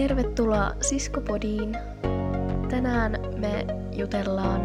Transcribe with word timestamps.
Tervetuloa 0.00 0.74
Siskopodiin. 0.80 1.76
Tänään 2.70 3.12
me 3.36 3.66
jutellaan 3.96 4.60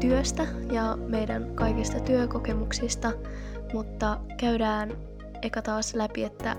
työstä 0.00 0.46
ja 0.72 0.96
meidän 0.96 1.54
kaikista 1.54 2.00
työkokemuksista, 2.00 3.12
mutta 3.72 4.20
käydään 4.40 4.90
eka 5.42 5.62
taas 5.62 5.94
läpi, 5.94 6.24
että 6.24 6.56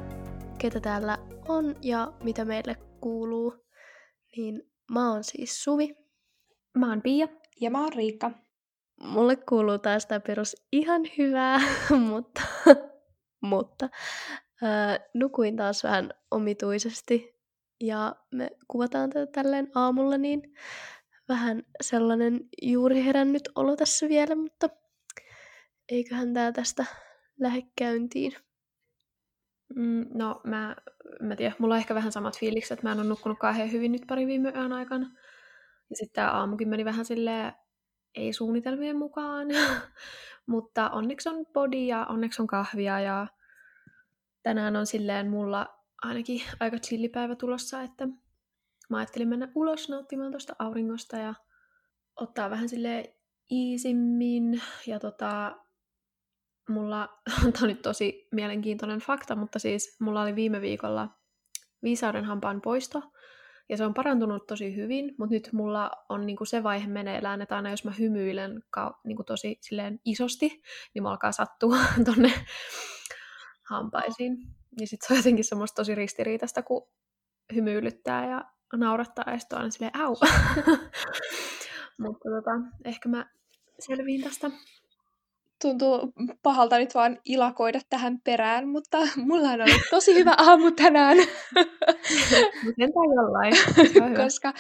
ketä 0.58 0.80
täällä 0.80 1.18
on 1.48 1.76
ja 1.82 2.14
mitä 2.24 2.46
meille 2.46 2.76
kuuluu. 3.02 3.66
Niin 4.38 4.72
mä 4.92 5.12
oon 5.12 5.24
siis 5.24 5.64
Suvi. 5.64 5.96
Mä 6.78 6.90
oon 6.90 7.02
Pia. 7.02 7.28
Ja 7.62 7.72
mä 7.72 7.82
oon 7.82 7.94
Riikka. 7.94 8.32
Mulle 9.02 9.36
kuuluu 9.36 9.80
taas 9.80 10.06
tää 10.06 10.20
perus 10.20 10.56
ihan 10.72 11.02
hyvää, 11.18 11.60
mutta, 12.10 12.42
mutta 13.42 13.90
ää, 14.62 15.00
nukuin 15.14 15.56
taas 15.56 15.84
vähän 15.84 16.14
omituisesti 16.32 17.37
ja 17.82 18.16
me 18.32 18.50
kuvataan 18.68 19.10
tätä 19.10 19.32
tälleen 19.32 19.72
aamulla, 19.76 20.18
niin 20.18 20.54
vähän 21.30 21.64
sellainen 21.82 22.40
juuri 22.62 23.06
herännyt 23.06 23.50
olo 23.56 23.76
tässä 23.76 24.10
vielä, 24.10 24.36
mutta 24.36 24.70
eiköhän 25.90 26.34
tää 26.34 26.52
tästä 26.52 26.86
lähde 27.40 27.62
käyntiin. 27.78 28.34
Mm, 29.76 30.06
no, 30.14 30.42
mä, 30.44 30.76
mä 31.22 31.36
tiedän, 31.36 31.56
mulla 31.60 31.74
on 31.74 31.80
ehkä 31.80 31.96
vähän 31.96 32.12
samat 32.12 32.40
fiilikset, 32.40 32.72
että 32.72 32.88
mä 32.88 32.92
en 32.92 33.00
ole 33.00 33.08
nukkunut 33.08 33.40
kauhean 33.40 33.72
hyvin 33.72 33.92
nyt 33.92 34.04
pari 34.08 34.28
viime 34.28 34.50
yön 34.56 34.74
aikana. 34.74 35.12
Ja 35.90 35.96
sitten 35.96 36.14
tää 36.16 36.32
aamukin 36.32 36.70
meni 36.70 36.86
vähän 36.86 37.06
silleen, 37.06 37.54
ei 38.16 38.34
suunnitelmien 38.34 38.98
mukaan. 38.98 39.48
Mutta 40.46 40.90
onneksi 40.90 41.30
on 41.30 41.46
body 41.54 41.78
ja 41.78 42.06
onneksi 42.06 42.42
on 42.42 42.48
kahvia 42.48 43.00
ja 43.00 43.28
tänään 44.44 44.76
on 44.76 44.86
silleen 44.86 45.30
mulla 45.30 45.77
ainakin 46.04 46.42
aika 46.60 46.78
chillipäivä 46.78 47.36
tulossa, 47.36 47.82
että 47.82 48.08
mä 48.90 48.98
ajattelin 48.98 49.28
mennä 49.28 49.52
ulos 49.56 49.90
nauttimaan 49.90 50.32
tuosta 50.32 50.56
auringosta 50.60 51.18
ja 51.18 51.34
ottaa 52.16 52.50
vähän 52.50 52.70
sille 52.70 53.16
iisimmin. 53.52 54.62
Ja 54.88 55.00
tota, 55.00 55.58
mulla, 56.70 57.10
tämä 57.42 57.62
on 57.62 57.68
nyt 57.68 57.82
tosi 57.82 58.28
mielenkiintoinen 58.32 59.00
fakta, 59.00 59.36
mutta 59.36 59.60
siis 59.60 60.00
mulla 60.00 60.22
oli 60.22 60.36
viime 60.36 60.62
viikolla 60.62 61.10
viisauden 61.84 62.26
hampaan 62.26 62.62
poisto, 62.62 63.02
ja 63.70 63.78
se 63.78 63.86
on 63.86 63.94
parantunut 63.94 64.48
tosi 64.48 64.76
hyvin, 64.76 65.16
mutta 65.20 65.34
nyt 65.34 65.50
mulla 65.54 65.92
on 66.10 66.26
niinku 66.26 66.46
se 66.46 66.64
vaihe 66.64 66.88
meneillään, 66.88 67.42
että 67.42 67.56
aina 67.56 67.70
jos 67.70 67.86
mä 67.86 67.92
hymyilen 67.92 68.64
ka- 68.70 69.00
niinku 69.04 69.24
tosi 69.24 69.58
silleen 69.62 70.00
isosti, 70.06 70.62
niin 70.94 71.04
mä 71.04 71.10
alkaa 71.10 71.32
sattua 71.32 71.78
tonne 72.06 72.34
hampaisiin. 73.70 74.38
Ja 74.80 74.88
sit 74.88 75.00
se 75.02 75.14
on 75.14 75.18
jotenkin 75.18 75.46
semmoista 75.46 75.76
tosi 75.76 75.96
ristiriitaista, 75.96 76.64
kun 76.64 76.88
hymyilyttää 77.56 78.30
ja 78.30 78.44
naurattaa 78.74 79.26
ja 79.28 79.40
sitten 79.40 79.58
aina 79.58 79.72
silleen 79.72 80.00
au. 80.00 80.16
Mutta 82.04 82.30
tota, 82.30 82.52
ehkä 82.86 83.10
mä 83.10 83.26
selviin 83.80 84.24
tästä. 84.24 84.52
Tuntuu 85.62 86.14
pahalta 86.44 86.78
nyt 86.78 86.96
vaan 86.96 87.20
ilakoida 87.26 87.80
tähän 87.90 88.22
perään, 88.24 88.68
mutta 88.68 88.98
mulla 89.16 89.50
on 89.50 89.62
ollut 89.62 89.82
tosi 89.90 90.16
hyvä 90.16 90.34
aamu 90.38 90.72
tänään. 90.72 91.18
Sentään 92.78 93.10
jollain. 93.16 93.54
Koska 94.24 94.54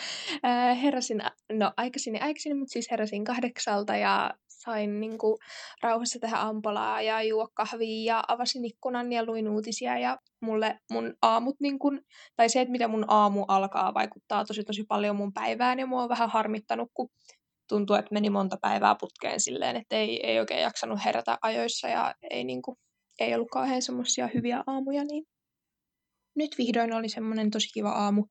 äh, 0.46 0.82
heräsin, 0.82 1.22
no 1.54 1.74
aikaisin 1.78 2.16
ja 2.16 2.24
aikaisin, 2.24 2.58
mutta 2.58 2.74
siis 2.74 2.92
heräsin 2.92 3.24
kahdeksalta 3.24 3.96
ja 3.96 4.34
sain 4.68 5.00
niin 5.00 5.18
kuin, 5.18 5.38
rauhassa 5.82 6.20
tehdä 6.20 6.38
ampolaa 6.38 7.02
ja 7.02 7.24
juo 7.24 7.48
kahvia 7.54 8.14
ja 8.14 8.24
avasin 8.28 8.66
ikkunan 8.66 9.12
ja 9.12 9.26
luin 9.26 9.50
uutisia 9.50 10.00
ja 10.00 10.18
mulle 10.42 10.80
mun 10.92 11.14
aamut, 11.22 11.56
niin 11.60 11.80
kuin, 11.80 12.02
tai 12.36 12.50
se, 12.50 12.62
että 12.62 12.72
mitä 12.72 12.88
mun 12.88 13.06
aamu 13.08 13.46
alkaa, 13.48 13.94
vaikuttaa 13.94 14.46
tosi 14.46 14.64
tosi 14.64 14.84
paljon 14.84 15.16
mun 15.16 15.34
päivään 15.34 15.80
ja 15.80 15.86
mua 15.86 16.04
on 16.04 16.10
vähän 16.10 16.30
harmittanut, 16.30 16.92
kun 16.94 17.10
tuntuu, 17.70 17.96
että 17.96 18.14
meni 18.14 18.30
monta 18.30 18.58
päivää 18.62 18.96
putkeen 19.00 19.40
silleen, 19.40 19.76
että 19.76 19.96
ei, 19.96 20.28
ei 20.28 20.40
oikein 20.40 20.62
jaksanut 20.62 21.00
herätä 21.06 21.38
ajoissa 21.42 21.88
ja 21.88 22.14
ei, 22.30 22.44
niin 22.44 22.62
kuin, 22.62 22.78
ei 23.20 23.36
ollut 23.36 23.50
kauhean 23.52 23.82
semmoisia 23.82 24.30
hyviä 24.34 24.64
aamuja, 24.68 25.04
niin 25.04 25.24
nyt 26.36 26.58
vihdoin 26.58 26.94
oli 26.94 27.10
semmoinen 27.10 27.52
tosi 27.52 27.68
kiva 27.74 27.90
aamu. 27.90 28.26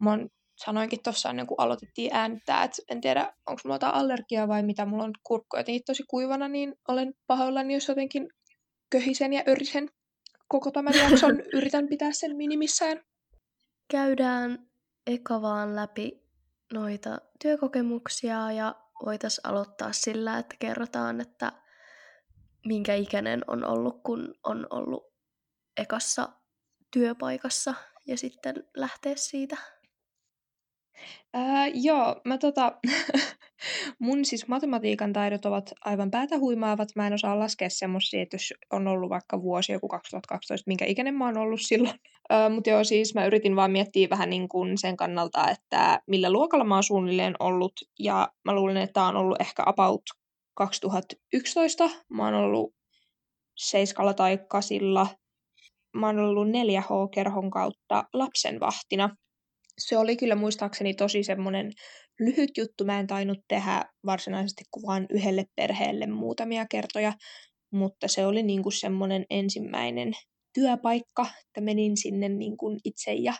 Mä 0.00 0.10
oon 0.10 0.28
sanoinkin 0.56 1.02
tuossa 1.02 1.30
ennen 1.30 1.46
kuin 1.46 1.60
aloitettiin 1.60 2.14
äänittää, 2.14 2.64
että 2.64 2.82
en 2.88 3.00
tiedä, 3.00 3.32
onko 3.46 3.60
mulla 3.64 3.74
jotain 3.74 3.94
allergiaa 3.94 4.48
vai 4.48 4.62
mitä, 4.62 4.86
mulla 4.86 5.04
on 5.04 5.12
kurkku 5.22 5.56
jotenkin 5.56 5.82
tosi 5.86 6.02
kuivana, 6.02 6.48
niin 6.48 6.74
olen 6.88 7.14
pahoillani, 7.26 7.74
jos 7.74 7.88
jotenkin 7.88 8.28
köhisen 8.90 9.32
ja 9.32 9.42
örisen 9.48 9.90
koko 10.48 10.70
tämän 10.70 10.94
jakson, 10.94 11.40
yritän 11.58 11.88
pitää 11.88 12.12
sen 12.12 12.36
minimissään. 12.36 13.00
Käydään 13.90 14.66
eka 15.06 15.42
vaan 15.42 15.76
läpi 15.76 16.22
noita 16.72 17.18
työkokemuksia 17.42 18.52
ja 18.52 18.74
voitaisiin 19.04 19.46
aloittaa 19.46 19.92
sillä, 19.92 20.38
että 20.38 20.56
kerrotaan, 20.58 21.20
että 21.20 21.52
minkä 22.66 22.94
ikäinen 22.94 23.44
on 23.46 23.64
ollut, 23.64 24.02
kun 24.02 24.34
on 24.44 24.66
ollut 24.70 25.04
ekassa 25.76 26.28
työpaikassa 26.90 27.74
ja 28.06 28.16
sitten 28.16 28.64
lähteä 28.76 29.12
siitä 29.16 29.56
Ää, 31.34 31.66
joo, 31.66 32.20
mä 32.24 32.38
tota, 32.38 32.72
mun 33.98 34.24
siis 34.24 34.48
matematiikan 34.48 35.12
taidot 35.12 35.44
ovat 35.46 35.72
aivan 35.84 36.10
päätä 36.10 36.38
huimaavat. 36.38 36.88
Mä 36.96 37.06
en 37.06 37.12
osaa 37.12 37.38
laskea 37.38 37.70
semmosia, 37.70 38.22
että 38.22 38.34
jos 38.34 38.54
on 38.72 38.88
ollut 38.88 39.10
vaikka 39.10 39.42
vuosi 39.42 39.72
joku 39.72 39.88
2012, 39.88 40.70
minkä 40.70 40.84
ikäinen 40.84 41.14
mä 41.14 41.24
oon 41.24 41.38
ollut 41.38 41.60
silloin. 41.68 42.00
Mutta 42.54 42.70
joo, 42.70 42.84
siis 42.84 43.14
mä 43.14 43.26
yritin 43.26 43.56
vaan 43.56 43.70
miettiä 43.70 44.10
vähän 44.10 44.30
niin 44.30 44.48
kuin 44.48 44.78
sen 44.78 44.96
kannalta, 44.96 45.50
että 45.50 46.00
millä 46.06 46.30
luokalla 46.30 46.64
mä 46.64 46.74
oon 46.74 46.82
suunnilleen 46.82 47.34
ollut. 47.40 47.72
Ja 47.98 48.28
mä 48.44 48.54
luulen, 48.54 48.76
että 48.76 48.92
tää 48.92 49.06
on 49.06 49.16
ollut 49.16 49.40
ehkä 49.40 49.62
about 49.66 50.02
2011. 50.54 51.90
Mä 52.08 52.24
oon 52.24 52.34
ollut 52.34 52.74
seiskalla 53.56 54.14
tai 54.14 54.38
kasilla. 54.48 55.06
Mä 55.96 56.06
oon 56.06 56.18
ollut 56.18 56.48
4H-kerhon 56.48 57.50
kautta 57.50 58.04
lapsenvahtina 58.12 59.16
se 59.78 59.98
oli 59.98 60.16
kyllä 60.16 60.34
muistaakseni 60.34 60.94
tosi 60.94 61.22
semmoinen 61.22 61.72
lyhyt 62.20 62.50
juttu. 62.56 62.84
Mä 62.84 63.00
en 63.00 63.06
tainnut 63.06 63.38
tehdä 63.48 63.84
varsinaisesti 64.06 64.64
kuin 64.70 64.86
vain 64.86 65.06
yhdelle 65.10 65.44
perheelle 65.56 66.06
muutamia 66.06 66.66
kertoja, 66.70 67.12
mutta 67.70 68.08
se 68.08 68.26
oli 68.26 68.42
niin 68.42 68.62
kuin 68.62 68.72
semmoinen 68.72 69.24
ensimmäinen 69.30 70.12
työpaikka, 70.54 71.26
että 71.46 71.60
menin 71.60 71.96
sinne 71.96 72.28
niin 72.28 72.56
kuin 72.56 72.78
itse 72.84 73.12
ja 73.12 73.34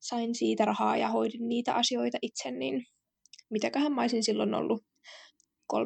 sain 0.00 0.34
siitä 0.34 0.64
rahaa 0.64 0.96
ja 0.96 1.08
hoidin 1.08 1.48
niitä 1.48 1.74
asioita 1.74 2.18
itse, 2.22 2.50
niin 2.50 2.86
mitäköhän 3.50 3.92
mä 3.92 4.00
olisin 4.00 4.24
silloin 4.24 4.54
ollut 4.54 4.82
13-14. 5.72 5.76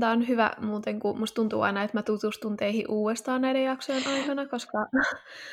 Tämä 0.00 0.12
on 0.12 0.28
hyvä 0.28 0.52
muuten, 0.60 1.00
kun 1.00 1.18
musta 1.18 1.34
tuntuu 1.34 1.60
aina, 1.60 1.82
että 1.82 1.96
mä 1.96 2.02
tutustun 2.02 2.56
teihin 2.56 2.90
uudestaan 2.90 3.40
näiden 3.40 3.64
jaksojen 3.64 4.06
aikana, 4.06 4.46
koska, 4.46 4.78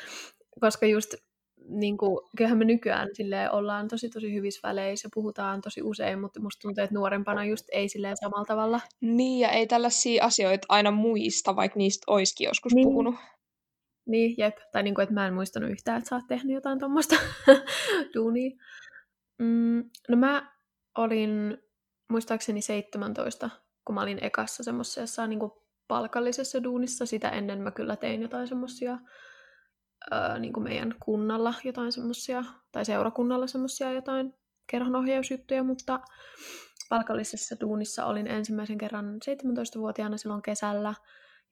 koska 0.62 0.86
just 0.86 1.14
niin 1.68 1.98
kuin, 1.98 2.18
kyllähän 2.36 2.58
me 2.58 2.64
nykyään 2.64 3.08
silleen, 3.12 3.52
ollaan 3.52 3.88
tosi 3.88 4.08
tosi 4.08 4.34
hyvissä 4.34 4.68
väleissä 4.68 5.06
ja 5.06 5.10
puhutaan 5.14 5.60
tosi 5.60 5.82
usein, 5.82 6.20
mutta 6.20 6.40
musta 6.40 6.60
tuntuu, 6.62 6.84
että 6.84 6.94
nuorempana 6.94 7.44
just 7.44 7.66
ei 7.72 7.88
silleen 7.88 8.16
samalla 8.16 8.44
tavalla. 8.44 8.80
Niin, 9.00 9.40
ja 9.40 9.48
ei 9.48 9.66
tällaisia 9.66 10.24
asioita 10.24 10.66
aina 10.68 10.90
muista, 10.90 11.56
vaikka 11.56 11.78
niistä 11.78 12.04
olisikin 12.06 12.44
joskus 12.44 12.74
niin. 12.74 12.88
puhunut. 12.88 13.14
Niin, 14.06 14.34
jep. 14.38 14.56
Tai 14.72 14.82
niin 14.82 14.94
kuin, 14.94 15.02
että 15.02 15.14
mä 15.14 15.26
en 15.26 15.34
muistanut 15.34 15.70
yhtään, 15.70 15.98
että 15.98 16.08
sä 16.08 16.16
oot 16.16 16.26
tehnyt 16.28 16.54
jotain 16.54 16.78
tuommoista 16.78 17.16
duunia. 18.14 18.50
Mm, 19.38 19.90
no 20.08 20.16
mä 20.16 20.52
olin 20.98 21.58
muistaakseni 22.10 22.62
17, 22.62 23.50
kun 23.84 23.94
mä 23.94 24.02
olin 24.02 24.24
ekassa 24.24 24.62
semmoisessa 24.62 25.26
niin 25.26 25.40
palkallisessa 25.88 26.62
duunissa. 26.62 27.06
Sitä 27.06 27.28
ennen 27.28 27.62
mä 27.62 27.70
kyllä 27.70 27.96
tein 27.96 28.22
jotain 28.22 28.48
semmoisia 28.48 28.98
öö, 30.12 30.38
niin 30.38 30.52
kuin 30.52 30.64
meidän 30.64 30.94
kunnalla 31.02 31.54
jotain 31.64 31.92
semmoisia, 31.92 32.44
tai 32.72 32.84
seurakunnalla 32.84 33.46
semmoisia 33.46 33.92
jotain 33.92 34.34
kerhonohjausjuttuja, 34.70 35.62
mutta 35.62 36.00
palkallisessa 36.88 37.56
duunissa 37.60 38.06
olin 38.06 38.26
ensimmäisen 38.26 38.78
kerran 38.78 39.14
17-vuotiaana 39.14 40.16
silloin 40.16 40.42
kesällä, 40.42 40.94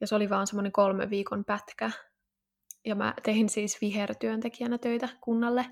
ja 0.00 0.06
se 0.06 0.14
oli 0.14 0.30
vaan 0.30 0.46
semmoinen 0.46 0.72
kolme 0.72 1.10
viikon 1.10 1.44
pätkä. 1.44 1.90
Ja 2.84 2.94
mä 2.94 3.14
tein 3.22 3.48
siis 3.48 3.80
vihertyöntekijänä 3.80 4.78
töitä 4.78 5.08
kunnalle, 5.20 5.66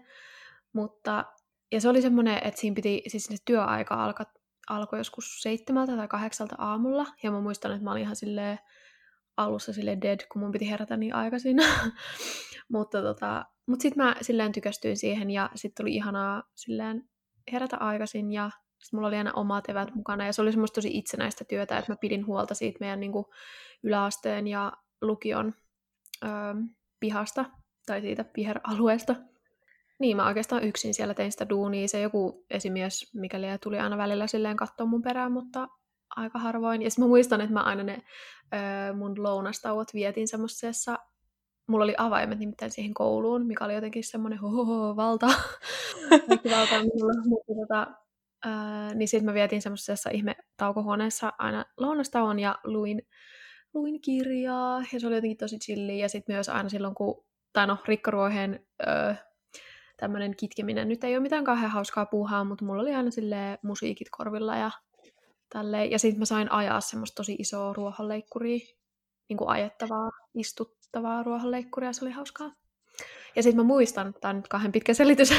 mutta 0.73 1.25
ja 1.73 1.81
se 1.81 1.89
oli 1.89 2.03
semmoinen, 2.03 2.39
että 2.45 2.61
siinä 2.61 2.75
piti, 2.75 3.03
siis 3.07 3.25
se 3.25 3.37
työaika 3.45 4.15
alkoi 4.69 4.99
joskus 5.01 5.43
seitsemältä 5.43 5.97
tai 5.97 6.09
kahdeksalta 6.09 6.55
aamulla, 6.59 7.07
ja 7.23 7.31
mä 7.31 7.41
muistan, 7.41 7.73
että 7.73 7.85
mä 7.85 7.91
olin 7.91 8.03
ihan 8.03 8.17
silleen, 8.17 8.59
alussa 9.37 9.73
sille 9.73 9.99
dead, 10.03 10.21
kun 10.33 10.43
mun 10.43 10.53
piti 10.53 10.71
herätä 10.71 10.97
niin 10.97 11.15
aikaisin. 11.15 11.57
mutta 12.73 13.03
tota, 13.03 13.45
mut 13.67 13.81
sitten 13.81 14.05
mä 14.05 14.17
silleen 14.21 14.53
tykästyin 14.53 14.97
siihen 14.97 15.31
ja 15.31 15.51
sitten 15.55 15.85
tuli 15.85 15.95
ihanaa 15.95 16.43
silleen 16.55 17.09
herätä 17.53 17.77
aikaisin 17.77 18.33
ja 18.33 18.51
sitten 18.85 18.97
mulla 18.97 19.09
oli 19.09 19.17
aina 19.17 19.33
omat 19.33 19.69
evät 19.69 19.95
mukana 19.95 20.27
ja 20.27 20.33
se 20.33 20.43
oli 20.43 20.53
semmoista 20.53 20.75
tosi 20.75 20.99
itsenäistä 20.99 21.45
työtä, 21.45 21.79
että 21.79 21.93
mä 21.93 21.97
pidin 21.97 22.27
huolta 22.27 22.55
siitä 22.55 22.77
meidän 22.81 23.01
niinku 23.01 23.31
yläasteen 23.83 24.47
ja 24.47 24.73
lukion 25.03 25.55
öö, 26.25 26.31
pihasta. 27.01 27.45
tai 27.87 28.01
siitä 28.01 28.25
viheralueesta. 28.37 29.15
Niin, 29.99 30.17
mä 30.17 30.27
oikeastaan 30.27 30.65
yksin 30.65 30.95
siellä 30.95 31.15
tein 31.15 31.33
sitä 31.33 31.49
duunia. 31.49 31.89
Se 31.89 32.01
joku 32.01 32.45
esimies, 32.51 33.15
mikäli 33.15 33.47
tuli 33.63 33.79
aina 33.79 33.97
välillä 33.97 34.27
silleen 34.27 34.57
katsoa 34.57 34.87
mun 34.87 35.03
perään, 35.03 35.33
mutta 35.33 35.69
aika 36.17 36.39
harvoin. 36.39 36.83
Ja 36.83 36.89
mä 36.99 37.07
muistan, 37.07 37.41
että 37.41 37.53
mä 37.53 37.61
aina 37.61 37.83
ne 37.83 38.03
öö, 38.55 38.93
mun 38.93 39.23
lounastauot 39.23 39.95
vietin 39.95 40.29
semmoisessa 40.29 40.99
mulla 41.67 41.85
oli 41.85 41.95
avaimet 41.99 42.39
nimittäin 42.39 42.71
siihen 42.71 42.95
kouluun, 42.95 43.47
mikä 43.47 43.65
oli 43.65 43.75
jotenkin 43.75 44.05
semmoinen 44.05 44.39
hohoho, 44.39 44.97
valta. 44.97 45.27
Valta 46.57 46.79
minulla. 46.79 47.23
Mutta 47.25 47.53
tota, 47.61 47.87
ää, 48.45 48.95
niin 48.95 49.09
sitten 49.09 49.25
mä 49.25 49.35
vietin 49.35 49.63
semmoisessa 49.63 50.11
ihme 50.11 50.37
taukohuoneessa 50.57 51.33
aina 51.39 51.65
lounastauon 51.77 52.39
ja 52.39 52.59
luin, 52.65 53.03
luin 53.75 54.01
kirjaa. 54.01 54.83
Ja 54.93 55.01
se 55.01 55.07
oli 55.07 55.15
jotenkin 55.15 55.39
tosi 55.39 55.59
chilli. 55.59 55.99
Ja 55.99 56.09
sitten 56.09 56.35
myös 56.35 56.49
aina 56.49 56.69
silloin, 56.69 56.95
kun, 56.95 57.25
tai 57.53 57.67
no, 57.67 57.79
rikkaruoheen 57.85 58.67
öö, 58.87 59.15
tämmöinen 59.97 60.37
kitkeminen 60.37 60.89
nyt 60.89 61.05
ei 61.05 61.17
ole 61.17 61.23
mitään 61.23 61.45
kauhean 61.45 61.71
hauskaa 61.71 62.07
puuhaa, 62.07 62.45
mutta 62.45 62.65
mulla 62.65 62.83
oli 62.83 62.95
aina 62.95 63.11
sille 63.11 63.59
musiikit 63.63 64.09
korvilla 64.11 64.57
ja 64.57 64.71
tälleen. 65.53 65.91
Ja 65.91 65.99
sitten 65.99 66.19
mä 66.19 66.25
sain 66.25 66.53
ajaa 66.53 66.81
semmoista 66.81 67.15
tosi 67.15 67.37
isoa 67.39 67.73
ruohonleikkuria, 67.73 68.59
niin 69.29 69.37
kuin 69.37 69.49
ajettavaa, 69.49 70.11
istuttavaa 70.35 71.23
ruohonleikkuria, 71.23 71.93
se 71.93 72.05
oli 72.05 72.13
hauskaa. 72.13 72.53
Ja 73.37 73.43
sitten 73.43 73.57
mä 73.57 73.67
muistan, 73.67 74.15
tämä 74.21 74.31
on 74.31 74.37
nyt 74.37 74.49
kahden 74.49 74.73
pitkä 74.73 74.95
selitys, 74.95 75.35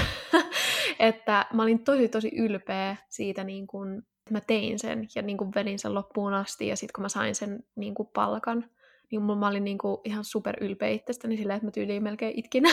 että 1.00 1.46
mä 1.54 1.64
olin 1.64 1.84
tosi 1.84 2.08
tosi 2.08 2.32
ylpeä 2.36 2.96
siitä, 3.10 3.44
niin 3.44 3.68
kun, 3.68 3.98
että 3.98 4.32
mä 4.32 4.42
tein 4.42 4.80
sen 4.80 5.08
ja 5.16 5.22
niin 5.22 5.38
kun 5.38 5.52
vedin 5.56 5.80
sen 5.80 5.94
loppuun 5.94 6.34
asti. 6.34 6.68
Ja 6.68 6.76
sitten 6.76 6.94
kun 6.96 7.02
mä 7.02 7.10
sain 7.10 7.36
sen 7.36 7.64
niin 7.76 7.96
kun 7.96 8.08
palkan, 8.08 8.70
niin 9.12 9.22
mä 9.22 9.48
olin 9.48 9.64
niin 9.64 9.78
kuin 9.78 9.98
ihan 10.04 10.24
super 10.24 10.64
ylpeä 10.64 10.90
itsestäni 10.90 11.38
silleen, 11.38 11.58
että 11.58 11.68
mä 11.68 11.72
tyyliin 11.72 12.04
melkein 12.04 12.40
itkin, 12.40 12.64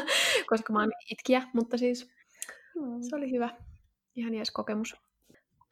koska 0.50 0.72
mä 0.72 0.80
oon 0.80 0.92
itkiä, 1.10 1.42
mutta 1.54 1.78
siis 1.78 2.10
mm. 2.74 3.02
se 3.10 3.16
oli 3.16 3.30
hyvä. 3.30 3.50
Ihan 4.16 4.34
jees 4.34 4.50
kokemus. 4.50 4.96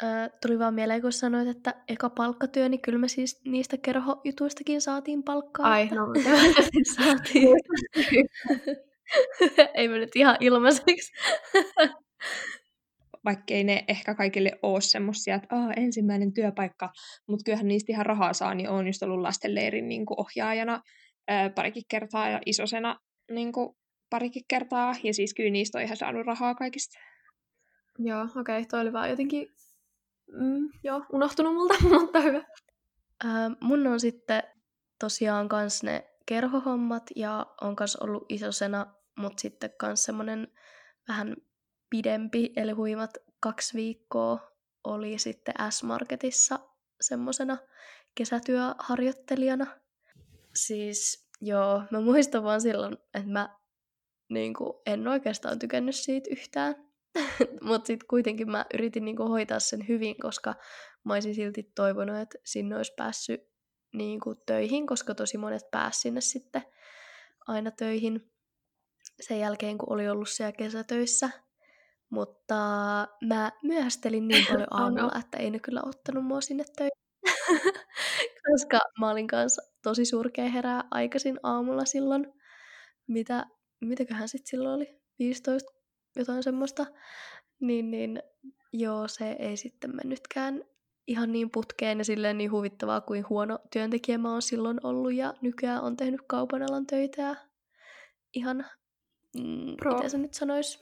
Öö, 0.03 0.29
tuli 0.43 0.59
vaan 0.59 0.75
mieleen, 0.75 1.03
kun 1.03 1.13
sanoit, 1.13 1.49
että 1.49 1.75
eka 1.89 2.11
palkkatyö, 2.11 2.69
niin 2.69 2.81
kyllä 2.81 2.99
me 2.99 3.09
siis 3.09 3.41
niistä 3.45 3.77
kerhojutuistakin 3.77 4.81
saatiin 4.81 5.23
palkkaa. 5.23 5.67
Ai, 5.67 5.87
no 5.87 6.07
saatiin. 6.97 7.57
Ei 9.75 9.89
me 9.89 9.99
nyt 9.99 10.17
ihan 10.17 10.37
ilmaiseksi. 10.41 11.13
Vaikkei 13.25 13.65
ne 13.65 13.85
ehkä 13.89 14.15
kaikille 14.15 14.53
ole 14.63 14.81
semmoisia, 14.81 15.35
että 15.35 15.57
Aa, 15.57 15.73
ensimmäinen 15.73 16.33
työpaikka, 16.33 16.93
mutta 17.27 17.45
kyllähän 17.45 17.69
niistä 17.69 17.93
ihan 17.93 18.07
rahaa 18.07 18.33
saa, 18.33 18.55
niin 18.55 18.71
on 18.71 18.87
just 18.87 19.03
ollut 19.03 19.21
lastenleirin 19.21 19.89
niin 19.89 20.07
kuin 20.07 20.21
ohjaajana 20.21 20.83
ää, 21.29 21.51
parikin 21.51 21.83
kertaa 21.89 22.29
ja 22.29 22.41
isosena 22.47 22.99
niin 23.31 23.53
kuin 23.53 23.77
parikin 24.11 24.45
kertaa. 24.49 24.95
Ja 25.03 25.15
siis 25.15 25.35
kyllä 25.35 25.51
niistä 25.51 25.79
on 25.79 25.85
ihan 25.85 25.97
saanut 25.97 26.27
rahaa 26.27 26.55
kaikista. 26.55 26.99
Joo, 27.99 28.23
okei, 28.23 28.41
okay, 28.41 28.65
toi 28.71 28.81
oli 28.81 28.93
vaan 28.93 29.11
jotenkin 29.11 29.49
mm, 30.33 30.69
joo, 30.85 31.03
unohtunut 31.13 31.55
multa, 31.55 31.75
mutta 32.01 32.21
hyvä. 32.21 32.45
Ää, 33.25 33.51
mun 33.61 33.87
on 33.87 34.01
sitten 34.01 34.43
tosiaan 34.99 35.49
kans 35.49 35.83
ne 35.83 36.11
kerhohommat 36.27 37.03
ja 37.17 37.47
on 37.61 37.77
kans 37.77 37.97
ollut 37.97 38.25
isosena, 38.29 38.87
mutta 39.17 39.41
sitten 39.41 39.71
kans 39.79 40.05
semmonen 40.05 40.49
vähän 41.09 41.37
pidempi, 41.91 42.53
eli 42.57 42.73
huimat 42.73 43.11
kaksi 43.41 43.75
viikkoa 43.75 44.51
oli 44.85 45.19
sitten 45.19 45.55
S-Marketissa 45.71 46.59
semmosena 47.01 47.59
kesätyöharjoittelijana. 48.15 49.67
Siis 50.55 51.29
joo, 51.41 51.83
mä 51.91 52.01
muistan 52.01 52.43
vaan 52.45 52.61
silloin, 52.61 52.97
että 53.15 53.31
mä 53.31 53.59
niin 54.29 54.55
kuin, 54.55 54.73
en 54.87 55.09
oikeastaan 55.09 55.59
tykännyt 55.59 55.97
siitä 55.97 56.31
yhtään. 56.31 56.90
Mutta 57.63 57.87
sitten 57.87 58.07
kuitenkin 58.09 58.51
mä 58.51 58.67
yritin 58.75 59.05
niinku 59.05 59.29
hoitaa 59.29 59.61
sen 59.61 59.89
hyvin, 59.89 60.17
koska 60.23 60.55
mä 61.05 61.13
olisin 61.13 61.35
silti 61.35 61.73
toivonut, 61.75 62.17
että 62.17 62.39
sinne 62.45 62.77
olisi 62.77 62.93
päässyt 62.97 63.41
niinku 63.95 64.35
töihin, 64.47 64.87
koska 64.87 65.15
tosi 65.15 65.39
monet 65.39 65.71
pääsi 65.71 66.01
sinne 66.01 66.21
sitten 66.21 66.63
aina 67.47 67.71
töihin 67.71 68.31
sen 69.21 69.41
jälkeen, 69.41 69.79
kun 69.79 69.93
oli 69.93 70.09
ollut 70.09 70.29
siellä 70.29 70.53
kesätöissä. 70.53 71.31
Mutta 72.11 72.55
mä 73.27 73.53
myöhästelin 73.63 74.29
niin 74.29 74.47
paljon 74.51 74.69
aamulla, 74.71 75.19
että 75.19 75.39
ei 75.39 75.51
ne 75.51 75.59
kyllä 75.59 75.83
ottanut 75.85 76.25
mua 76.25 76.41
sinne 76.41 76.65
töihin. 76.77 77.01
koska 78.51 78.79
mä 79.01 79.11
olin 79.11 79.27
kanssa 79.27 79.63
tosi 79.83 80.05
surkea 80.05 80.49
herää 80.49 80.85
aikaisin 80.91 81.41
aamulla 81.43 81.85
silloin. 81.85 82.33
Mitä, 83.07 83.47
mitäköhän 83.81 84.29
sitten 84.29 84.51
silloin 84.51 84.75
oli? 84.75 85.01
15 85.19 85.80
jotain 86.17 86.43
semmoista, 86.43 86.87
niin, 87.61 87.91
niin 87.91 88.23
joo, 88.73 89.09
se 89.09 89.37
ei 89.39 89.57
sitten 89.57 89.97
mennytkään 89.97 90.65
ihan 91.07 91.33
niin 91.33 91.51
putkeen 91.51 91.99
ja 91.99 92.05
silleen 92.05 92.39
niin 92.39 92.53
huvittavaa 92.53 93.01
kuin 93.01 93.29
huono 93.29 93.59
työntekijä 93.73 94.19
mä 94.19 94.33
oon 94.33 94.43
silloin 94.43 94.81
ollut 94.83 95.15
ja 95.15 95.35
nykyään 95.41 95.83
on 95.83 95.97
tehnyt 95.97 96.21
kaupan 96.27 96.63
alan 96.63 96.87
töitä 96.87 97.23
ja 97.23 97.37
ihan, 98.35 98.67
mm, 99.37 99.77
Pro. 99.77 99.95
miten 99.95 100.11
se 100.11 100.19
nyt 100.19 100.35
sanois? 100.35 100.81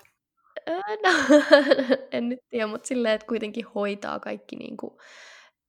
no, 1.02 1.38
en 2.12 2.28
nyt 2.28 2.38
tiedä, 2.48 2.66
mutta 2.66 2.88
silleen, 2.88 3.14
että 3.14 3.26
kuitenkin 3.26 3.66
hoitaa 3.74 4.20
kaikki 4.20 4.56
niin 4.56 4.76
kuin, 4.76 4.98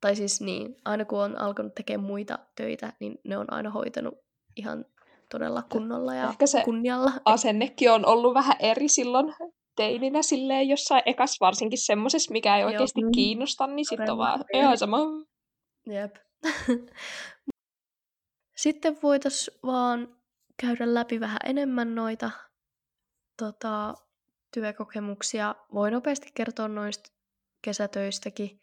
tai 0.02 0.16
siis 0.16 0.42
niin, 0.42 0.76
aina 0.86 1.06
kun 1.06 1.20
on 1.20 1.42
alkanut 1.42 1.76
tekemään 1.76 2.08
muita 2.08 2.40
töitä, 2.56 2.94
niin 3.00 3.20
ne 3.24 3.38
on 3.38 3.54
aina 3.54 3.70
hoitanut 3.70 4.18
ihan 4.56 4.86
todella 5.30 5.64
kunnolla 5.72 6.16
ja 6.16 6.30
Ehkä 6.30 6.48
se 6.48 6.62
kunnialla. 6.66 7.12
asennekin 7.26 7.92
on 7.92 8.06
ollut 8.06 8.34
vähän 8.34 8.56
eri 8.60 8.88
silloin 8.88 9.36
teininä 9.76 10.22
silleen 10.22 10.70
jossain 10.70 11.04
ekas 11.06 11.38
varsinkin 11.42 11.80
semmosessa, 11.80 12.31
mikä 12.31 12.58
ei 12.58 12.64
oikeasti 12.64 13.02
Joo. 13.02 13.12
kiinnosta, 13.14 13.68
niin 13.68 13.86
sitten 13.86 14.12
on 14.12 14.18
vaan 14.18 14.46
ihan 14.54 14.78
sama. 14.78 14.98
Jep. 15.88 16.16
sitten 18.64 18.98
voitaisiin 19.04 19.58
vaan 19.66 20.16
käydä 20.62 20.94
läpi 20.94 21.20
vähän 21.20 21.40
enemmän 21.46 21.96
noita 21.96 22.32
tota, 23.38 23.94
työkokemuksia. 24.54 25.56
Voi 25.74 25.92
nopeasti 25.92 26.30
kertoa 26.34 26.68
noista 26.68 27.12
kesätöistäkin 27.62 28.62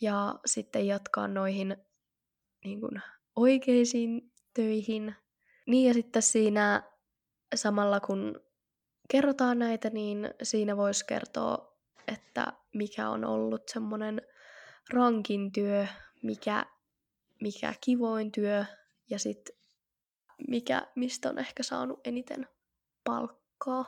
ja 0.00 0.34
sitten 0.46 0.86
jatkaa 0.86 1.28
noihin 1.28 1.76
niin 2.64 2.80
kuin, 2.80 3.02
oikeisiin 3.36 4.32
töihin. 4.54 5.14
Niin 5.66 5.88
ja 5.88 5.94
sitten 5.94 6.22
siinä 6.22 6.82
samalla 7.54 8.00
kun 8.00 8.40
kerrotaan 9.10 9.58
näitä, 9.58 9.90
niin 9.90 10.30
siinä 10.42 10.76
voisi 10.76 11.06
kertoa, 11.06 11.78
että 12.08 12.52
mikä 12.74 13.08
on 13.08 13.24
ollut 13.24 13.68
semmoinen 13.68 14.22
rankin 14.90 15.52
työ, 15.52 15.86
mikä, 16.22 16.66
mikä 17.40 17.74
kivoin 17.80 18.32
työ 18.32 18.64
ja 19.10 19.18
sitten 19.18 19.56
mikä, 20.48 20.86
mistä 20.94 21.28
on 21.28 21.38
ehkä 21.38 21.62
saanut 21.62 22.00
eniten 22.06 22.48
palkkaa. 23.04 23.84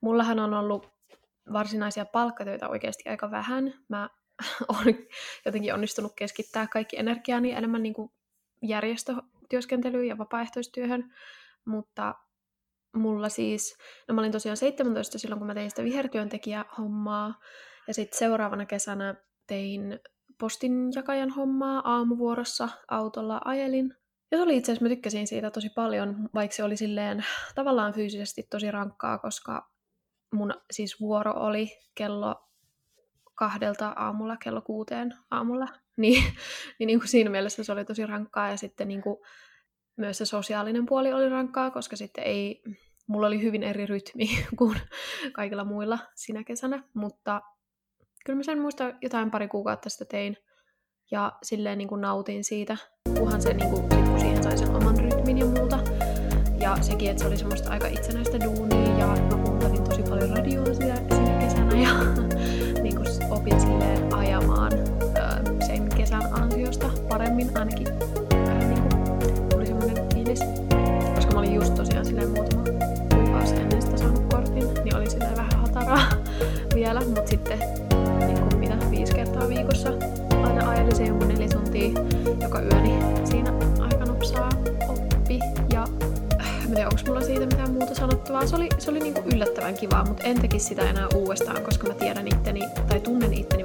Mullahan 0.00 0.38
on 0.38 0.54
ollut 0.54 0.92
varsinaisia 1.52 2.04
palkkatöitä 2.04 2.68
oikeasti 2.68 3.08
aika 3.08 3.30
vähän. 3.30 3.74
Mä 3.88 4.10
olen 4.68 5.06
jotenkin 5.44 5.74
onnistunut 5.74 6.12
keskittää 6.16 6.66
kaikki 6.66 6.98
energiaani 6.98 7.52
enemmän 7.52 7.82
niin 7.82 7.94
kuin 7.94 8.12
järjestötyöskentelyyn 9.52 10.08
ja 10.08 10.18
vapaaehtoistyöhön, 10.18 11.12
mutta 11.64 12.14
mulla 12.96 13.28
siis, 13.28 13.76
no 14.08 14.14
mä 14.14 14.20
olin 14.20 14.32
tosiaan 14.32 14.56
17 14.56 15.18
silloin, 15.18 15.38
kun 15.38 15.46
mä 15.46 15.54
tein 15.54 15.70
sitä 15.70 15.84
vihertyöntekijähommaa, 15.84 17.34
ja 17.88 17.94
sitten 17.94 18.18
seuraavana 18.18 18.66
kesänä 18.66 19.14
tein 19.46 20.00
postinjakajan 20.38 21.30
hommaa 21.30 21.82
aamuvuorossa, 21.84 22.68
autolla 22.88 23.40
ajelin. 23.44 23.94
Ja 24.30 24.38
se 24.38 24.42
oli 24.42 24.56
itse 24.56 24.72
asiassa, 24.72 24.84
mä 24.84 24.88
tykkäsin 24.88 25.26
siitä 25.26 25.50
tosi 25.50 25.68
paljon, 25.68 26.28
vaikka 26.34 26.56
se 26.56 26.64
oli 26.64 26.76
silleen 26.76 27.24
tavallaan 27.54 27.92
fyysisesti 27.92 28.42
tosi 28.50 28.70
rankkaa, 28.70 29.18
koska 29.18 29.70
mun 30.34 30.54
siis 30.70 31.00
vuoro 31.00 31.32
oli 31.32 31.68
kello 31.94 32.48
kahdelta 33.34 33.92
aamulla 33.96 34.36
kello 34.36 34.62
kuuteen 34.62 35.12
aamulla. 35.30 35.68
Niin, 35.96 36.22
niin, 36.78 36.86
niin 36.86 36.98
kuin 36.98 37.08
siinä 37.08 37.30
mielessä 37.30 37.64
se 37.64 37.72
oli 37.72 37.84
tosi 37.84 38.06
rankkaa 38.06 38.50
ja 38.50 38.56
sitten 38.56 38.88
niin 38.88 39.02
kuin 39.02 39.16
myös 39.96 40.18
se 40.18 40.24
sosiaalinen 40.24 40.86
puoli 40.86 41.12
oli 41.12 41.28
rankkaa, 41.28 41.70
koska 41.70 41.96
sitten 41.96 42.24
ei, 42.24 42.62
mulla 43.06 43.26
oli 43.26 43.42
hyvin 43.42 43.62
eri 43.62 43.86
rytmi 43.86 44.28
kuin 44.58 44.76
kaikilla 45.32 45.64
muilla 45.64 45.98
sinä 46.14 46.44
kesänä, 46.44 46.82
mutta 46.94 47.42
kyllä 48.24 48.36
mä 48.36 48.42
sen 48.42 48.60
muista 48.60 48.92
jotain 49.02 49.30
pari 49.30 49.48
kuukautta 49.48 49.90
sitä 49.90 50.04
tein 50.04 50.36
ja 51.10 51.32
silleen 51.42 51.78
niin 51.78 51.88
kuin 51.88 52.00
nautin 52.00 52.44
siitä, 52.44 52.76
kunhan 53.18 53.42
se 53.42 53.54
niin 53.54 53.70
kuin, 53.70 53.88
kun 53.88 54.20
siihen 54.20 54.42
sai 54.42 54.58
sen 54.58 54.76
oman 54.76 54.98
rytmin 54.98 55.38
ja 55.38 55.46
muuta. 55.46 55.78
Ja 56.60 56.76
sekin, 56.80 57.10
että 57.10 57.22
se 57.22 57.28
oli 57.28 57.36
semmoista 57.36 57.70
aika 57.70 57.86
itsenäistä 57.86 58.40
duunia 58.44 58.98
ja 58.98 59.06
mä 59.06 59.44
kuuntelin 59.44 59.84
tosi 59.84 60.02
paljon 60.02 60.36
radioa 60.36 60.74
siinä 60.74 61.00
kesänä 61.40 61.80
ja 61.80 61.92
jotenkin 67.46 67.92
ainakin 67.92 68.38
vähän 68.46 68.70
niinku 68.70 68.88
tuli 69.50 69.66
semmoinen 69.66 69.96
fiilis, 70.14 70.40
koska 71.14 71.32
mä 71.32 71.38
olin 71.38 71.54
just 71.54 71.74
tosiaan 71.74 72.04
silleen 72.04 72.30
muutama 72.30 72.62
kuukausi 73.14 73.54
ennen 73.54 73.82
sitä 73.82 73.96
saanut 73.96 74.24
kortin, 74.30 74.74
niin 74.84 74.96
oli 74.96 75.10
silleen 75.10 75.36
vähän 75.36 75.52
hataraa 75.56 76.02
vielä, 76.74 77.00
mutta 77.00 77.26
sitten 77.26 77.58
niinku 78.26 78.56
mitä 78.56 78.76
viisi 78.90 79.14
kertaa 79.14 79.48
viikossa 79.48 79.88
aina 80.44 80.70
ajeli 80.70 80.94
se 80.94 81.04
jonkun 81.04 81.28
neljä 81.28 81.48
tuntia 81.48 81.90
joka 82.42 82.60
yö, 82.60 82.80
niin 82.80 83.26
siinä 83.26 83.52
aika 83.80 84.04
nopsaa 84.04 84.48
oppi. 84.88 85.38
Ja 85.72 85.86
äh, 86.40 86.68
mä 86.68 86.74
tiedä, 86.74 86.88
onko 86.88 87.02
mulla 87.06 87.20
siitä 87.20 87.46
mitään 87.46 87.72
muuta 87.72 87.94
sanottavaa. 87.94 88.46
Se 88.46 88.56
oli, 88.56 88.68
se 88.78 88.90
oli 88.90 89.00
niinku 89.00 89.22
yllättävän 89.34 89.74
kivaa, 89.74 90.04
mutta 90.04 90.24
en 90.24 90.40
tekisi 90.40 90.66
sitä 90.66 90.90
enää 90.90 91.08
uudestaan, 91.14 91.62
koska 91.62 91.88
mä 91.88 91.94
tiedän 91.94 92.28
itteni 92.28 92.60
tai 92.88 93.00
tunnen 93.00 93.34
itteni 93.34 93.61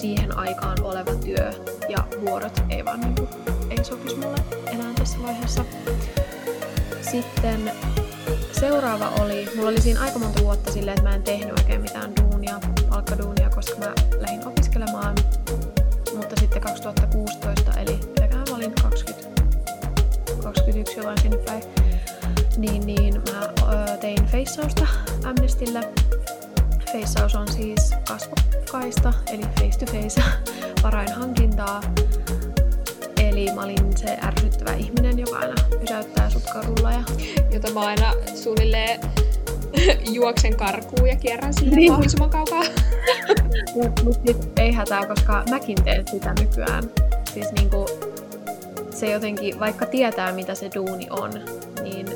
siihen 0.00 0.38
aikaan 0.38 0.82
oleva 0.82 1.14
työ 1.14 1.50
ja 1.88 1.98
vuorot 2.20 2.62
ei 2.70 2.84
vaan 2.84 3.00
niinku, 3.00 3.28
ei 3.70 3.84
sopisi 3.84 4.16
mulle 4.16 4.38
enää 4.66 4.94
tässä 4.94 5.18
vaiheessa. 5.22 5.64
Sitten 7.10 7.72
seuraava 8.60 9.08
oli, 9.08 9.48
mulla 9.56 9.68
oli 9.68 9.80
siinä 9.80 10.00
aika 10.00 10.18
monta 10.18 10.42
vuotta 10.42 10.72
silleen, 10.72 10.98
että 10.98 11.08
mä 11.08 11.14
en 11.14 11.22
tehnyt 11.22 11.58
oikein 11.58 11.80
mitään 11.80 12.12
duunia, 12.20 12.60
palkkaduunia, 12.88 13.50
koska 13.50 13.78
mä 13.78 13.94
lähdin 14.18 14.46
opiskelemaan. 14.46 15.16
Mutta 16.16 16.40
sitten 16.40 16.62
2016, 16.62 17.72
eli 17.80 18.00
mitäköhän 18.06 18.46
mä 18.50 18.56
olin 18.56 18.74
20, 18.82 19.42
21 20.42 20.96
jotain 20.96 21.18
sinne 21.20 21.36
päin, 21.36 21.62
niin, 22.56 22.86
niin 22.86 23.14
mä 23.14 23.40
ö, 23.72 23.96
tein 23.96 24.26
feissausta 24.26 24.86
Amnestille. 25.24 25.80
Feissaus 26.92 27.34
on 27.34 27.52
siis 27.52 27.94
kasvokkaista, 28.68 29.12
eli 29.32 29.42
face 29.42 29.78
to 29.78 29.92
face 29.92 30.22
varainhankintaa. 30.82 31.80
Eli 33.20 33.46
mä 33.54 33.62
olin 33.62 33.96
se 33.96 34.18
ärsyttävä 34.22 34.74
ihminen, 34.74 35.18
joka 35.18 35.38
aina 35.38 35.54
pysäyttää 35.80 36.30
sut 36.30 36.42
kadulla. 36.52 36.92
Ja... 36.92 37.02
Jota 37.50 37.72
mä 37.72 37.80
aina 37.80 38.12
suunnilleen 38.34 39.00
juoksen 40.16 40.56
karkuun 40.56 41.08
ja 41.08 41.16
kierrän 41.16 41.54
sille 41.54 41.76
niin. 41.76 41.92
mahdollisimman 41.92 42.30
kaukaa. 42.30 42.62
Mutta 43.74 44.04
mut 44.04 44.18
ei 44.56 44.72
hätää, 44.72 45.06
koska 45.06 45.44
mäkin 45.50 45.84
teen 45.84 46.08
sitä 46.08 46.34
nykyään. 46.40 46.84
Siis 47.34 47.52
niinku, 47.52 47.86
se 48.90 49.12
jotenkin, 49.12 49.60
vaikka 49.60 49.86
tietää 49.86 50.32
mitä 50.32 50.54
se 50.54 50.70
duuni 50.74 51.06
on, 51.10 51.30
niin 51.82 52.06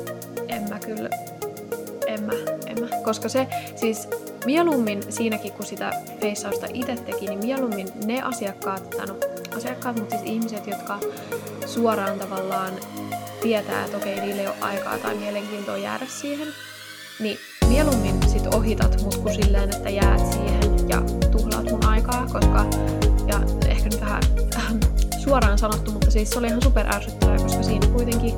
en 0.47 0.69
mä 0.69 0.79
kyllä, 0.79 1.09
en 2.07 2.23
mä, 2.23 2.33
en 2.65 2.79
mä. 2.79 2.87
Koska 3.03 3.29
se, 3.29 3.47
siis 3.75 4.07
mieluummin 4.45 5.03
siinäkin, 5.09 5.51
kun 5.51 5.65
sitä 5.65 5.91
feissausta 6.21 6.67
itse 6.73 6.95
teki, 6.95 7.25
niin 7.25 7.39
mieluummin 7.39 7.87
ne 8.05 8.21
asiakkaat, 8.21 8.95
no 9.07 9.15
asiakkaat, 9.57 9.99
mutta 9.99 10.17
siis 10.17 10.31
ihmiset, 10.31 10.67
jotka 10.67 10.99
suoraan 11.65 12.19
tavallaan 12.19 12.73
tietää, 13.41 13.85
että 13.85 13.97
okei, 13.97 14.21
niillä 14.21 14.41
ei 14.41 14.47
ole 14.47 14.55
aikaa 14.61 14.97
tai 14.97 15.15
mielenkiintoa 15.15 15.77
jäädä 15.77 16.05
siihen, 16.07 16.47
niin 17.19 17.37
mieluummin 17.67 18.29
sit 18.29 18.47
ohitat 18.47 19.01
mut 19.01 19.17
kuin 19.17 19.35
silleen, 19.35 19.75
että 19.75 19.89
jäät 19.89 20.31
siihen 20.33 20.89
ja 20.89 21.01
tuhlaat 21.31 21.71
mun 21.71 21.85
aikaa, 21.85 22.27
koska, 22.33 22.65
ja 23.27 23.41
ehkä 23.67 23.89
nyt 23.89 24.01
vähän 24.01 24.23
äh, 24.55 24.73
suoraan 25.23 25.57
sanottu, 25.57 25.91
mutta 25.91 26.11
siis 26.11 26.29
se 26.29 26.39
oli 26.39 26.47
ihan 26.47 26.61
super 26.63 26.95
ärsyttävää, 26.95 27.37
koska 27.37 27.63
siinä 27.63 27.87
kuitenkin 27.87 28.35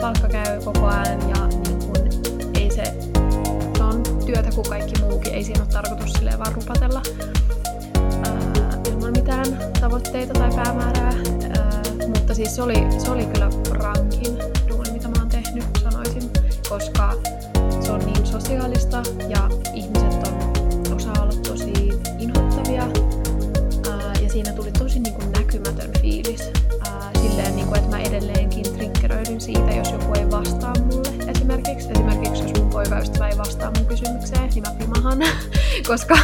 palkka 0.00 0.28
käy 0.28 0.60
koko 0.64 0.86
ajan 0.86 1.30
ja 1.30 1.46
niin 1.46 1.78
kun, 1.78 2.08
ei 2.54 2.70
se, 2.70 3.15
työtä 4.26 4.50
kuin 4.54 4.66
kaikki 4.68 5.02
muukin, 5.02 5.34
ei 5.34 5.44
siinä 5.44 5.62
ole 5.62 5.72
tarkoitus 5.72 6.12
silleen 6.12 6.38
vaan 6.38 6.52
rupatella 6.54 7.02
ää, 8.24 8.42
ilman 8.90 9.12
mitään 9.12 9.46
tavoitteita 9.80 10.32
tai 10.32 10.50
päämäärää, 10.56 11.12
ää, 11.56 11.82
mutta 12.06 12.34
siis 12.34 12.56
se 12.56 12.62
oli, 12.62 12.86
se 12.98 13.10
oli 13.10 13.26
kyllä 13.26 13.50
rankin 13.70 14.38
duuni, 14.68 14.90
mitä 14.90 15.08
mä 15.08 15.14
oon 15.18 15.28
tehnyt, 15.28 15.64
sanoisin, 15.82 16.30
koska 16.68 17.12
se 17.80 17.92
on 17.92 18.00
niin 18.06 18.26
sosiaalista 18.26 19.02
ja 19.28 19.48
ihmiset 19.74 20.28
on, 20.28 20.96
osaa 20.96 21.22
olla 21.22 21.34
tosi 21.48 21.72
inhottavia. 22.18 22.82
Ää, 23.90 24.12
ja 24.22 24.28
siinä 24.28 24.52
tuli 24.52 24.72
tosi 24.72 24.98
niin 25.00 25.14
kuin 25.14 25.35
pimahan, 35.18 35.36
koska, 35.88 36.18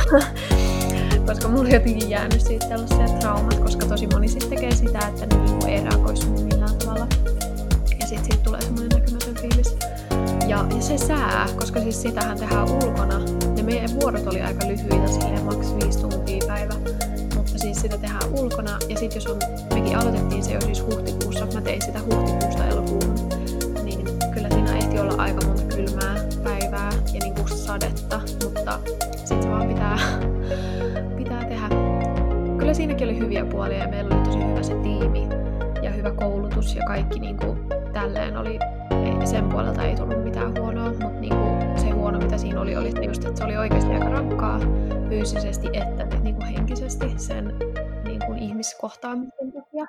koska 1.26 1.49
mulla 1.49 1.62
on 1.62 1.70
jotenkin 1.70 2.11
jäänyt 2.11 2.40
siitä 2.40 2.68
sellaisia 2.68 3.18
traumat, 3.18 3.58
koska 3.61 3.87
tosi 3.87 4.06
moni 4.06 4.28
sitten 4.28 4.50
tekee 4.50 4.75
sitä, 4.75 4.99
että 4.99 5.37
ne 5.37 5.42
niin 5.44 5.68
ei 5.68 5.84
reagoisi 5.84 6.26
millään 6.26 6.76
tavalla. 6.78 7.06
Ja 8.00 8.06
sitten 8.06 8.25
siitä 8.25 8.42
tulee 8.44 8.61
semmoinen 8.61 8.88
näkymätön 8.88 9.34
fiilis. 9.34 9.76
Ja, 10.49 10.66
ja 10.76 10.82
se 10.82 10.99
sää, 10.99 11.49
koska 11.58 11.80
siis 11.80 12.02
sitähän 12.02 12.38
tehdään 12.38 12.70
ulkona. 12.70 13.18
Ne 13.56 13.62
meidän 13.62 14.00
vuorot 14.00 14.26
oli 14.26 14.42
aika 14.42 14.68
lyhyitä, 14.68 15.08
silleen 15.08 15.44
maks 15.44 15.75
5 15.84 15.99
tuntia 15.99 16.46
päivä. 16.46 16.75
Mutta 17.37 17.58
siis 17.58 17.80
sitä 17.80 17.99
tehdään 17.99 18.34
ulkona. 18.38 18.78
Ja 18.88 18.99
sitten 18.99 19.14
jos 19.14 19.26
on, 19.26 19.38
mekin 19.75 19.96
aloitettiin 19.96 20.44
se 20.44 20.52
jo 20.52 20.61
siis 20.61 20.82
huhtikuussa, 20.82 21.46
mä 21.54 21.61
tein 21.61 21.82
sitä 21.82 22.00
huhtikuusta 22.00 22.64
elokuuhun. 22.64 23.31
Mutta 28.78 29.18
sitten 29.18 29.42
se 29.42 29.50
vaan 29.50 29.68
pitää, 29.68 29.98
pitää 31.18 31.44
tehdä. 31.44 31.68
Kyllä 32.58 32.74
siinäkin 32.74 33.08
oli 33.08 33.18
hyviä 33.18 33.44
puolia 33.44 33.78
ja 33.78 33.88
meillä 33.88 34.16
oli 34.16 34.24
tosi 34.24 34.38
hyvä 34.38 34.62
se 34.62 34.74
tiimi 34.74 35.28
ja 35.82 35.90
hyvä 35.90 36.10
koulutus 36.10 36.74
ja 36.76 36.82
kaikki 36.86 37.20
niinku 37.20 37.56
tälleen 37.92 38.36
oli 38.36 38.58
ei, 38.90 39.26
sen 39.26 39.48
puolelta 39.48 39.82
ei 39.82 39.96
tullut 39.96 40.24
mitään 40.24 40.54
huonoa, 40.58 40.88
mutta 40.88 41.20
niinku 41.20 41.80
se 41.80 41.90
huono, 41.90 42.18
mitä 42.18 42.38
siinä 42.38 42.60
oli, 42.60 42.76
oli 42.76 43.06
just, 43.06 43.24
että 43.24 43.38
se 43.38 43.44
oli 43.44 43.56
oikeasti 43.56 43.92
aika 43.92 44.08
rankkaa 44.08 44.60
fyysisesti 45.08 45.68
että 45.72 46.18
niinku 46.18 46.42
henkisesti 46.44 47.14
sen 47.16 47.54
niinku 48.04 48.32
ihmiskohtaamisen 48.32 49.52
takia. 49.52 49.86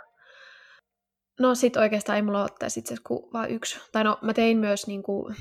No 1.39 1.55
sit 1.55 1.77
oikeastaan 1.77 2.15
ei 2.15 2.21
mulla 2.21 2.41
ole 2.41 2.69
itse 2.77 2.95
kuin 3.07 3.33
vaan 3.33 3.49
yksi. 3.49 3.79
Tai 3.91 4.03
no 4.03 4.19
mä 4.21 4.33
tein 4.33 4.57
myös 4.57 4.87
niinku, 4.87 5.31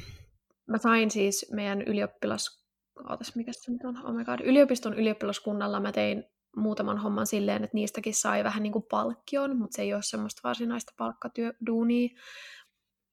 mä 0.66 0.78
sain 0.78 1.11
siis 1.11 1.46
meidän 1.52 1.82
ylioppilas, 1.82 2.62
ootas 3.11 3.37
mikä 3.37 3.52
se 3.52 3.72
nyt 3.72 3.84
on, 3.84 4.06
oh 4.06 4.14
my 4.14 4.25
God, 4.25 4.40
yliopiston 4.44 4.94
ylioppilaskunnalla 4.94 5.80
mä 5.80 5.92
tein 5.92 6.25
muutaman 6.56 6.99
homman 6.99 7.26
silleen, 7.26 7.64
että 7.64 7.75
niistäkin 7.75 8.14
sai 8.14 8.44
vähän 8.44 8.62
niin 8.62 8.72
kuin 8.72 8.84
palkkion, 8.90 9.56
mutta 9.56 9.76
se 9.76 9.82
ei 9.82 9.94
ole 9.94 10.02
semmoista 10.02 10.40
varsinaista 10.44 10.92
palkkatyöduunia, 10.99 12.08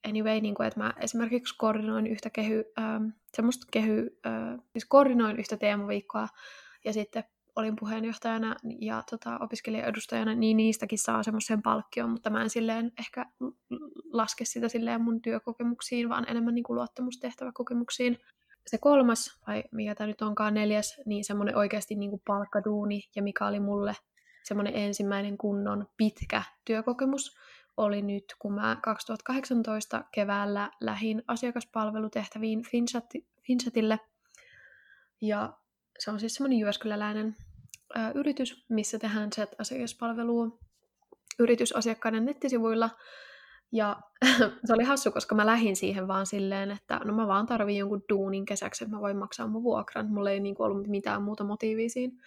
anyway, 0.08 0.42
niin 0.42 0.56
kuin, 0.56 0.68
että 0.68 0.80
mä 0.80 0.94
esimerkiksi 1.02 1.56
koordinoin 1.58 2.08
yhtä 2.08 2.30
kehy, 2.30 2.64
ähm, 2.80 3.08
semmoista 3.36 3.68
kehy, 3.72 4.20
äh, 4.26 4.60
siis 4.72 4.86
koordinoin 4.86 5.40
yhtä 5.40 5.58
teemaviikkoa 5.58 6.28
ja 6.86 6.94
sitten 6.94 7.24
olin 7.56 7.76
puheenjohtajana 7.80 8.56
ja 8.82 9.04
tota, 9.10 9.38
opiskelijaedustajana, 9.42 10.36
niin 10.36 10.58
niistäkin 10.58 11.00
saa 11.00 11.24
semmoisen 11.24 11.62
palkkion, 11.62 12.10
mutta 12.10 12.30
mä 12.30 12.42
en 12.42 12.50
silleen 12.50 12.92
ehkä 13.00 13.26
laske 14.12 14.46
sitä 14.46 14.70
silleen 14.70 15.02
mun 15.02 15.22
työkokemuksiin, 15.22 16.10
vaan 16.10 16.30
enemmän 16.30 16.56
niin 16.56 16.64
kuin 16.64 16.76
luottamustehtäväkokemuksiin. 16.76 18.18
Se 18.70 18.78
kolmas, 18.78 19.40
vai 19.48 19.64
mikä 19.72 19.96
tämä 19.96 20.08
nyt 20.08 20.22
onkaan 20.22 20.54
neljäs, 20.54 21.02
niin 21.06 21.26
semmoinen 21.26 21.58
oikeasti 21.58 21.96
niin 21.96 22.10
kuin 22.10 22.22
palkkaduuni, 22.28 23.10
ja 23.16 23.24
mikä 23.24 23.48
oli 23.48 23.60
mulle 23.60 23.96
semmoinen 24.44 24.76
ensimmäinen 24.76 25.38
kunnon 25.38 25.88
pitkä 25.98 26.44
työkokemus, 26.66 27.38
oli 27.78 28.02
nyt, 28.02 28.24
kun 28.40 28.54
mä 28.54 28.78
2018 28.84 30.04
keväällä 30.12 30.72
lähin 30.82 31.24
asiakaspalvelutehtäviin 31.28 32.64
Finchatille. 33.46 34.00
Ja 35.22 35.54
se 36.00 36.12
on 36.12 36.20
siis 36.20 36.36
semmoinen 36.36 36.60
Jyväskyläläinen 36.60 37.36
ää, 37.96 38.12
yritys, 38.12 38.66
missä 38.70 39.00
tehdään 39.00 39.30
chat-asiakaspalvelua 39.30 40.60
yritysasiakkaiden 41.40 42.26
nettisivuilla. 42.26 42.90
Ja 43.72 44.02
se 44.66 44.74
oli 44.74 44.84
hassu, 44.84 45.12
koska 45.12 45.36
mä 45.36 45.46
lähin 45.46 45.76
siihen 45.76 46.08
vaan 46.08 46.26
silleen, 46.26 46.72
että 46.72 47.02
no 47.06 47.14
mä 47.14 47.28
vaan 47.28 47.46
tarvin 47.46 47.78
jonkun 47.78 48.04
duunin 48.10 48.46
kesäksi, 48.46 48.84
että 48.84 48.96
mä 48.96 49.02
voin 49.02 49.18
maksaa 49.18 49.48
mun 49.48 49.64
vuokran. 49.64 50.12
Mulla 50.12 50.32
ei 50.32 50.40
niinku 50.40 50.64
ollut 50.64 50.88
mitään 50.88 51.22
muuta 51.22 51.44
motiivia 51.44 51.90
siinä. 51.90 52.24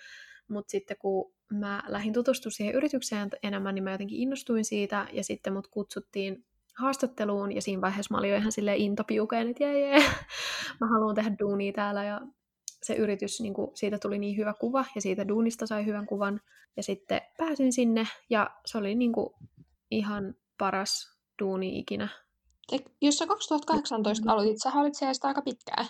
Mutta 0.48 0.70
sitten 0.70 0.96
kun 0.96 1.32
mä 1.52 1.82
lähdin 1.86 2.12
tutustumaan 2.12 2.52
siihen 2.52 2.74
yritykseen 2.74 3.30
enemmän, 3.42 3.74
niin 3.74 3.84
mä 3.84 3.92
jotenkin 3.92 4.18
innostuin 4.18 4.64
siitä, 4.64 5.06
ja 5.12 5.24
sitten 5.24 5.52
mut 5.52 5.66
kutsuttiin 5.66 6.44
haastatteluun, 6.78 7.52
ja 7.52 7.62
siinä 7.62 7.80
vaiheessa 7.80 8.14
mä 8.14 8.18
olin 8.18 8.30
jo 8.30 8.36
ihan 8.36 8.52
silleen 8.52 8.78
intopiukeen, 8.78 9.48
että 9.48 9.64
jee, 9.64 9.80
jee, 9.80 9.98
mä 10.80 10.86
haluan 10.86 11.14
tehdä 11.14 11.36
duunia 11.38 11.72
täällä, 11.72 12.04
ja 12.04 12.20
se 12.82 12.94
yritys, 12.94 13.40
niin 13.40 13.54
kuin, 13.54 13.70
siitä 13.74 13.98
tuli 13.98 14.18
niin 14.18 14.36
hyvä 14.36 14.54
kuva, 14.60 14.84
ja 14.94 15.00
siitä 15.00 15.28
duunista 15.28 15.66
sai 15.66 15.86
hyvän 15.86 16.06
kuvan, 16.06 16.40
ja 16.76 16.82
sitten 16.82 17.20
pääsin 17.38 17.72
sinne, 17.72 18.06
ja 18.30 18.50
se 18.66 18.78
oli 18.78 18.94
niin 18.94 19.12
kuin, 19.12 19.34
ihan 19.90 20.34
paras 20.58 21.11
duuni 21.42 21.78
ikinä. 21.78 22.08
Jos 23.00 23.18
sä 23.18 23.26
2018 23.26 24.32
aloitit, 24.32 24.62
sä 24.62 24.72
olit 24.74 24.94
siellä 24.94 25.14
aika 25.22 25.42
pitkään. 25.42 25.86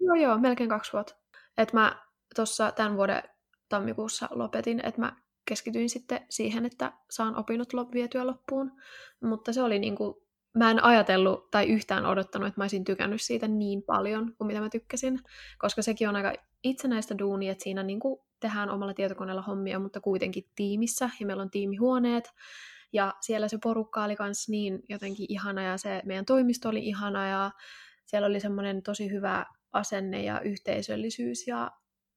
Joo, 0.00 0.14
joo, 0.14 0.38
melkein 0.38 0.68
kaksi 0.68 0.92
vuotta. 0.92 1.14
Et 1.58 1.72
mä 1.72 2.02
tuossa 2.34 2.72
tämän 2.72 2.96
vuoden 2.96 3.22
tammikuussa 3.68 4.28
lopetin, 4.30 4.80
että 4.86 5.00
mä 5.00 5.16
keskityin 5.44 5.90
sitten 5.90 6.26
siihen, 6.30 6.66
että 6.66 6.92
saan 7.10 7.36
opinnot 7.36 7.72
vietyä 7.92 8.26
loppuun. 8.26 8.72
Mutta 9.20 9.52
se 9.52 9.62
oli 9.62 9.78
niin 9.78 9.96
kuin 9.96 10.14
mä 10.54 10.70
en 10.70 10.84
ajatellut 10.84 11.50
tai 11.50 11.66
yhtään 11.66 12.06
odottanut, 12.06 12.48
että 12.48 12.60
mä 12.60 12.64
olisin 12.64 12.84
tykännyt 12.84 13.22
siitä 13.22 13.48
niin 13.48 13.82
paljon 13.82 14.34
kuin 14.38 14.46
mitä 14.48 14.60
mä 14.60 14.68
tykkäsin, 14.68 15.20
koska 15.58 15.82
sekin 15.82 16.08
on 16.08 16.16
aika 16.16 16.32
itsenäistä 16.62 17.18
duunia, 17.18 17.52
että 17.52 17.64
siinä 17.64 17.82
niin 17.82 18.00
kuin 18.00 18.20
tehdään 18.40 18.70
omalla 18.70 18.94
tietokoneella 18.94 19.42
hommia, 19.42 19.78
mutta 19.78 20.00
kuitenkin 20.00 20.48
tiimissä, 20.56 21.10
ja 21.20 21.26
meillä 21.26 21.42
on 21.42 21.50
tiimihuoneet, 21.50 22.32
ja 22.92 23.14
siellä 23.20 23.48
se 23.48 23.58
porukka 23.62 24.04
oli 24.04 24.16
myös 24.20 24.48
niin 24.48 24.80
jotenkin 24.88 25.26
ihana, 25.28 25.62
ja 25.62 25.78
se 25.78 26.02
meidän 26.04 26.24
toimisto 26.24 26.68
oli 26.68 26.80
ihana, 26.86 27.28
ja 27.28 27.50
siellä 28.06 28.26
oli 28.26 28.40
semmoinen 28.40 28.82
tosi 28.82 29.10
hyvä 29.10 29.46
asenne 29.72 30.22
ja 30.22 30.40
yhteisöllisyys, 30.40 31.46
ja 31.46 31.70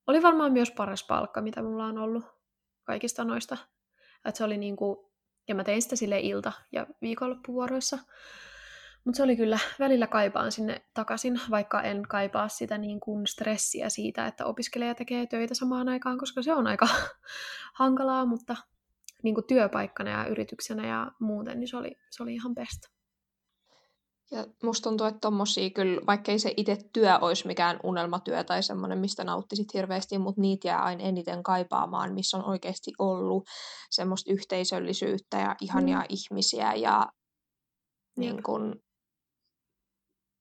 oli 0.08 0.22
varmaan 0.22 0.52
myös 0.52 0.72
paras 0.72 1.04
palkka, 1.08 1.42
mitä 1.42 1.62
mulla 1.62 1.86
on 1.86 1.98
ollut 1.98 2.26
kaikista 2.84 3.24
noista. 3.24 3.58
Että 4.26 4.38
se 4.38 4.44
oli 4.44 4.58
niin 4.58 4.76
kuin, 4.76 4.98
ja 5.48 5.56
mä 5.56 5.64
tein 5.64 5.82
sitä 5.82 5.96
sille 5.96 6.20
ilta- 6.20 6.52
ja 6.72 6.88
viikonloppuvuoroissa. 7.02 8.00
Mutta 9.06 9.18
se 9.18 9.24
oli 9.24 9.36
kyllä, 9.36 9.60
välillä 9.80 10.08
kaipaan 10.08 10.52
sinne 10.52 10.86
takaisin, 10.94 11.42
vaikka 11.50 11.82
en 11.82 12.04
kaipaa 12.08 12.48
sitä 12.48 12.78
niin 12.78 13.00
kuin 13.00 13.28
stressiä 13.28 13.90
siitä, 13.90 14.28
että 14.28 14.46
opiskelija 14.46 14.96
tekee 14.96 15.26
töitä 15.26 15.56
samaan 15.56 15.90
aikaan, 15.90 16.18
koska 16.18 16.42
se 16.42 16.54
on 16.54 16.68
aika 16.68 16.88
hankalaa, 17.80 18.26
mutta 18.26 18.56
niin 19.24 19.36
kuin 19.36 19.48
työpaikkana 19.48 20.10
ja 20.10 20.26
yrityksenä 20.26 20.88
ja 20.88 21.12
muuten, 21.20 21.60
niin 21.60 21.68
se 21.68 21.78
oli, 21.78 21.96
se 22.12 22.24
oli 22.24 22.34
ihan 22.34 22.56
best. 22.56 22.80
Ja 24.32 24.46
musta 24.64 24.90
tuntuu, 24.90 25.08
että 25.08 25.20
tommosia 25.20 25.70
kyllä, 25.70 26.02
vaikkei 26.08 26.40
se 26.40 26.54
itse 26.58 26.78
työ 26.94 27.18
olisi 27.22 27.48
mikään 27.48 27.80
unelmatyö 27.84 28.44
tai 28.44 28.64
semmoinen, 28.64 28.98
mistä 28.98 29.24
nauttisit 29.24 29.74
hirveästi, 29.74 30.18
mutta 30.18 30.42
niitä 30.42 30.68
jää 30.68 30.84
aina 30.84 31.04
eniten 31.04 31.44
kaipaamaan, 31.44 32.14
missä 32.14 32.38
on 32.38 32.46
oikeasti 32.46 32.92
ollut 33.00 33.44
semmoista 33.90 34.32
yhteisöllisyyttä 34.34 35.38
ja 35.38 35.56
ihania 35.62 36.00
mm. 36.00 36.06
ihmisiä 36.10 36.74
ja 36.74 37.08
niin 38.18 38.44
kun, 38.44 38.82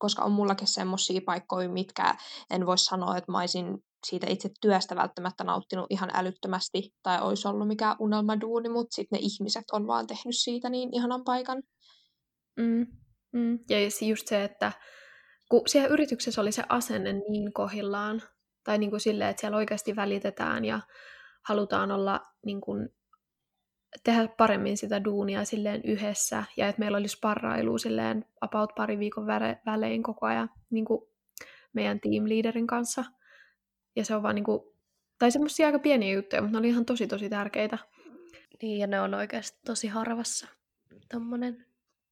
koska 0.01 0.23
on 0.23 0.33
mullakin 0.33 0.69
semmoisia 0.69 1.21
paikkoja, 1.27 1.69
mitkä 1.69 2.15
en 2.51 2.67
voi 2.67 2.79
sanoa, 2.79 3.17
että 3.17 3.33
mä 3.33 3.39
olisin 3.39 3.79
siitä 4.07 4.27
itse 4.31 4.51
työstä 4.61 4.97
välttämättä 4.97 5.45
nauttinut 5.45 5.87
ihan 5.91 6.11
älyttömästi 6.15 6.95
tai 7.03 7.21
olisi 7.21 7.49
ollut 7.49 7.69
mikään 7.69 7.97
unelmaduuni, 7.99 8.69
mutta 8.69 8.95
sitten 8.95 9.17
ne 9.17 9.21
ihmiset 9.23 9.65
on 9.73 9.87
vaan 9.87 10.07
tehnyt 10.07 10.37
siitä 10.37 10.71
niin 10.71 10.89
ihanan 10.93 11.25
paikan. 11.25 11.63
Mm. 12.57 12.87
Mm. 13.33 13.59
Ja 13.69 13.79
just 14.09 14.27
se, 14.27 14.45
että 14.45 14.73
kun 15.51 15.63
siellä 15.67 15.89
yrityksessä 15.89 16.41
oli 16.41 16.53
se 16.53 16.63
asenne 16.69 17.13
niin 17.13 17.53
kohillaan, 17.53 18.23
tai 18.65 18.79
niin 18.79 18.91
kuin 18.91 19.01
silleen, 19.01 19.31
että 19.31 19.41
siellä 19.41 19.57
oikeasti 19.57 19.97
välitetään 19.97 20.65
ja 20.65 20.81
halutaan 21.49 21.93
olla 21.93 22.21
niin 22.47 22.61
kuin, 22.61 22.89
tehdä 24.05 24.29
paremmin 24.29 24.77
sitä 24.77 25.05
duunia 25.05 25.45
silleen 25.45 25.81
yhdessä, 25.85 26.45
ja 26.57 26.69
että 26.69 26.81
meillä 26.81 26.99
olisi 26.99 27.17
sparrailu 27.17 27.79
silleen 27.79 28.25
about 28.41 28.75
pari 28.77 28.99
viikon 28.99 29.27
välein 29.67 30.03
koko 30.03 30.27
ajan 30.27 30.51
niin 30.71 30.85
kuin 30.85 31.03
meidän 31.73 32.01
team 32.01 32.25
leaderin 32.29 32.67
kanssa. 32.67 33.05
Ja 33.97 34.05
se 34.05 34.15
on 34.15 34.23
vaan 34.23 34.35
niin 34.35 34.45
kuin, 34.45 34.61
tai 35.19 35.31
semmoisia 35.31 35.67
aika 35.67 35.79
pieniä 35.79 36.15
juttuja, 36.15 36.43
mutta 36.43 36.53
ne 36.53 36.59
oli 36.59 36.69
ihan 36.69 36.85
tosi 36.85 37.07
tosi 37.07 37.29
tärkeitä. 37.29 37.79
Niin, 38.63 38.79
ja 38.79 38.87
ne 38.87 39.01
on 39.01 39.15
oikeasti 39.15 39.59
tosi 39.67 39.89
harvassa. 39.89 40.47
Tommonen 41.13 41.67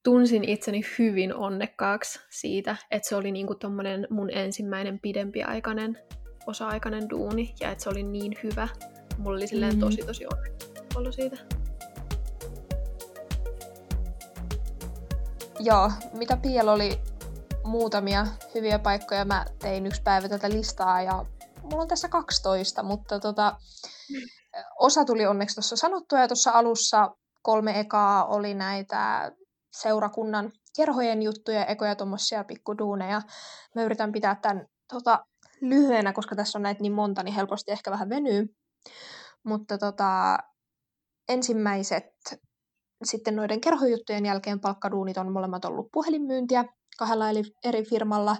tunsin 0.04 0.44
itseni 0.44 0.82
hyvin 0.98 1.34
onnekkaaksi 1.34 2.20
siitä, 2.30 2.76
että 2.90 3.08
se 3.08 3.16
oli 3.16 3.32
niinku 3.32 3.54
tommonen 3.54 4.06
mun 4.10 4.30
ensimmäinen 4.30 5.00
pidempiaikainen 5.00 5.98
osa-aikainen 6.46 7.10
duuni 7.10 7.54
ja 7.60 7.70
että 7.70 7.84
se 7.84 7.90
oli 7.90 8.02
niin 8.02 8.32
hyvä. 8.42 8.68
Mulla 9.18 9.36
oli 9.36 9.46
silleen 9.46 9.74
mm. 9.74 9.80
tosi 9.80 10.02
tosi 10.06 10.24
onnekkaan 10.26 11.12
siitä. 11.12 11.57
Joo, 15.60 15.92
mitä 16.12 16.36
Piel 16.36 16.68
oli 16.68 17.00
muutamia 17.64 18.26
hyviä 18.54 18.78
paikkoja. 18.78 19.24
Mä 19.24 19.44
tein 19.58 19.86
yksi 19.86 20.02
päivä 20.02 20.28
tätä 20.28 20.50
listaa 20.50 21.02
ja 21.02 21.24
mulla 21.62 21.82
on 21.82 21.88
tässä 21.88 22.08
12, 22.08 22.82
mutta 22.82 23.20
tota, 23.20 23.56
osa 24.78 25.04
tuli 25.04 25.26
onneksi 25.26 25.54
tuossa 25.54 25.76
sanottua 25.76 26.18
ja 26.20 26.28
tuossa 26.28 26.50
alussa 26.50 27.10
kolme 27.42 27.80
ekaa 27.80 28.24
oli 28.24 28.54
näitä 28.54 29.32
seurakunnan 29.76 30.52
kerhojen 30.76 31.22
juttuja, 31.22 31.66
ekoja 31.66 31.96
tuommoisia 31.96 32.44
pikkuduuneja. 32.44 33.22
Mä 33.74 33.82
yritän 33.82 34.12
pitää 34.12 34.34
tämän 34.42 34.66
tota, 34.92 35.24
lyhyenä, 35.60 36.12
koska 36.12 36.36
tässä 36.36 36.58
on 36.58 36.62
näitä 36.62 36.82
niin 36.82 36.92
monta, 36.92 37.22
niin 37.22 37.34
helposti 37.34 37.72
ehkä 37.72 37.90
vähän 37.90 38.08
venyy. 38.08 38.46
Mutta 39.44 39.78
tota, 39.78 40.38
ensimmäiset 41.28 42.04
sitten 43.04 43.36
noiden 43.36 43.60
kerhojuttujen 43.60 44.26
jälkeen 44.26 44.60
palkkaduunit 44.60 45.16
on 45.18 45.32
molemmat 45.32 45.64
ollut 45.64 45.88
puhelinmyyntiä 45.92 46.64
kahdella 46.98 47.24
eri 47.64 47.84
firmalla. 47.84 48.36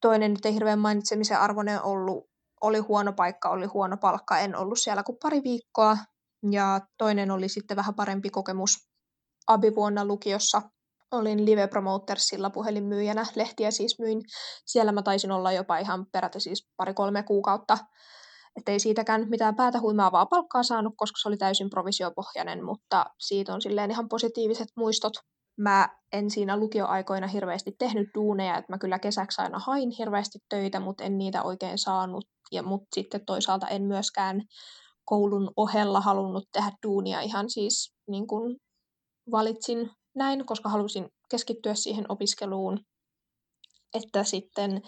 Toinen 0.00 0.30
nyt 0.30 0.46
ei 0.46 0.54
hirveän 0.54 0.78
mainitsemisen 0.78 1.40
arvoinen 1.40 1.82
ollut, 1.82 2.24
oli 2.60 2.78
huono 2.78 3.12
paikka, 3.12 3.50
oli 3.50 3.66
huono 3.66 3.96
palkka, 3.96 4.38
en 4.38 4.56
ollut 4.56 4.78
siellä 4.78 5.02
kuin 5.02 5.18
pari 5.22 5.42
viikkoa. 5.44 5.96
Ja 6.50 6.80
toinen 6.98 7.30
oli 7.30 7.48
sitten 7.48 7.76
vähän 7.76 7.94
parempi 7.94 8.30
kokemus 8.30 8.88
abivuonna 9.46 10.04
lukiossa 10.04 10.62
olin 11.10 11.44
Live 11.44 11.66
Promotersilla 11.66 12.50
puhelinmyyjänä, 12.50 13.26
lehtiä 13.34 13.70
siis 13.70 13.98
myin. 13.98 14.22
Siellä 14.66 14.92
mä 14.92 15.02
taisin 15.02 15.32
olla 15.32 15.52
jopa 15.52 15.78
ihan 15.78 16.06
peräti 16.12 16.40
siis 16.40 16.68
pari-kolme 16.76 17.22
kuukautta. 17.22 17.78
Että 18.56 18.72
ei 18.72 18.80
siitäkään 18.80 19.26
mitään 19.28 19.56
päätä 19.56 19.80
huimaavaa 19.80 20.26
palkkaa 20.26 20.62
saanut, 20.62 20.94
koska 20.96 21.18
se 21.22 21.28
oli 21.28 21.36
täysin 21.36 21.70
provisiopohjainen, 21.70 22.64
mutta 22.64 23.04
siitä 23.18 23.54
on 23.54 23.62
silleen 23.62 23.90
ihan 23.90 24.08
positiiviset 24.08 24.68
muistot. 24.76 25.12
Mä 25.58 25.88
en 26.12 26.30
siinä 26.30 26.56
lukioaikoina 26.56 27.26
hirveästi 27.26 27.72
tehnyt 27.78 28.08
duuneja, 28.14 28.58
että 28.58 28.72
mä 28.72 28.78
kyllä 28.78 28.98
kesäksi 28.98 29.42
aina 29.42 29.58
hain 29.58 29.90
hirveästi 29.90 30.38
töitä, 30.48 30.80
mutta 30.80 31.04
en 31.04 31.18
niitä 31.18 31.42
oikein 31.42 31.78
saanut. 31.78 32.24
Ja, 32.52 32.62
mutta 32.62 32.86
sitten 32.94 33.26
toisaalta 33.26 33.68
en 33.68 33.82
myöskään 33.82 34.42
koulun 35.04 35.50
ohella 35.56 36.00
halunnut 36.00 36.44
tehdä 36.52 36.72
duunia 36.86 37.20
ihan 37.20 37.50
siis 37.50 37.94
niin 38.08 38.26
kuin 38.26 38.56
valitsin 39.30 39.90
näin, 40.14 40.46
koska 40.46 40.68
halusin 40.68 41.08
keskittyä 41.30 41.74
siihen 41.74 42.04
opiskeluun, 42.08 42.80
että 43.94 44.24
sitten 44.24 44.82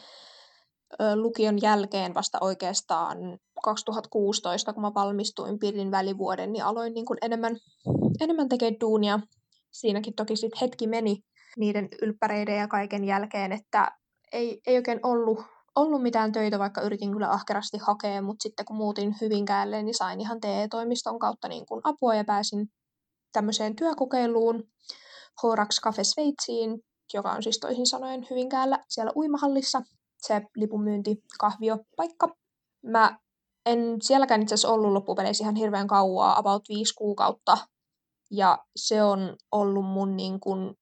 lukion 1.14 1.62
jälkeen 1.62 2.14
vasta 2.14 2.38
oikeastaan 2.40 3.38
2016, 3.62 4.72
kun 4.72 4.83
mä 4.83 4.94
valmistuin, 4.94 5.59
pidin 5.59 5.90
välivuoden, 5.90 6.53
niin 6.53 6.64
aloin 6.64 6.94
niin 6.94 7.07
kuin 7.07 7.18
enemmän, 7.22 7.57
enemmän 8.20 8.48
tekemään 8.48 8.81
duunia. 8.81 9.20
Siinäkin 9.72 10.14
toki 10.14 10.37
sitten 10.37 10.61
hetki 10.61 10.87
meni 10.87 11.22
niiden 11.57 11.88
ylppäreiden 12.03 12.59
ja 12.59 12.68
kaiken 12.68 13.05
jälkeen, 13.05 13.53
että 13.53 13.92
ei, 14.33 14.61
ei 14.66 14.77
oikein 14.77 15.01
ollut, 15.03 15.38
ollut 15.77 16.03
mitään 16.03 16.33
töitä, 16.33 16.59
vaikka 16.59 16.81
yritin 16.81 17.12
kyllä 17.12 17.31
ahkerasti 17.31 17.79
hakea, 17.79 18.22
mutta 18.22 18.42
sitten 18.42 18.66
kun 18.66 18.77
muutin 18.77 19.14
Hyvinkäälle, 19.20 19.83
niin 19.83 19.94
sain 19.94 20.20
ihan 20.20 20.40
TE-toimiston 20.40 21.18
kautta 21.18 21.48
niin 21.48 21.66
kuin 21.66 21.81
apua 21.85 22.14
ja 22.14 22.24
pääsin 22.24 22.66
tämmöiseen 23.33 23.77
työkokeiluun 23.77 24.64
Horax 25.42 25.81
Cafe 25.81 26.05
Sveitsiin, 26.05 26.81
joka 27.14 27.33
on 27.33 27.42
siis 27.42 27.59
toisin 27.59 27.87
sanoen 27.87 28.27
Hyvinkäällä 28.31 28.85
siellä 28.88 29.12
uimahallissa, 29.16 29.83
se 30.18 30.42
lipunmyynti 30.57 31.16
kahviopaikka. 31.38 32.28
Mä 32.87 33.18
en 33.66 33.96
sielläkään 34.02 34.42
itse 34.42 34.54
asiassa 34.54 34.72
ollut 34.72 34.92
loppupeleissä 34.92 35.44
ihan 35.44 35.57
hirveän 35.57 35.87
kauaa, 35.87 36.38
about 36.38 36.62
viisi 36.68 36.94
kuukautta. 36.94 37.59
Ja 38.31 38.59
se 38.76 39.02
on 39.02 39.37
ollut 39.52 39.85
mun 39.85 40.16
niin 40.16 40.40
kuin, 40.40 40.74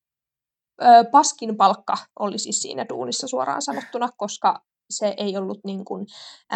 ö, 0.82 1.04
paskin 1.12 1.56
palkka 1.56 1.96
oli 2.18 2.38
siis 2.38 2.62
siinä 2.62 2.86
duunissa 2.88 3.28
suoraan 3.28 3.62
sanottuna, 3.62 4.08
koska 4.16 4.62
se 4.90 5.14
ei 5.16 5.36
ollut 5.36 5.58
niin 5.64 5.84
kuin 5.84 6.06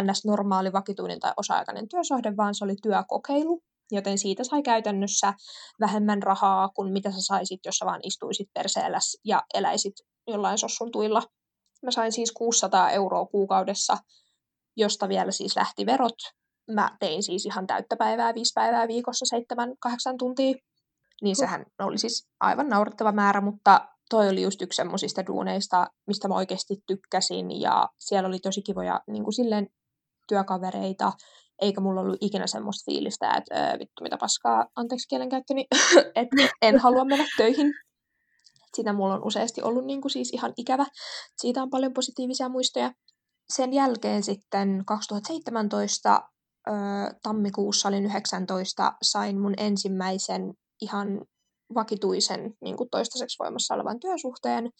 ns-normaali 0.02 0.72
vakituinen 0.72 1.20
tai 1.20 1.32
osa-aikainen 1.36 1.88
työsuhde, 1.88 2.36
vaan 2.36 2.54
se 2.54 2.64
oli 2.64 2.76
työkokeilu 2.82 3.62
joten 3.90 4.18
siitä 4.18 4.44
sai 4.44 4.62
käytännössä 4.62 5.34
vähemmän 5.80 6.22
rahaa 6.22 6.68
kuin 6.68 6.92
mitä 6.92 7.10
sä 7.10 7.20
saisit, 7.20 7.60
jos 7.66 7.76
sä 7.76 7.86
vaan 7.86 8.00
istuisit 8.02 8.48
perseelläs 8.54 9.16
ja 9.24 9.42
eläisit 9.54 9.94
jollain 10.26 10.58
sossun 10.58 10.92
tuilla. 10.92 11.22
Mä 11.82 11.90
sain 11.90 12.12
siis 12.12 12.32
600 12.32 12.90
euroa 12.90 13.26
kuukaudessa, 13.26 13.96
josta 14.76 15.08
vielä 15.08 15.30
siis 15.30 15.56
lähti 15.56 15.86
verot. 15.86 16.18
Mä 16.70 16.96
tein 17.00 17.22
siis 17.22 17.46
ihan 17.46 17.66
täyttä 17.66 17.96
päivää, 17.96 18.34
viisi 18.34 18.52
päivää 18.54 18.88
viikossa, 18.88 19.26
seitsemän, 19.26 19.74
kahdeksan 19.80 20.18
tuntia. 20.18 20.54
Niin 21.22 21.36
sehän 21.36 21.66
oli 21.78 21.98
siis 21.98 22.28
aivan 22.40 22.68
naurettava 22.68 23.12
määrä, 23.12 23.40
mutta 23.40 23.88
toi 24.10 24.28
oli 24.28 24.42
just 24.42 24.62
yksi 24.62 24.76
semmoisista 24.76 25.26
duuneista, 25.26 25.86
mistä 26.06 26.28
mä 26.28 26.34
oikeasti 26.34 26.82
tykkäsin. 26.86 27.60
Ja 27.60 27.88
siellä 27.98 28.28
oli 28.28 28.38
tosi 28.38 28.62
kivoja 28.62 29.00
niin 29.06 29.24
kuin 29.24 29.34
silleen 29.34 29.66
työkavereita, 30.28 31.12
eikä 31.60 31.80
mulla 31.80 32.00
ollut 32.00 32.18
ikinä 32.20 32.46
semmoista 32.46 32.92
fiilistä, 32.92 33.30
että 33.36 33.76
vittu 33.78 34.02
mitä 34.02 34.16
paskaa, 34.20 34.66
anteeksi 34.76 35.08
kielenkäyttöni, 35.08 35.66
että 36.22 36.36
en 36.62 36.78
halua 36.78 37.04
mennä 37.04 37.24
töihin. 37.36 37.74
Sitä 38.76 38.92
mulla 38.92 39.14
on 39.14 39.26
useasti 39.26 39.62
ollut 39.62 39.84
niin 39.84 40.00
kuin 40.00 40.12
siis 40.12 40.30
ihan 40.32 40.52
ikävä. 40.56 40.86
Siitä 41.36 41.62
on 41.62 41.70
paljon 41.70 41.92
positiivisia 41.92 42.48
muistoja. 42.48 42.92
Sen 43.52 43.72
jälkeen 43.72 44.22
sitten 44.22 44.82
2017 44.86 46.20
öö, 46.68 46.74
tammikuussa 47.22 47.88
olin 47.88 48.06
19, 48.06 48.92
sain 49.02 49.40
mun 49.40 49.54
ensimmäisen 49.56 50.54
ihan 50.80 51.24
vakituisen 51.74 52.54
niin 52.60 52.76
kuin 52.76 52.90
toistaiseksi 52.90 53.36
voimassa 53.38 53.74
olevan 53.74 54.00
työsuhteen 54.00 54.70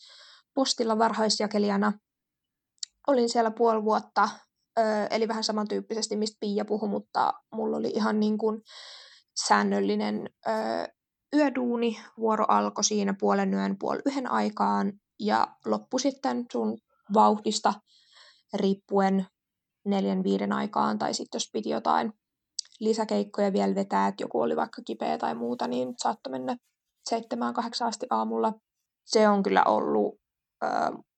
postilla 0.54 0.98
varhaisjakelijana. 0.98 1.92
Olin 3.06 3.28
siellä 3.28 3.50
puoli 3.50 3.84
vuotta, 3.84 4.28
eli 5.10 5.28
vähän 5.28 5.44
samantyyppisesti, 5.44 6.16
mistä 6.16 6.36
Pia 6.40 6.64
puhui, 6.64 6.88
mutta 6.88 7.32
mulla 7.54 7.76
oli 7.76 7.90
ihan 7.94 8.20
niin 8.20 8.38
kuin 8.38 8.62
säännöllinen 9.46 10.30
yöduuni. 11.36 12.00
Vuoro 12.18 12.44
alkoi 12.48 12.84
siinä 12.84 13.14
puolen 13.20 13.54
yön 13.54 13.76
puoli 13.78 14.00
yhden 14.06 14.30
aikaan 14.30 14.92
ja 15.20 15.46
loppu 15.64 15.98
sitten 15.98 16.44
sun 16.52 16.78
vauhdista 17.14 17.74
riippuen 18.54 19.26
neljän 19.84 20.22
viiden 20.22 20.52
aikaan, 20.52 20.98
tai 20.98 21.14
sitten 21.14 21.36
jos 21.36 21.50
piti 21.52 21.70
jotain 21.70 22.12
lisäkeikkoja 22.80 23.52
vielä 23.52 23.74
vetää, 23.74 24.08
että 24.08 24.22
joku 24.22 24.40
oli 24.40 24.56
vaikka 24.56 24.82
kipeä 24.86 25.18
tai 25.18 25.34
muuta, 25.34 25.68
niin 25.68 25.94
saattoi 25.96 26.30
mennä 26.30 26.56
seitsemään 27.08 27.54
kahdeksan 27.54 27.88
asti 27.88 28.06
aamulla. 28.10 28.52
Se 29.06 29.28
on 29.28 29.42
kyllä 29.42 29.64
ollut 29.64 30.14
ö, 30.64 30.66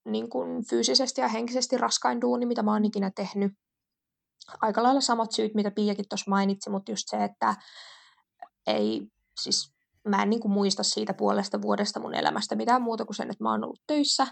niin 0.04 0.30
kuin 0.30 0.68
fyysisesti 0.70 1.20
ja 1.20 1.28
henkisesti 1.28 1.78
raskain 1.78 2.20
duuni, 2.20 2.46
mitä 2.46 2.62
mä 2.62 2.72
oon 2.72 2.84
ikinä 2.84 3.10
tehnyt. 3.16 3.52
Aika 4.60 4.82
lailla 4.82 5.00
samat 5.00 5.32
syyt, 5.32 5.54
mitä 5.54 5.70
Piakin 5.70 6.04
tuossa 6.08 6.30
mainitsi, 6.30 6.70
mutta 6.70 6.92
just 6.92 7.04
se, 7.06 7.24
että 7.24 7.54
ei, 8.66 9.06
siis 9.40 9.72
mä 10.08 10.22
en 10.22 10.30
niin 10.30 10.40
kuin 10.40 10.52
muista 10.52 10.82
siitä 10.82 11.14
puolesta 11.14 11.62
vuodesta 11.62 12.00
mun 12.00 12.14
elämästä 12.14 12.56
mitään 12.56 12.82
muuta 12.82 13.04
kuin 13.04 13.16
sen, 13.16 13.30
että 13.30 13.44
mä 13.44 13.50
oon 13.50 13.64
ollut 13.64 13.82
töissä 13.86 14.26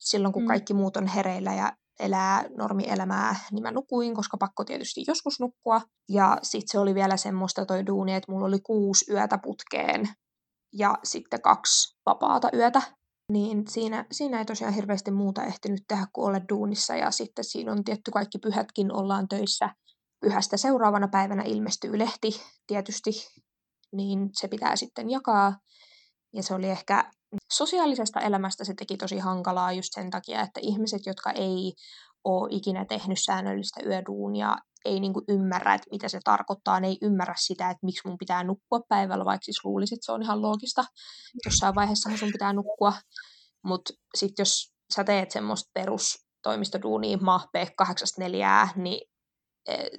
silloin, 0.00 0.32
kun 0.32 0.42
mm. 0.42 0.48
kaikki 0.48 0.74
muut 0.74 0.96
on 0.96 1.06
hereillä 1.06 1.54
ja 1.54 1.72
elää 2.00 2.44
normielämää, 2.56 3.36
niin 3.52 3.62
mä 3.62 3.70
nukuin, 3.70 4.14
koska 4.14 4.36
pakko 4.36 4.64
tietysti 4.64 5.04
joskus 5.06 5.40
nukkua. 5.40 5.80
Ja 6.08 6.38
sitten 6.42 6.72
se 6.72 6.78
oli 6.78 6.94
vielä 6.94 7.16
semmoista 7.16 7.66
toi 7.66 7.86
duuni, 7.86 8.14
että 8.14 8.32
mulla 8.32 8.46
oli 8.46 8.60
kuusi 8.60 9.12
yötä 9.12 9.38
putkeen 9.38 10.08
ja 10.72 10.94
sitten 11.04 11.42
kaksi 11.42 11.98
vapaata 12.06 12.48
yötä. 12.54 12.82
Niin 13.32 13.68
siinä, 13.68 14.06
siinä 14.12 14.38
ei 14.38 14.44
tosiaan 14.44 14.74
hirveästi 14.74 15.10
muuta 15.10 15.44
ehtinyt 15.44 15.82
tehdä 15.88 16.06
kuin 16.12 16.26
olla 16.26 16.40
duunissa. 16.48 16.96
Ja 16.96 17.10
sitten 17.10 17.44
siinä 17.44 17.72
on 17.72 17.84
tietty 17.84 18.10
kaikki 18.10 18.38
pyhätkin 18.38 18.92
ollaan 18.92 19.28
töissä. 19.28 19.70
Pyhästä 20.20 20.56
seuraavana 20.56 21.08
päivänä 21.08 21.42
ilmestyy 21.42 21.98
lehti 21.98 22.30
tietysti, 22.66 23.10
niin 23.92 24.30
se 24.32 24.48
pitää 24.48 24.76
sitten 24.76 25.10
jakaa. 25.10 25.56
Ja 26.32 26.42
se 26.42 26.54
oli 26.54 26.68
ehkä 26.68 27.10
sosiaalisesta 27.52 28.20
elämästä 28.20 28.64
se 28.64 28.74
teki 28.74 28.96
tosi 28.96 29.18
hankalaa 29.18 29.72
just 29.72 29.88
sen 29.92 30.10
takia, 30.10 30.40
että 30.40 30.60
ihmiset, 30.62 31.06
jotka 31.06 31.30
ei 31.30 31.72
ole 32.24 32.48
ikinä 32.50 32.84
tehnyt 32.84 33.18
säännöllistä 33.26 33.80
yöduunia, 33.86 34.56
ei 34.84 35.00
niinku 35.00 35.22
ymmärrä, 35.28 35.74
että 35.74 35.86
mitä 35.90 36.08
se 36.08 36.20
tarkoittaa, 36.24 36.80
ne 36.80 36.86
ei 36.88 36.98
ymmärrä 37.02 37.34
sitä, 37.38 37.70
että 37.70 37.86
miksi 37.86 38.08
mun 38.08 38.18
pitää 38.18 38.44
nukkua 38.44 38.80
päivällä, 38.88 39.24
vaikka 39.24 39.44
siis 39.44 39.64
luulisit, 39.64 39.96
että 39.96 40.06
se 40.06 40.12
on 40.12 40.22
ihan 40.22 40.42
loogista. 40.42 40.84
Jossain 41.46 41.74
vaiheessa 41.74 42.16
sun 42.16 42.32
pitää 42.32 42.52
nukkua, 42.52 42.92
mutta 43.64 43.92
sitten 44.14 44.42
jos 44.42 44.72
sä 44.96 45.04
teet 45.04 45.30
semmoista 45.30 45.70
perustoimistoduunia 45.74 47.18
mahpee 47.20 47.66
84, 47.76 48.68
niin 48.76 49.10
eh, 49.68 49.90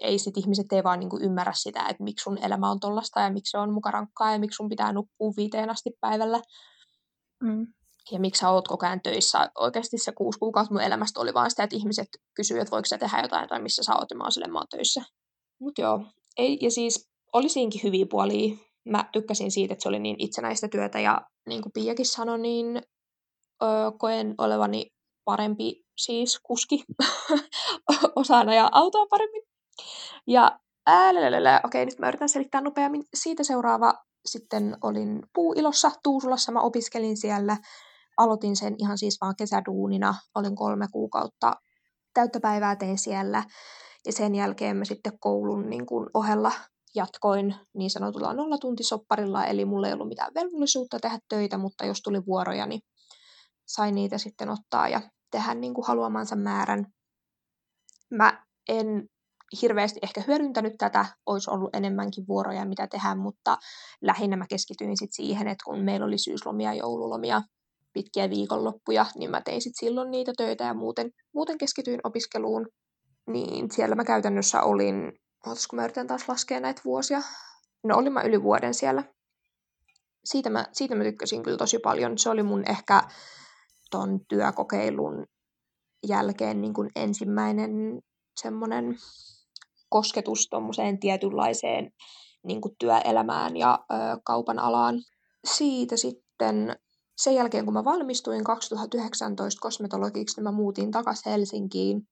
ei 0.00 0.18
sit 0.18 0.36
ihmiset 0.36 0.72
ei 0.72 0.84
vaan 0.84 1.00
niinku 1.00 1.18
ymmärrä 1.22 1.52
sitä, 1.54 1.80
että 1.88 2.02
miksi 2.02 2.22
sun 2.22 2.38
elämä 2.38 2.70
on 2.70 2.80
tollasta 2.80 3.20
ja 3.20 3.32
miksi 3.32 3.50
se 3.50 3.58
on 3.58 3.72
muka 3.72 3.90
rankkaa 3.90 4.32
ja 4.32 4.38
miksi 4.38 4.56
sun 4.56 4.68
pitää 4.68 4.92
nukkua 4.92 5.32
viiteen 5.36 5.70
asti 5.70 5.90
päivällä. 6.00 6.40
Mm. 7.42 7.66
Ja 8.12 8.20
miksi 8.20 8.40
sä 8.40 8.50
oot 8.50 8.68
koko 8.68 8.86
ajan 8.86 9.00
töissä. 9.00 9.50
Oikeasti 9.58 9.98
se 9.98 10.12
kuusi 10.12 10.38
kuukautta 10.38 10.74
mun 10.74 10.82
elämästä 10.82 11.20
oli 11.20 11.34
vaan 11.34 11.50
sitä, 11.50 11.62
että 11.62 11.76
ihmiset 11.76 12.08
kysyivät, 12.34 12.62
että 12.62 12.70
voiko 12.70 12.86
sä 12.86 12.98
tehdä 12.98 13.20
jotain 13.22 13.48
tai 13.48 13.62
missä 13.62 13.82
sä 13.82 13.94
oot 13.94 14.10
ja 14.10 14.16
mä 14.16 14.24
oon 14.24 14.32
sille, 14.32 14.48
mä 14.48 14.58
oon 14.58 14.66
töissä. 14.70 15.02
Mut 15.60 15.78
joo, 15.78 16.04
ei, 16.38 16.58
ja 16.60 16.70
siis 16.70 17.10
oli 17.32 17.48
siinkin 17.48 17.82
hyviä 17.82 18.06
puolia. 18.10 18.56
Mä 18.84 19.04
tykkäsin 19.12 19.50
siitä, 19.50 19.72
että 19.72 19.82
se 19.82 19.88
oli 19.88 19.98
niin 19.98 20.16
itsenäistä 20.18 20.68
työtä 20.68 21.00
ja 21.00 21.20
niin 21.48 21.62
kuin 21.62 21.72
Piakin 21.72 22.06
sanoi, 22.06 22.38
niin 22.38 22.82
öö, 23.62 23.68
koen 23.98 24.34
olevani 24.38 24.86
parempi 25.24 25.82
siis 25.96 26.40
kuski 26.42 26.84
osana 28.16 28.54
ja 28.54 28.68
autoa 28.72 29.06
paremmin. 29.06 29.49
Ja 30.26 30.58
äällä, 30.86 31.60
okei, 31.64 31.84
nyt 31.84 31.98
mä 31.98 32.08
yritän 32.08 32.28
selittää 32.28 32.60
nopeammin. 32.60 33.04
Siitä 33.14 33.44
seuraava 33.44 33.94
sitten 34.26 34.76
olin 34.82 35.22
puuilossa 35.34 35.90
Tuusulassa, 36.02 36.52
mä 36.52 36.60
opiskelin 36.60 37.16
siellä. 37.16 37.56
Aloitin 38.16 38.56
sen 38.56 38.74
ihan 38.78 38.98
siis 38.98 39.18
vaan 39.20 39.34
kesäduunina, 39.38 40.14
olin 40.34 40.56
kolme 40.56 40.86
kuukautta 40.92 41.52
täyttä 42.14 42.40
päivää 42.40 42.76
tein 42.76 42.98
siellä. 42.98 43.44
Ja 44.06 44.12
sen 44.12 44.34
jälkeen 44.34 44.76
mä 44.76 44.84
sitten 44.84 45.18
koulun 45.20 45.70
niin 45.70 45.86
kuin 45.86 46.10
ohella 46.14 46.52
jatkoin 46.94 47.54
niin 47.74 47.90
sanotulla 47.90 48.34
nollatuntisopparilla, 48.34 49.44
eli 49.46 49.64
mulla 49.64 49.86
ei 49.86 49.92
ollut 49.92 50.08
mitään 50.08 50.34
velvollisuutta 50.34 50.98
tehdä 51.02 51.18
töitä, 51.28 51.58
mutta 51.58 51.86
jos 51.86 52.00
tuli 52.02 52.26
vuoroja, 52.26 52.66
niin 52.66 52.80
sain 53.66 53.94
niitä 53.94 54.18
sitten 54.18 54.50
ottaa 54.50 54.88
ja 54.88 55.00
tehdä 55.30 55.54
niin 55.54 55.74
kuin 55.74 55.86
haluamansa 55.86 56.36
määrän. 56.36 56.86
Mä 58.10 58.46
en 58.68 59.08
hirveästi 59.62 60.00
ehkä 60.02 60.22
hyödyntänyt 60.26 60.72
tätä, 60.78 61.06
olisi 61.26 61.50
ollut 61.50 61.74
enemmänkin 61.74 62.24
vuoroja, 62.28 62.64
mitä 62.64 62.86
tehdä, 62.86 63.14
mutta 63.14 63.58
lähinnä 64.02 64.36
mä 64.36 64.46
keskityin 64.48 64.96
sit 64.96 65.12
siihen, 65.12 65.48
että 65.48 65.64
kun 65.64 65.78
meillä 65.78 66.06
oli 66.06 66.18
syyslomia, 66.18 66.74
joululomia, 66.74 67.42
pitkiä 67.92 68.30
viikonloppuja, 68.30 69.06
niin 69.14 69.30
mä 69.30 69.40
tein 69.40 69.62
sit 69.62 69.72
silloin 69.76 70.10
niitä 70.10 70.32
töitä 70.36 70.64
ja 70.64 70.74
muuten, 70.74 71.10
muuten 71.34 71.58
keskityin 71.58 72.00
opiskeluun. 72.04 72.68
Niin 73.26 73.70
siellä 73.70 73.94
mä 73.94 74.04
käytännössä 74.04 74.62
olin, 74.62 75.12
ootas 75.46 75.66
mä 75.72 75.84
yritän 75.84 76.06
taas 76.06 76.28
laskea 76.28 76.60
näitä 76.60 76.82
vuosia, 76.84 77.22
no 77.84 77.96
olin 77.96 78.12
mä 78.12 78.22
yli 78.22 78.42
vuoden 78.42 78.74
siellä. 78.74 79.04
Siitä 80.24 80.50
mä, 80.50 80.66
siitä 80.72 80.94
mä 80.94 81.04
tykkäsin 81.04 81.42
kyllä 81.42 81.56
tosi 81.56 81.78
paljon. 81.78 82.18
Se 82.18 82.30
oli 82.30 82.42
mun 82.42 82.62
ehkä 82.70 83.02
ton 83.90 84.20
työkokeilun 84.28 85.26
jälkeen 86.08 86.60
niin 86.60 86.74
kuin 86.74 86.90
ensimmäinen 86.96 87.70
semmoinen 88.40 88.96
kosketus 89.90 90.48
tuommoiseen 90.50 91.00
tietynlaiseen 91.00 91.92
niin 92.44 92.60
kuin 92.60 92.74
työelämään 92.78 93.56
ja 93.56 93.78
ö, 93.92 93.94
kaupan 94.24 94.58
alaan. 94.58 94.94
Siitä 95.44 95.96
sitten 95.96 96.76
sen 97.16 97.34
jälkeen, 97.34 97.64
kun 97.64 97.74
mä 97.74 97.84
valmistuin 97.84 98.44
2019 98.44 99.60
kosmetologiksi, 99.60 100.36
niin 100.36 100.44
mä 100.44 100.52
muutin 100.52 100.90
takaisin 100.90 101.32
Helsinkiin. 101.32 102.02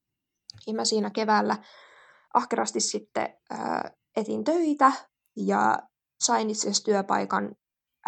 Ja 0.67 0.75
mä 0.75 0.85
siinä 0.85 1.11
keväällä 1.11 1.57
ahkerasti 2.35 2.81
sitten 2.81 3.35
ö, 3.53 3.57
etin 4.17 4.45
töitä 4.45 4.93
ja 5.37 5.79
sain 6.21 6.51
itse 6.51 6.61
asiassa 6.61 6.85
työpaikan 6.85 7.55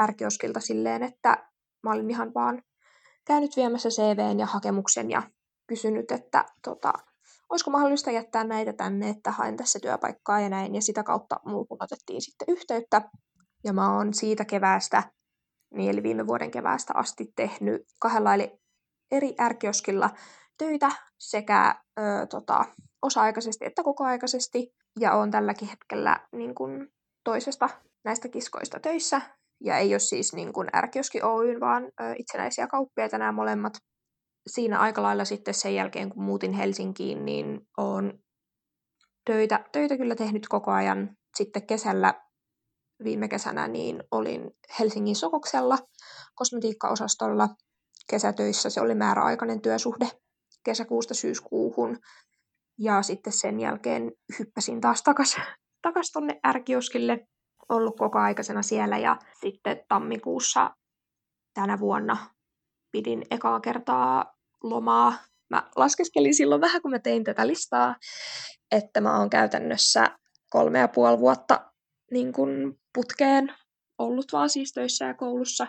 ärkioskilta 0.00 0.60
silleen, 0.60 1.02
että 1.02 1.50
mä 1.82 1.92
olin 1.92 2.10
ihan 2.10 2.34
vaan 2.34 2.62
käynyt 3.26 3.56
viemässä 3.56 3.88
CVn 3.88 4.38
ja 4.38 4.46
hakemuksen 4.46 5.10
ja 5.10 5.22
kysynyt, 5.66 6.10
että 6.10 6.44
tota, 6.64 6.92
olisiko 7.50 7.70
mahdollista 7.70 8.10
jättää 8.10 8.44
näitä 8.44 8.72
tänne, 8.72 9.08
että 9.08 9.30
haen 9.30 9.56
tässä 9.56 9.78
työpaikkaa 9.82 10.40
ja 10.40 10.48
näin. 10.48 10.74
Ja 10.74 10.82
sitä 10.82 11.02
kautta 11.02 11.40
muuhun 11.44 11.78
otettiin 11.80 12.22
sitten 12.22 12.48
yhteyttä. 12.48 13.02
Ja 13.64 13.72
mä 13.72 13.96
oon 13.96 14.14
siitä 14.14 14.44
keväästä, 14.44 15.02
niin 15.74 15.90
eli 15.90 16.02
viime 16.02 16.26
vuoden 16.26 16.50
keväästä 16.50 16.92
asti 16.96 17.32
tehnyt 17.36 17.82
kahdella 18.00 18.34
eli 18.34 18.58
eri 19.10 19.34
ärkioskilla 19.40 20.10
töitä 20.58 20.90
sekä 21.18 21.74
ö, 21.98 22.26
tota, 22.26 22.64
osa-aikaisesti 23.02 23.64
että 23.64 23.82
kokoaikaisesti. 23.82 24.72
Ja 25.00 25.14
on 25.14 25.30
tälläkin 25.30 25.68
hetkellä 25.68 26.20
niin 26.32 26.54
kun, 26.54 26.88
toisesta 27.24 27.68
näistä 28.04 28.28
kiskoista 28.28 28.80
töissä. 28.80 29.20
Ja 29.64 29.78
ei 29.78 29.94
ole 29.94 29.98
siis 29.98 30.32
niin 30.32 30.52
kun 30.52 30.66
ärkioski 30.74 31.22
Oyn, 31.22 31.60
vaan 31.60 31.84
ö, 31.84 32.14
itsenäisiä 32.18 32.66
kauppiaita 32.66 33.18
nämä 33.18 33.32
molemmat 33.32 33.72
siinä 34.46 34.78
aika 34.78 35.02
lailla 35.02 35.24
sitten 35.24 35.54
sen 35.54 35.74
jälkeen, 35.74 36.10
kun 36.10 36.22
muutin 36.22 36.52
Helsinkiin, 36.52 37.24
niin 37.24 37.68
olen 37.76 38.22
töitä, 39.24 39.64
töitä 39.72 39.96
kyllä 39.96 40.14
tehnyt 40.14 40.48
koko 40.48 40.70
ajan. 40.70 41.16
Sitten 41.36 41.66
kesällä, 41.66 42.14
viime 43.04 43.28
kesänä, 43.28 43.68
niin 43.68 44.02
olin 44.10 44.50
Helsingin 44.78 45.16
Sokoksella 45.16 45.78
kosmetiikkaosastolla 46.34 47.48
kesätöissä. 48.10 48.70
Se 48.70 48.80
oli 48.80 48.94
määräaikainen 48.94 49.62
työsuhde 49.62 50.08
kesäkuusta 50.64 51.14
syyskuuhun. 51.14 51.98
Ja 52.78 53.02
sitten 53.02 53.32
sen 53.32 53.60
jälkeen 53.60 54.12
hyppäsin 54.38 54.80
taas 54.80 55.02
takaisin 55.02 55.42
takas 55.82 56.10
tonne 56.12 56.40
ärkioskille, 56.46 57.26
ollut 57.68 57.96
koko 57.98 58.18
aikaisena 58.18 58.62
siellä 58.62 58.98
ja 58.98 59.16
sitten 59.40 59.84
tammikuussa 59.88 60.70
tänä 61.54 61.78
vuonna 61.80 62.16
pidin 62.92 63.22
ekaa 63.30 63.60
kertaa 63.60 64.34
lomaa. 64.62 65.12
Mä 65.50 65.70
laskeskelin 65.76 66.34
silloin 66.34 66.60
vähän, 66.60 66.82
kun 66.82 66.90
mä 66.90 66.98
tein 66.98 67.24
tätä 67.24 67.46
listaa, 67.46 67.96
että 68.70 69.00
mä 69.00 69.18
oon 69.18 69.30
käytännössä 69.30 70.18
kolme 70.50 70.78
ja 70.78 70.88
puoli 70.88 71.18
vuotta 71.18 71.70
niin 72.10 72.32
kun 72.32 72.78
putkeen 72.94 73.54
ollut 73.98 74.32
vaan 74.32 74.50
siis 74.50 74.72
töissä 74.72 75.04
ja 75.04 75.14
koulussa. 75.14 75.66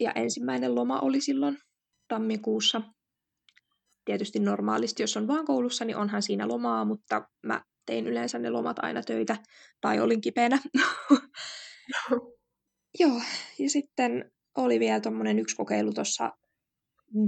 Ja 0.00 0.12
ensimmäinen 0.12 0.74
loma 0.74 1.00
oli 1.00 1.20
silloin 1.20 1.58
tammikuussa. 2.08 2.80
Tietysti 4.04 4.38
normaalisti, 4.38 5.02
jos 5.02 5.16
on 5.16 5.28
vaan 5.28 5.44
koulussa, 5.44 5.84
niin 5.84 5.96
onhan 5.96 6.22
siinä 6.22 6.48
lomaa, 6.48 6.84
mutta 6.84 7.28
mä 7.42 7.62
tein 7.86 8.06
yleensä 8.06 8.38
ne 8.38 8.50
lomat 8.50 8.76
aina 8.78 9.02
töitä, 9.02 9.36
tai 9.80 10.00
olin 10.00 10.20
kipeänä. 10.20 10.58
joo, 13.00 13.20
ja 13.58 13.70
sitten 13.70 14.32
oli 14.56 14.80
vielä 14.80 15.00
tuommoinen 15.00 15.38
yksi 15.38 15.56
kokeilu 15.56 15.92
tuossa 15.92 16.32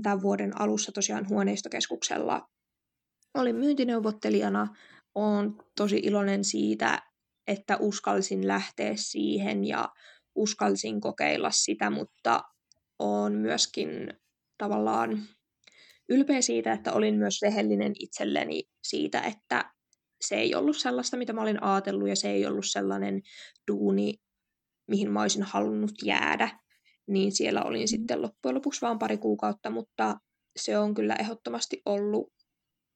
tämän 0.03 0.23
vuoden 0.23 0.61
alussa 0.61 0.93
tosiaan 0.93 1.29
huoneistokeskuksella. 1.29 2.49
Olin 3.35 3.57
myyntineuvottelijana. 3.57 4.77
Olen 5.15 5.55
tosi 5.77 5.97
iloinen 5.97 6.45
siitä, 6.45 7.03
että 7.47 7.77
uskalsin 7.77 8.49
lähteä 8.49 8.93
siihen 8.97 9.65
ja 9.65 9.89
uskalsin 10.35 11.01
kokeilla 11.01 11.51
sitä, 11.51 11.91
mutta 11.91 12.43
olen 12.99 13.33
myöskin 13.33 13.89
tavallaan 14.59 15.23
ylpeä 16.09 16.41
siitä, 16.41 16.73
että 16.73 16.93
olin 16.93 17.15
myös 17.15 17.43
rehellinen 17.43 17.93
itselleni 17.99 18.65
siitä, 18.83 19.21
että 19.21 19.71
se 20.21 20.37
ei 20.37 20.55
ollut 20.55 20.77
sellaista, 20.77 21.17
mitä 21.17 21.33
mä 21.33 21.43
olin 21.43 21.63
ajatellut, 21.63 22.09
ja 22.09 22.17
se 22.17 22.31
ei 22.31 22.47
ollut 22.47 22.67
sellainen 22.67 23.23
duuni, 23.71 24.15
mihin 24.87 25.11
mä 25.11 25.23
olisin 25.23 25.43
halunnut 25.43 25.93
jäädä. 26.05 26.59
Niin 27.09 27.33
siellä 27.33 27.63
olin 27.63 27.83
mm. 27.83 27.87
sitten 27.87 28.23
loppujen 28.23 28.55
lopuksi 28.55 28.81
vain 28.81 28.99
pari 28.99 29.19
kuukautta, 29.19 29.71
mutta 29.71 30.17
se 30.57 30.79
on 30.79 30.95
kyllä 30.95 31.15
ehdottomasti 31.15 31.83
ollut 31.87 32.33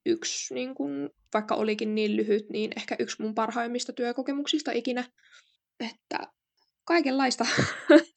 yksi, 0.06 0.54
niin 0.54 0.74
kun, 0.74 1.10
vaikka 1.34 1.54
olikin 1.54 1.94
niin 1.94 2.16
lyhyt, 2.16 2.50
niin 2.50 2.72
ehkä 2.76 2.96
yksi 2.98 3.22
mun 3.22 3.34
parhaimmista 3.34 3.92
työkokemuksista 3.92 4.72
ikinä. 4.72 5.04
Että 5.80 6.32
kaikenlaista 6.84 7.46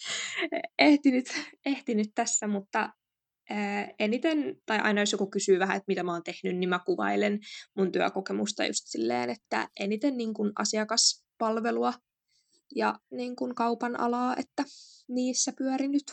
ehtinyt, 0.80 1.26
ehtinyt 1.66 2.08
tässä, 2.16 2.48
mutta 2.48 2.90
eniten, 4.00 4.56
tai 4.66 4.80
aina 4.80 5.02
jos 5.02 5.12
joku 5.12 5.30
kysyy 5.30 5.60
vähän, 5.60 5.78
että 5.78 5.86
mitä 5.88 6.04
mä 6.04 6.14
oon 6.14 6.24
tehnyt, 6.24 6.58
niin 6.58 6.70
mä 6.70 6.80
kuvailen 6.86 7.40
mun 7.78 7.92
työkokemusta 7.92 8.66
just 8.66 8.84
silleen, 8.86 9.30
että 9.30 9.68
eniten 9.80 10.18
niin 10.18 10.34
kuin 10.34 10.52
asiakaspalvelua 10.60 11.94
ja 12.76 13.00
niin 13.12 13.36
kuin 13.36 13.56
kaupan 13.56 14.00
alaa, 14.00 14.36
että 14.36 14.64
niissä 15.08 15.54
pyörinyt. 15.58 16.04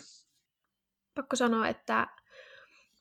Pakko 1.15 1.37
sanoa, 1.37 1.69
että 1.69 2.07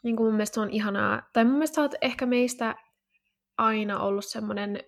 niin 0.04 0.16
kuin 0.16 0.28
mun 0.28 0.36
mielestä 0.36 0.62
on 0.62 0.70
ihanaa, 0.70 1.30
tai 1.34 1.44
mun 1.46 1.54
mielestä 1.54 1.82
oot 1.82 1.96
ehkä 2.02 2.26
meistä 2.26 2.76
aina 3.58 4.00
ollut 4.00 4.26
semmoinen 4.26 4.84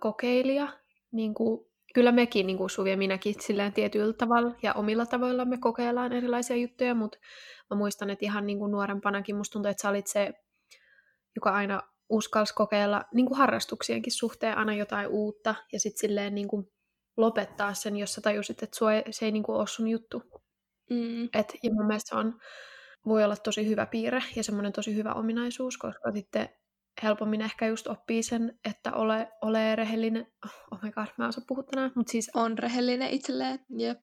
kokeilija, 0.00 0.68
niin 1.12 1.34
kuin 1.34 1.70
kyllä 1.94 2.12
mekin, 2.12 2.46
niin 2.46 2.56
kuin 2.56 2.70
Suvi 2.70 2.90
ja 2.90 2.96
minäkin, 2.96 3.34
silleen 3.40 3.72
tietyllä 3.72 4.12
tavalla 4.12 4.54
ja 4.62 4.74
omilla 4.74 5.06
tavoilla 5.06 5.44
me 5.44 5.58
kokeillaan 5.58 6.12
erilaisia 6.12 6.56
juttuja, 6.56 6.94
mutta 6.94 7.18
mä 7.70 7.76
muistan, 7.76 8.10
että 8.10 8.24
ihan 8.24 8.46
niin 8.46 8.58
kuin 8.58 8.72
nuorempanakin 8.72 9.36
musta 9.36 9.52
tuntuu, 9.52 9.70
että 9.70 9.82
sä 9.82 9.88
olit 9.88 10.06
se, 10.06 10.32
joka 11.36 11.50
aina 11.50 11.82
uskalsi 12.08 12.54
kokeilla 12.54 13.04
niin 13.14 13.26
kuin 13.26 13.38
harrastuksienkin 13.38 14.12
suhteen 14.12 14.58
aina 14.58 14.74
jotain 14.74 15.08
uutta 15.08 15.54
ja 15.72 15.80
sitten 15.80 16.00
silleen 16.00 16.34
niin 16.34 16.48
kuin 16.48 16.72
lopettaa 17.16 17.74
sen, 17.74 17.96
jos 17.96 18.14
sä 18.14 18.20
tajusit, 18.20 18.62
että 18.62 18.78
sua 18.78 18.92
ei, 18.92 19.02
se 19.10 19.24
ei 19.24 19.32
niin 19.32 19.42
kuin 19.42 19.56
ole 19.56 19.66
sun 19.66 19.88
juttu. 19.88 20.22
Mm. 20.90 21.24
Et, 21.24 21.54
ja 21.62 21.70
mun 21.72 21.86
mielestä 21.86 22.08
se 22.08 22.16
on, 22.16 22.38
voi 23.06 23.24
olla 23.24 23.36
tosi 23.36 23.68
hyvä 23.68 23.86
piirre 23.86 24.22
ja 24.36 24.42
semmoinen 24.42 24.72
tosi 24.72 24.94
hyvä 24.94 25.12
ominaisuus, 25.12 25.78
koska 25.78 26.12
sitten 26.12 26.48
helpommin 27.02 27.42
ehkä 27.42 27.66
just 27.66 27.86
oppii 27.86 28.22
sen, 28.22 28.58
että 28.64 28.92
ole, 28.92 29.32
ole 29.42 29.76
rehellinen. 29.76 30.26
Oh 30.72 30.78
my 30.82 30.90
god, 30.90 31.06
mä 31.18 31.24
en 31.24 31.28
osaa 31.28 31.44
puhua 31.48 31.62
tänään, 31.62 31.92
mutta 31.94 32.10
siis... 32.10 32.30
On 32.34 32.58
rehellinen 32.58 33.10
itselleen, 33.10 33.58
jep. 33.78 33.98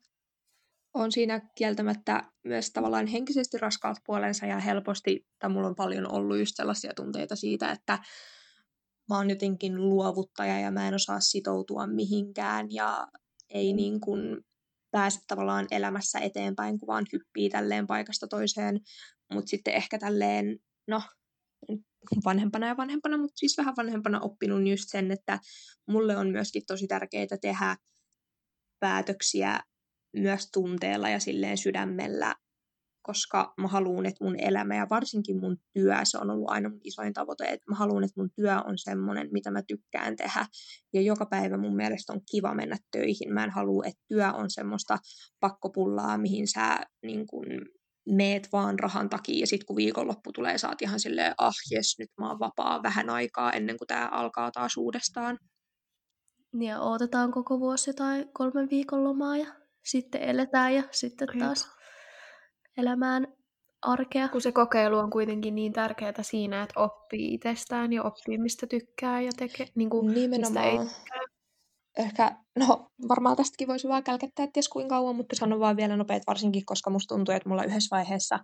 On 0.93 1.11
siinä 1.11 1.41
kieltämättä 1.55 2.23
myös 2.43 2.71
tavallaan 2.71 3.07
henkisesti 3.07 3.57
raskaalta 3.57 4.01
puolensa 4.05 4.45
ja 4.45 4.59
helposti, 4.59 5.27
tai 5.39 5.49
mulla 5.49 5.67
on 5.67 5.75
paljon 5.75 6.13
ollut 6.13 6.39
just 6.39 6.55
sellaisia 6.55 6.93
tunteita 6.95 7.35
siitä, 7.35 7.71
että 7.71 7.99
mä 9.09 9.17
oon 9.17 9.29
jotenkin 9.29 9.75
luovuttaja 9.75 10.59
ja 10.59 10.71
mä 10.71 10.87
en 10.87 10.93
osaa 10.93 11.19
sitoutua 11.19 11.87
mihinkään 11.87 12.67
ja 12.69 13.07
ei 13.49 13.73
mm. 13.73 13.77
niin 13.77 13.99
kuin 13.99 14.37
pääse 14.91 15.19
tavallaan 15.27 15.67
elämässä 15.71 16.19
eteenpäin, 16.19 16.79
kun 16.79 16.87
vaan 16.87 17.05
hyppii 17.13 17.49
tälleen 17.49 17.87
paikasta 17.87 18.27
toiseen. 18.27 18.79
Mutta 19.33 19.49
sitten 19.49 19.73
ehkä 19.73 19.99
tälleen, 19.99 20.59
no 20.87 21.01
vanhempana 22.25 22.67
ja 22.67 22.77
vanhempana, 22.77 23.17
mutta 23.17 23.37
siis 23.37 23.57
vähän 23.57 23.73
vanhempana 23.77 24.19
oppinut 24.19 24.67
just 24.67 24.83
sen, 24.87 25.11
että 25.11 25.39
mulle 25.87 26.17
on 26.17 26.29
myöskin 26.29 26.63
tosi 26.67 26.87
tärkeää 26.87 27.37
tehdä 27.41 27.77
päätöksiä 28.79 29.59
myös 30.13 30.49
tunteella 30.53 31.09
ja 31.09 31.19
silleen 31.19 31.57
sydämellä, 31.57 32.35
koska 33.07 33.53
mä 33.57 33.67
haluan, 33.67 34.05
että 34.05 34.23
mun 34.23 34.35
elämä 34.39 34.75
ja 34.75 34.87
varsinkin 34.89 35.39
mun 35.39 35.57
työ, 35.73 35.95
se 36.03 36.17
on 36.17 36.29
ollut 36.29 36.49
aina 36.49 36.69
mun 36.69 36.81
isoin 36.83 37.13
tavoite, 37.13 37.43
että 37.43 37.71
mä 37.71 37.75
haluan, 37.75 38.03
että 38.03 38.21
mun 38.21 38.29
työ 38.35 38.61
on 38.65 38.77
semmoinen, 38.77 39.29
mitä 39.31 39.51
mä 39.51 39.61
tykkään 39.67 40.15
tehdä. 40.15 40.45
Ja 40.93 41.01
joka 41.01 41.25
päivä 41.25 41.57
mun 41.57 41.75
mielestä 41.75 42.13
on 42.13 42.21
kiva 42.31 42.53
mennä 42.53 42.77
töihin. 42.91 43.33
Mä 43.33 43.43
en 43.43 43.49
halua, 43.49 43.83
että 43.85 44.03
työ 44.07 44.33
on 44.33 44.49
semmoista 44.49 44.97
pakkopullaa, 45.39 46.17
mihin 46.17 46.47
sä 46.47 46.79
niin 47.03 47.27
kun, 47.27 47.45
meet 48.09 48.49
vaan 48.51 48.79
rahan 48.79 49.09
takia 49.09 49.39
ja 49.39 49.47
sitten 49.47 49.65
kun 49.65 49.75
viikonloppu 49.75 50.31
tulee, 50.31 50.57
saat 50.57 50.81
ihan 50.81 50.99
silleen, 50.99 51.33
ah 51.37 51.55
jes, 51.71 51.95
nyt 51.99 52.09
mä 52.17 52.29
oon 52.29 52.39
vapaa 52.39 52.83
vähän 52.83 53.09
aikaa 53.09 53.51
ennen 53.51 53.77
kuin 53.77 53.87
tämä 53.87 54.09
alkaa 54.11 54.51
taas 54.51 54.77
uudestaan. 54.77 55.39
Niin 56.53 56.69
ja 56.69 56.81
odotetaan 56.81 57.31
koko 57.31 57.59
vuosi 57.59 57.93
tai 57.93 58.25
kolmen 58.33 58.69
viikon 58.69 59.03
lomaa 59.03 59.37
ja 59.37 59.47
sitten 59.85 60.21
eletään 60.21 60.75
ja 60.75 60.83
sitten 60.91 61.27
taas 61.39 61.76
elämään 62.77 63.27
arkea. 63.81 64.27
Kun 64.27 64.41
se 64.41 64.51
kokeilu 64.51 64.97
on 64.97 65.09
kuitenkin 65.09 65.55
niin 65.55 65.73
tärkeää 65.73 66.13
siinä, 66.21 66.63
että 66.63 66.79
oppii 66.79 67.33
itsestään 67.33 67.93
ja 67.93 68.03
oppii 68.03 68.37
mistä 68.37 68.67
tykkää 68.67 69.21
ja 69.21 69.31
tekee, 69.37 69.67
niin 69.75 69.89
kuin, 69.89 70.05
mistä 70.29 70.63
ei 70.63 70.77
tykkää 70.77 71.37
ehkä, 71.97 72.35
no 72.59 72.87
varmaan 73.07 73.37
tästäkin 73.37 73.67
voisi 73.67 73.87
vaan 73.87 74.03
kälkettää 74.03 74.47
ties 74.53 74.69
kuinka 74.69 74.95
kauan, 74.95 75.15
mutta 75.15 75.35
sanon 75.35 75.59
vaan 75.59 75.77
vielä 75.77 75.97
nopeet 75.97 76.23
varsinkin, 76.27 76.65
koska 76.65 76.89
musta 76.89 77.15
tuntuu, 77.15 77.35
että 77.35 77.49
mulla 77.49 77.63
yhdessä 77.63 77.95
vaiheessa 77.95 78.39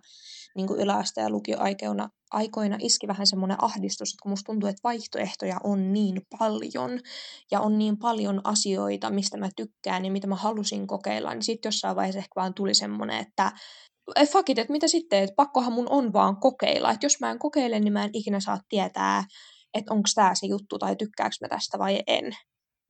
niin 0.56 0.66
kuin 0.66 0.80
yläaste- 0.80 1.20
ja 1.20 1.30
lukioaikoina 1.30 2.08
aikoina 2.30 2.76
iski 2.80 3.06
vähän 3.06 3.26
semmoinen 3.26 3.64
ahdistus, 3.64 4.08
että 4.08 4.22
kun 4.22 4.30
musta 4.30 4.46
tuntuu, 4.46 4.68
että 4.68 4.80
vaihtoehtoja 4.84 5.56
on 5.64 5.92
niin 5.92 6.22
paljon 6.38 7.00
ja 7.50 7.60
on 7.60 7.78
niin 7.78 7.98
paljon 7.98 8.40
asioita, 8.44 9.10
mistä 9.10 9.36
mä 9.36 9.48
tykkään 9.56 10.04
ja 10.04 10.10
mitä 10.10 10.26
mä 10.26 10.36
halusin 10.36 10.86
kokeilla, 10.86 11.34
niin 11.34 11.42
sitten 11.42 11.68
jossain 11.68 11.96
vaiheessa 11.96 12.18
ehkä 12.18 12.32
vaan 12.36 12.54
tuli 12.54 12.74
semmoinen, 12.74 13.18
että 13.18 13.46
et 13.46 13.93
fuck 14.32 14.50
it, 14.50 14.58
että 14.58 14.72
mitä 14.72 14.88
sitten, 14.88 15.22
että 15.22 15.34
pakkohan 15.36 15.72
mun 15.72 15.86
on 15.90 16.12
vaan 16.12 16.36
kokeilla, 16.36 16.90
että 16.90 17.06
jos 17.06 17.20
mä 17.20 17.30
en 17.30 17.38
kokeile, 17.38 17.80
niin 17.80 17.92
mä 17.92 18.04
en 18.04 18.10
ikinä 18.12 18.40
saa 18.40 18.58
tietää, 18.68 19.24
että 19.74 19.94
onko 19.94 20.08
tämä 20.14 20.34
se 20.34 20.46
juttu 20.46 20.78
tai 20.78 20.96
tykkääkö 20.96 21.36
mä 21.40 21.48
tästä 21.48 21.78
vai 21.78 22.02
en. 22.06 22.32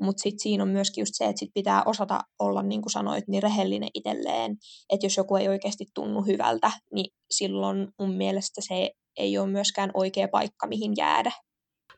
Mutta 0.00 0.22
sitten 0.22 0.42
siinä 0.42 0.62
on 0.62 0.68
myöskin 0.68 1.02
just 1.02 1.12
se, 1.14 1.24
että 1.24 1.38
sit 1.38 1.50
pitää 1.54 1.82
osata 1.86 2.20
olla, 2.38 2.62
niin 2.62 2.82
kuin 2.82 2.90
sanoit, 2.90 3.28
niin 3.28 3.42
rehellinen 3.42 3.88
itselleen. 3.94 4.56
Että 4.92 5.06
jos 5.06 5.16
joku 5.16 5.36
ei 5.36 5.48
oikeasti 5.48 5.86
tunnu 5.94 6.22
hyvältä, 6.22 6.70
niin 6.92 7.14
silloin 7.30 7.88
mun 7.98 8.14
mielestä 8.14 8.60
se 8.60 8.90
ei 9.16 9.38
ole 9.38 9.50
myöskään 9.50 9.90
oikea 9.94 10.28
paikka, 10.28 10.66
mihin 10.66 10.92
jäädä. 10.96 11.32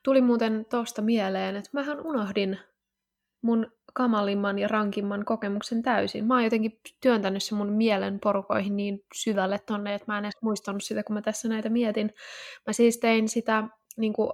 Tuli 0.04 0.20
muuten 0.20 0.66
tuosta 0.70 1.02
mieleen, 1.02 1.56
että 1.56 1.70
mähän 1.72 2.06
unohdin 2.06 2.58
mun 3.42 3.72
kamalimman 3.94 4.58
ja 4.58 4.68
rankimman 4.68 5.24
kokemuksen 5.24 5.82
täysin. 5.82 6.26
Mä 6.26 6.34
oon 6.34 6.44
jotenkin 6.44 6.80
työntänyt 7.02 7.42
se 7.42 7.54
mun 7.54 7.72
mielen 7.72 8.20
porukoihin 8.20 8.76
niin 8.76 9.00
syvälle 9.14 9.58
tonne, 9.58 9.94
että 9.94 10.12
mä 10.12 10.18
en 10.18 10.24
edes 10.24 10.42
muistanut 10.42 10.84
sitä, 10.84 11.02
kun 11.02 11.14
mä 11.14 11.22
tässä 11.22 11.48
näitä 11.48 11.68
mietin. 11.68 12.14
Mä 12.66 12.72
siis 12.72 12.98
tein 12.98 13.28
sitä 13.28 13.68
niin 13.96 14.12
kuin, 14.12 14.30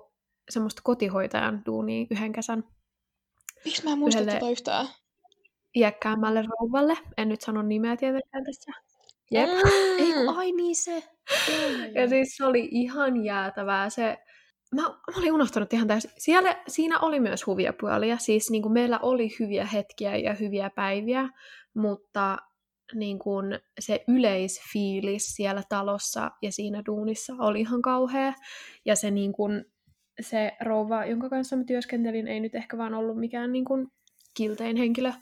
semmoista 0.51 0.83
kotihoitajan 0.85 1.63
duunia 1.67 2.07
yhden 2.11 2.33
kesän 2.33 2.65
Miksi 3.65 3.85
mä 3.85 3.93
en 3.93 3.99
muista 3.99 4.25
tätä 4.25 4.51
yhtään? 4.51 4.87
iäkkäämmälle 5.77 6.43
rouvalle. 6.43 6.99
En 7.17 7.29
nyt 7.29 7.41
sano 7.41 7.63
nimeä 7.63 7.97
tietenkään 7.97 8.45
tässä. 8.45 8.73
Jep. 9.31 9.49
Mm. 9.49 9.71
Ei, 9.99 10.27
ai 10.37 10.53
niin 10.53 10.77
se. 10.77 11.05
ja 11.95 12.09
siis 12.09 12.37
se 12.37 12.45
oli 12.45 12.69
ihan 12.71 13.25
jäätävää. 13.25 13.91
Se, 13.91 14.19
mä, 14.75 14.83
mä 14.83 15.19
olin 15.19 15.33
unohtanut 15.33 15.73
ihan 15.73 15.89
täysin. 15.89 16.11
Siellä, 16.19 16.63
siinä 16.69 16.99
oli 16.99 17.21
myös 17.21 17.47
huvia 17.47 17.73
puolia. 17.81 18.19
Siis 18.19 18.51
niin 18.51 18.63
kuin 18.63 18.73
meillä 18.73 18.99
oli 18.99 19.29
hyviä 19.41 19.67
hetkiä 19.67 20.17
ja 20.17 20.35
hyviä 20.35 20.71
päiviä, 20.71 21.29
mutta 21.75 22.39
niin 22.95 23.19
kuin 23.19 23.59
se 23.81 24.05
yleisfiilis 24.09 25.35
siellä 25.37 25.63
talossa 25.69 26.31
ja 26.43 26.53
siinä 26.53 26.83
duunissa 26.87 27.35
oli 27.39 27.61
ihan 27.61 27.83
kauhea. 27.83 28.33
Ja 28.85 28.97
se 28.97 29.11
niin 29.11 29.33
kuin, 29.33 29.65
se 30.21 30.53
rouva, 30.61 31.05
jonka 31.05 31.29
kanssa 31.29 31.57
mä 31.57 31.65
työskentelin, 31.65 32.29
ei 32.29 32.41
nyt 32.41 32.55
ehkä 32.55 32.79
vaan 32.79 32.95
ollut 32.95 33.19
mikään 33.19 33.53
niin 33.53 33.65
kuin 33.65 33.87
kiltein 34.35 34.77
henkilö. 34.77 35.13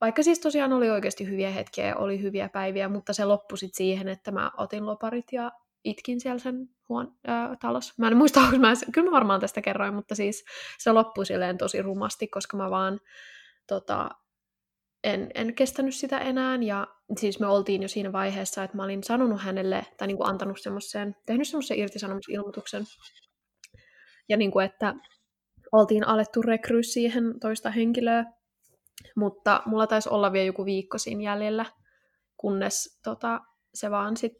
Vaikka 0.00 0.22
siis 0.22 0.40
tosiaan 0.40 0.72
oli 0.72 0.90
oikeasti 0.90 1.26
hyviä 1.30 1.50
hetkiä 1.50 1.86
ja 1.86 1.96
oli 1.96 2.22
hyviä 2.22 2.48
päiviä, 2.48 2.88
mutta 2.88 3.12
se 3.12 3.24
loppui 3.24 3.58
sitten 3.58 3.76
siihen, 3.76 4.08
että 4.08 4.30
mä 4.30 4.50
otin 4.56 4.86
loparit 4.86 5.32
ja 5.32 5.52
itkin 5.84 6.20
siellä 6.20 6.38
sen 6.38 6.68
huon, 6.88 7.14
äh, 7.28 7.58
talossa. 7.60 7.94
Mä 7.98 8.08
en 8.08 8.16
muista, 8.16 8.40
onko 8.44 8.58
mä, 8.58 8.72
kyllä 8.92 9.10
mä 9.10 9.14
varmaan 9.14 9.40
tästä 9.40 9.60
kerroin, 9.60 9.94
mutta 9.94 10.14
siis 10.14 10.44
se 10.78 10.92
loppui 10.92 11.26
silleen 11.26 11.58
tosi 11.58 11.82
rumasti, 11.82 12.28
koska 12.28 12.56
mä 12.56 12.70
vaan 12.70 13.00
tota, 13.66 14.10
en, 15.04 15.30
en 15.34 15.54
kestänyt 15.54 15.94
sitä 15.94 16.18
enää. 16.18 16.58
Ja 16.62 16.86
siis 17.18 17.40
me 17.40 17.46
oltiin 17.46 17.82
jo 17.82 17.88
siinä 17.88 18.12
vaiheessa, 18.12 18.64
että 18.64 18.76
mä 18.76 18.84
olin 18.84 19.04
sanonut 19.04 19.42
hänelle, 19.42 19.86
tai 19.96 20.08
niin 20.08 20.16
kuin 20.16 20.28
antanut 20.28 20.60
semmoisen, 20.60 21.16
tehnyt 21.26 21.48
semmoisen 21.48 21.78
irtisanomisilmoituksen 21.78 22.84
ja 24.28 24.36
niin 24.36 24.50
kuin, 24.50 24.66
että 24.66 24.94
oltiin 25.72 26.06
alettu 26.06 26.42
rekryä 26.42 26.82
siihen 26.82 27.40
toista 27.40 27.70
henkilöä, 27.70 28.24
mutta 29.16 29.62
mulla 29.66 29.86
taisi 29.86 30.08
olla 30.08 30.32
vielä 30.32 30.46
joku 30.46 30.64
viikko 30.64 30.98
siinä 30.98 31.22
jäljellä. 31.22 31.64
kunnes 32.36 33.00
tota, 33.04 33.40
se 33.74 33.90
vaan 33.90 34.16
sit 34.16 34.32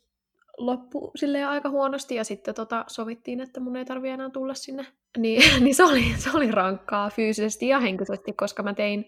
loppu 0.58 1.10
silleen 1.16 1.48
aika 1.48 1.70
huonosti 1.70 2.14
ja 2.14 2.24
sitten 2.24 2.54
tota, 2.54 2.84
sovittiin, 2.86 3.40
että 3.40 3.60
mun 3.60 3.76
ei 3.76 3.84
tarvi 3.84 4.08
enää 4.08 4.30
tulla 4.30 4.54
sinne. 4.54 4.86
Niin, 5.18 5.42
niin 5.64 5.74
se, 5.74 5.84
oli, 5.84 6.04
se 6.16 6.30
oli 6.34 6.50
rankkaa 6.50 7.10
fyysisesti 7.10 7.68
ja 7.68 7.80
henkisesti, 7.80 8.32
koska 8.32 8.62
mä 8.62 8.74
tein 8.74 9.04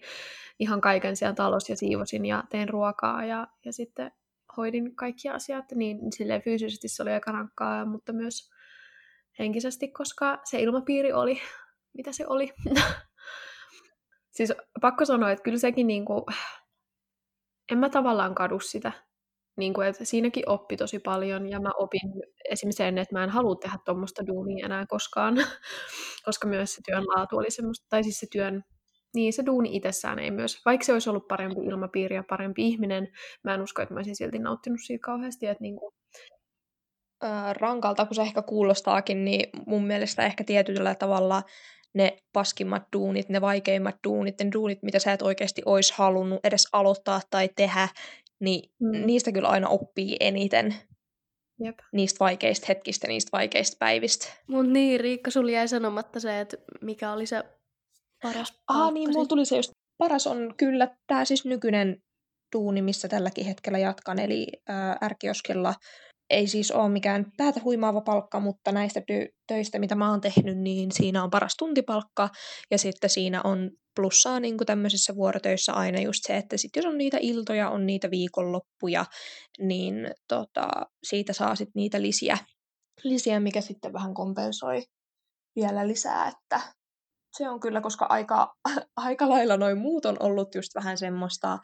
ihan 0.59 0.81
kaiken 0.81 1.15
siellä 1.15 1.35
talossa 1.35 1.71
ja 1.71 1.75
siivosin 1.75 2.25
ja 2.25 2.43
tein 2.49 2.69
ruokaa 2.69 3.25
ja, 3.25 3.47
ja 3.65 3.73
sitten 3.73 4.11
hoidin 4.57 4.95
kaikki 4.95 5.29
asiat, 5.29 5.65
niin 5.75 5.99
silleen 6.17 6.41
fyysisesti 6.41 6.87
se 6.87 7.03
oli 7.03 7.11
aika 7.11 7.31
rankkaa, 7.31 7.85
mutta 7.85 8.13
myös 8.13 8.51
henkisesti, 9.39 9.87
koska 9.87 10.41
se 10.43 10.59
ilmapiiri 10.59 11.13
oli, 11.13 11.41
mitä 11.93 12.11
se 12.11 12.27
oli. 12.27 12.53
siis 14.35 14.53
pakko 14.81 15.05
sanoa, 15.05 15.31
että 15.31 15.43
kyllä 15.43 15.57
sekin 15.57 15.87
niinku, 15.87 16.25
en 17.71 17.77
mä 17.77 17.89
tavallaan 17.89 18.35
kadu 18.35 18.59
sitä. 18.59 18.91
Niin 19.57 19.73
kuin, 19.73 19.87
että 19.87 20.05
siinäkin 20.05 20.49
oppi 20.49 20.77
tosi 20.77 20.99
paljon 20.99 21.49
ja 21.49 21.59
mä 21.59 21.71
opin 21.77 22.01
esimerkiksi 22.49 22.77
sen, 22.77 22.97
että 22.97 23.15
mä 23.15 23.23
en 23.23 23.29
halua 23.29 23.55
tehdä 23.55 23.77
tuommoista 23.85 24.27
duunia 24.27 24.65
enää 24.65 24.85
koskaan, 24.89 25.35
koska 26.25 26.47
myös 26.47 26.73
se 26.73 26.81
työn 26.85 27.03
laatu 27.07 27.37
oli 27.37 27.51
semmoista, 27.51 27.85
tai 27.89 28.03
siis 28.03 28.19
se 28.19 28.27
työn, 28.31 28.63
niin 29.13 29.33
se 29.33 29.45
duuni 29.45 29.75
itsessään 29.75 30.19
ei 30.19 30.31
myös, 30.31 30.61
vaikka 30.65 30.85
se 30.85 30.93
olisi 30.93 31.09
ollut 31.09 31.27
parempi 31.27 31.61
ilmapiiri 31.65 32.15
ja 32.15 32.23
parempi 32.29 32.67
ihminen, 32.67 33.07
mä 33.43 33.53
en 33.53 33.61
usko, 33.61 33.81
että 33.81 33.93
mä 33.93 33.97
olisin 33.97 34.15
silti 34.15 34.39
nauttinut 34.39 34.79
siitä 34.83 35.05
kauheasti, 35.05 35.45
että 35.47 35.61
niin 35.61 35.75
kuin... 35.75 35.93
rankalta, 37.51 38.05
kun 38.05 38.15
se 38.15 38.21
ehkä 38.21 38.41
kuulostaakin, 38.41 39.25
niin 39.25 39.49
mun 39.67 39.87
mielestä 39.87 40.25
ehkä 40.25 40.43
tietyllä 40.43 40.95
tavalla 40.95 41.43
ne 41.93 42.17
paskimmat 42.33 42.83
duunit, 42.93 43.29
ne 43.29 43.41
vaikeimmat 43.41 43.95
duunit, 44.07 44.39
ne 44.39 44.49
duunit, 44.53 44.83
mitä 44.83 44.99
sä 44.99 45.13
et 45.13 45.21
oikeasti 45.21 45.61
olisi 45.65 45.93
halunnut 45.95 46.39
edes 46.43 46.67
aloittaa 46.73 47.21
tai 47.29 47.49
tehdä, 47.55 47.87
niin 48.41 48.71
mm. 48.79 49.05
niistä 49.05 49.31
kyllä 49.31 49.49
aina 49.49 49.69
oppii 49.69 50.17
eniten. 50.19 50.75
Jep. 51.63 51.79
Niistä 51.93 52.19
vaikeista 52.19 52.65
hetkistä, 52.69 53.07
niistä 53.07 53.29
vaikeista 53.31 53.75
päivistä. 53.79 54.27
Mut 54.47 54.69
niin, 54.69 54.99
Riikka, 54.99 55.31
sulla 55.31 55.51
jäi 55.51 55.67
sanomatta 55.67 56.19
se, 56.19 56.39
että 56.39 56.57
mikä 56.81 57.11
oli 57.11 57.25
se 57.25 57.43
paras 58.21 58.53
Ah 58.67 58.93
niin, 58.93 59.11
mulla 59.11 59.27
tuli 59.27 59.45
se 59.45 59.55
just, 59.55 59.71
paras 59.97 60.27
on 60.27 60.53
kyllä 60.57 60.95
tämä 61.07 61.25
siis 61.25 61.45
nykyinen 61.45 62.01
duuni, 62.55 62.81
missä 62.81 63.07
tälläkin 63.07 63.45
hetkellä 63.45 63.77
jatkan, 63.77 64.19
eli 64.19 64.47
ää, 64.67 64.97
Ärkioskella 65.03 65.73
ei 66.29 66.47
siis 66.47 66.71
ole 66.71 66.89
mikään 66.89 67.31
päätä 67.37 67.59
huimaava 67.63 68.01
palkka, 68.01 68.39
mutta 68.39 68.71
näistä 68.71 68.99
ty- 68.99 69.33
töistä, 69.47 69.79
mitä 69.79 69.95
mä 69.95 70.09
oon 70.09 70.21
tehnyt, 70.21 70.57
niin 70.57 70.91
siinä 70.91 71.23
on 71.23 71.29
paras 71.29 71.55
tuntipalkka, 71.59 72.29
ja 72.71 72.77
sitten 72.77 73.09
siinä 73.09 73.41
on 73.43 73.71
plussaa 73.95 74.39
niin 74.39 74.57
kuin 74.57 74.65
tämmöisissä 74.65 75.15
vuorotöissä 75.15 75.73
aina 75.73 76.01
just 76.01 76.19
se, 76.27 76.37
että 76.37 76.57
sit 76.57 76.75
jos 76.75 76.85
on 76.85 76.97
niitä 76.97 77.17
iltoja, 77.21 77.69
on 77.69 77.85
niitä 77.85 78.11
viikonloppuja, 78.11 79.05
niin 79.59 79.95
tota, 80.27 80.69
siitä 81.03 81.33
saa 81.33 81.55
sitten 81.55 81.71
niitä 81.75 82.01
lisiä, 82.01 82.37
lisiä, 83.03 83.39
mikä 83.39 83.61
sitten 83.61 83.93
vähän 83.93 84.13
kompensoi 84.13 84.83
vielä 85.55 85.87
lisää, 85.87 86.27
että 86.27 86.61
se 87.37 87.49
on 87.49 87.59
kyllä, 87.59 87.81
koska 87.81 88.05
aika, 88.09 88.55
aika 88.95 89.29
lailla 89.29 89.57
noin 89.57 89.77
muut 89.77 90.05
on 90.05 90.17
ollut 90.19 90.55
just 90.55 90.75
vähän 90.75 90.97
semmoista 90.97 91.59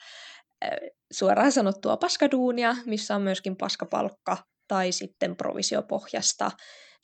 suoraan 1.11 1.51
sanottua 1.51 1.97
paskaduunia, 1.97 2.75
missä 2.85 3.15
on 3.15 3.21
myöskin 3.21 3.55
paskapalkka, 3.55 4.37
tai 4.67 4.91
sitten 4.91 5.35
provisiopohjasta, 5.35 6.51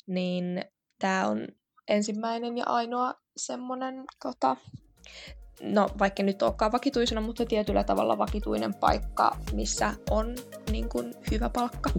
niin 0.08 0.62
tämä 1.00 1.28
on 1.28 1.48
ensimmäinen 1.88 2.58
ja 2.58 2.66
ainoa 2.68 3.14
semmoinen, 3.38 4.04
tota, 4.24 4.58
no 5.62 5.90
vaikka 6.00 6.24
nyt 6.24 6.42
olekaan 6.42 6.72
vakituisena, 6.72 7.22
mutta 7.22 7.46
tietyllä 7.46 7.84
tavalla 7.84 8.18
vakituinen 8.18 8.74
paikka, 8.74 9.38
missä 9.54 9.94
on 10.10 10.36
niin 10.72 10.90
kuin, 10.90 11.14
hyvä 11.32 11.50
palkka. 11.50 11.90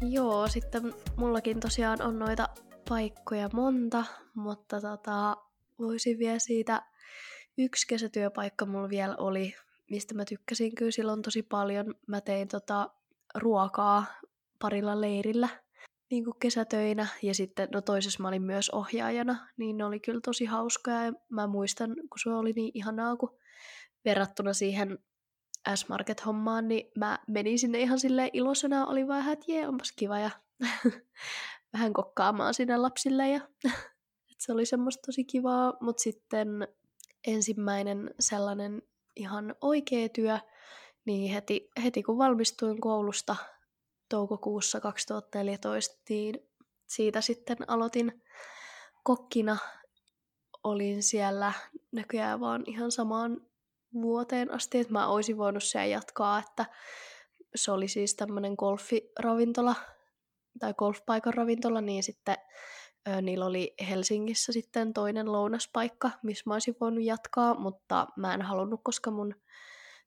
Joo, 0.00 0.48
sitten 0.48 0.94
mullakin 1.16 1.60
tosiaan 1.60 2.02
on 2.02 2.18
noita 2.18 2.48
paikkoja 2.88 3.50
monta, 3.52 4.04
mutta 4.34 4.80
tota, 4.80 5.36
voisin 5.78 6.18
vielä 6.18 6.38
siitä 6.38 6.82
yksi 7.58 7.86
kesätyöpaikka 7.86 8.66
mulla 8.66 8.88
vielä 8.88 9.16
oli, 9.16 9.54
mistä 9.90 10.14
mä 10.14 10.24
tykkäsin 10.24 10.74
kyllä 10.74 10.90
silloin 10.90 11.22
tosi 11.22 11.42
paljon. 11.42 11.94
Mä 12.06 12.20
tein 12.20 12.48
tota 12.48 12.90
ruokaa 13.34 14.04
parilla 14.62 15.00
leirillä 15.00 15.48
niin 16.10 16.24
kuin 16.24 16.36
kesätöinä. 16.40 17.06
Ja 17.22 17.34
sitten 17.34 17.68
no 17.72 17.80
toisessa 17.80 18.22
mä 18.22 18.28
olin 18.28 18.42
myös 18.42 18.70
ohjaajana, 18.70 19.48
niin 19.56 19.76
ne 19.76 19.84
oli 19.84 20.00
kyllä 20.00 20.20
tosi 20.24 20.44
hauskaa 20.44 21.04
ja 21.04 21.12
mä 21.30 21.46
muistan, 21.46 21.90
kun 21.90 22.18
se 22.22 22.30
oli 22.30 22.52
niin 22.52 22.70
ihanaa, 22.74 23.16
kun 23.16 23.38
verrattuna 24.04 24.52
siihen 24.52 24.98
S-Market-hommaan, 25.74 26.68
niin 26.68 26.90
mä 26.98 27.18
menin 27.28 27.58
sinne 27.58 27.80
ihan 27.80 27.98
silleen 27.98 28.30
iloisena, 28.32 28.86
oli 28.86 29.08
vaan, 29.08 29.32
että 29.32 29.52
jee, 29.52 29.68
onpas 29.68 29.92
kiva 29.92 30.18
ja 30.18 30.30
vähän 31.72 31.92
kokkaamaan 31.92 32.54
sinne 32.54 32.76
lapsille 32.76 33.28
ja 33.28 33.40
se 34.38 34.52
oli 34.52 34.66
semmoista 34.66 35.02
tosi 35.06 35.24
kivaa, 35.24 35.74
mutta 35.80 36.02
sitten 36.02 36.68
ensimmäinen 37.26 38.14
sellainen 38.20 38.82
ihan 39.16 39.54
oikea 39.60 40.08
työ, 40.08 40.38
niin 41.04 41.32
heti, 41.32 41.70
heti 41.84 42.02
kun 42.02 42.18
valmistuin 42.18 42.80
koulusta 42.80 43.36
toukokuussa 44.12 44.80
2014, 44.80 46.02
niin 46.08 46.50
siitä 46.86 47.20
sitten 47.20 47.56
aloitin 47.66 48.22
kokkina. 49.04 49.56
Olin 50.64 51.02
siellä 51.02 51.52
näköjään 51.92 52.40
vaan 52.40 52.62
ihan 52.66 52.92
samaan 52.92 53.46
vuoteen 53.94 54.50
asti, 54.54 54.78
että 54.78 54.92
mä 54.92 55.08
olisin 55.08 55.38
voinut 55.38 55.62
siellä 55.62 55.86
jatkaa, 55.86 56.38
että 56.38 56.66
se 57.54 57.72
oli 57.72 57.88
siis 57.88 58.14
tämmöinen 58.14 58.54
golfiravintola 58.58 59.74
tai 60.60 60.74
golfpaikan 60.74 61.34
ravintola, 61.34 61.80
niin 61.80 62.02
sitten 62.02 62.36
niillä 63.22 63.46
oli 63.46 63.74
Helsingissä 63.88 64.52
sitten 64.52 64.92
toinen 64.92 65.32
lounaspaikka, 65.32 66.10
missä 66.22 66.42
mä 66.46 66.54
olisin 66.54 66.76
voinut 66.80 67.04
jatkaa, 67.04 67.54
mutta 67.54 68.06
mä 68.16 68.34
en 68.34 68.42
halunnut, 68.42 68.80
koska 68.84 69.10
mun 69.10 69.34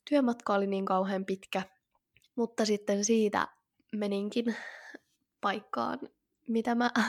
työmatka 0.09 0.53
oli 0.53 0.67
niin 0.67 0.85
kauhean 0.85 1.25
pitkä. 1.25 1.61
Mutta 2.35 2.65
sitten 2.65 3.05
siitä 3.05 3.47
meninkin 3.95 4.55
paikkaan, 5.41 5.99
mitä 6.47 6.75
mä... 6.75 6.91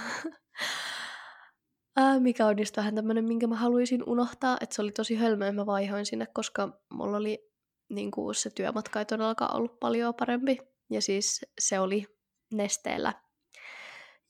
mikä 2.18 2.46
on 2.46 2.58
just 2.58 2.76
vähän 2.76 2.94
tämmönen, 2.94 3.24
minkä 3.24 3.46
mä 3.46 3.56
haluaisin 3.56 4.08
unohtaa, 4.08 4.56
että 4.60 4.76
se 4.76 4.82
oli 4.82 4.92
tosi 4.92 5.14
hölmöä, 5.14 5.52
mä 5.52 5.66
vaihoin 5.66 6.06
sinne, 6.06 6.26
koska 6.26 6.80
mulla 6.90 7.16
oli 7.16 7.52
niin 7.88 8.10
kuin 8.10 8.34
se 8.34 8.50
työmatka 8.50 8.98
ei 8.98 9.04
todellakaan 9.04 9.56
ollut 9.56 9.80
paljon 9.80 10.14
parempi. 10.14 10.58
Ja 10.90 11.02
siis 11.02 11.46
se 11.60 11.80
oli 11.80 12.06
nesteellä 12.54 13.12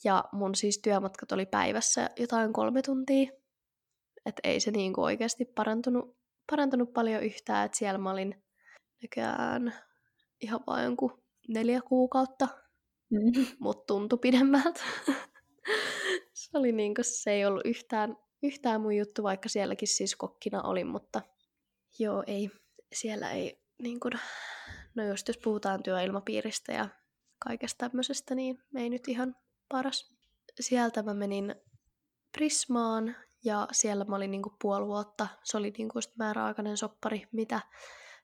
ja 0.04 0.24
mun 0.32 0.54
siis 0.54 0.78
työmatkat 0.78 1.32
oli 1.32 1.46
päivässä 1.46 2.10
jotain 2.18 2.52
kolme 2.52 2.82
tuntia. 2.82 3.30
Että 4.26 4.40
ei 4.44 4.60
se 4.60 4.70
niinku 4.70 5.02
oikeasti 5.02 5.44
parantunut, 5.44 6.16
parantunut 6.50 6.92
paljon 6.92 7.22
yhtään. 7.22 7.66
Että 7.66 7.78
siellä 7.78 7.98
mä 7.98 8.10
olin 8.10 8.44
näköjään 9.02 9.74
ihan 10.40 10.60
vain 10.66 10.84
jonkun 10.84 11.22
neljä 11.48 11.80
kuukautta. 11.80 12.48
Mm. 13.10 13.46
Mutta 13.58 13.84
tuntui 13.86 14.18
pidemmältä. 14.18 14.80
se 16.32 16.58
oli 16.58 16.72
niinku, 16.72 17.02
se 17.04 17.30
ei 17.30 17.46
ollut 17.46 17.66
yhtään, 17.66 18.16
yhtään 18.42 18.80
mun 18.80 18.96
juttu, 18.96 19.22
vaikka 19.22 19.48
sielläkin 19.48 19.88
siis 19.88 20.16
kokkina 20.16 20.62
olin, 20.62 20.86
mutta 20.86 21.22
joo, 21.98 22.24
ei, 22.26 22.50
siellä 22.94 23.30
ei 23.30 23.60
niin 23.82 24.00
kuin, 24.00 24.12
no 24.94 25.08
just 25.08 25.28
jos 25.28 25.38
puhutaan 25.38 25.82
työilmapiiristä 25.82 26.72
ja 26.72 26.88
kaikesta 27.38 27.88
tämmöisestä, 27.88 28.34
niin 28.34 28.62
ei 28.76 28.90
nyt 28.90 29.08
ihan 29.08 29.36
paras. 29.68 30.16
Sieltä 30.60 31.02
mä 31.02 31.14
menin 31.14 31.54
Prismaan 32.32 33.16
ja 33.44 33.68
siellä 33.72 34.04
mä 34.04 34.16
olin 34.16 34.30
niinku 34.30 34.56
puoli 34.62 34.86
vuotta. 34.86 35.26
Se 35.44 35.56
oli 35.56 35.72
niinku 35.78 35.98
määräaikainen 36.18 36.76
soppari, 36.76 37.22
mitä 37.32 37.60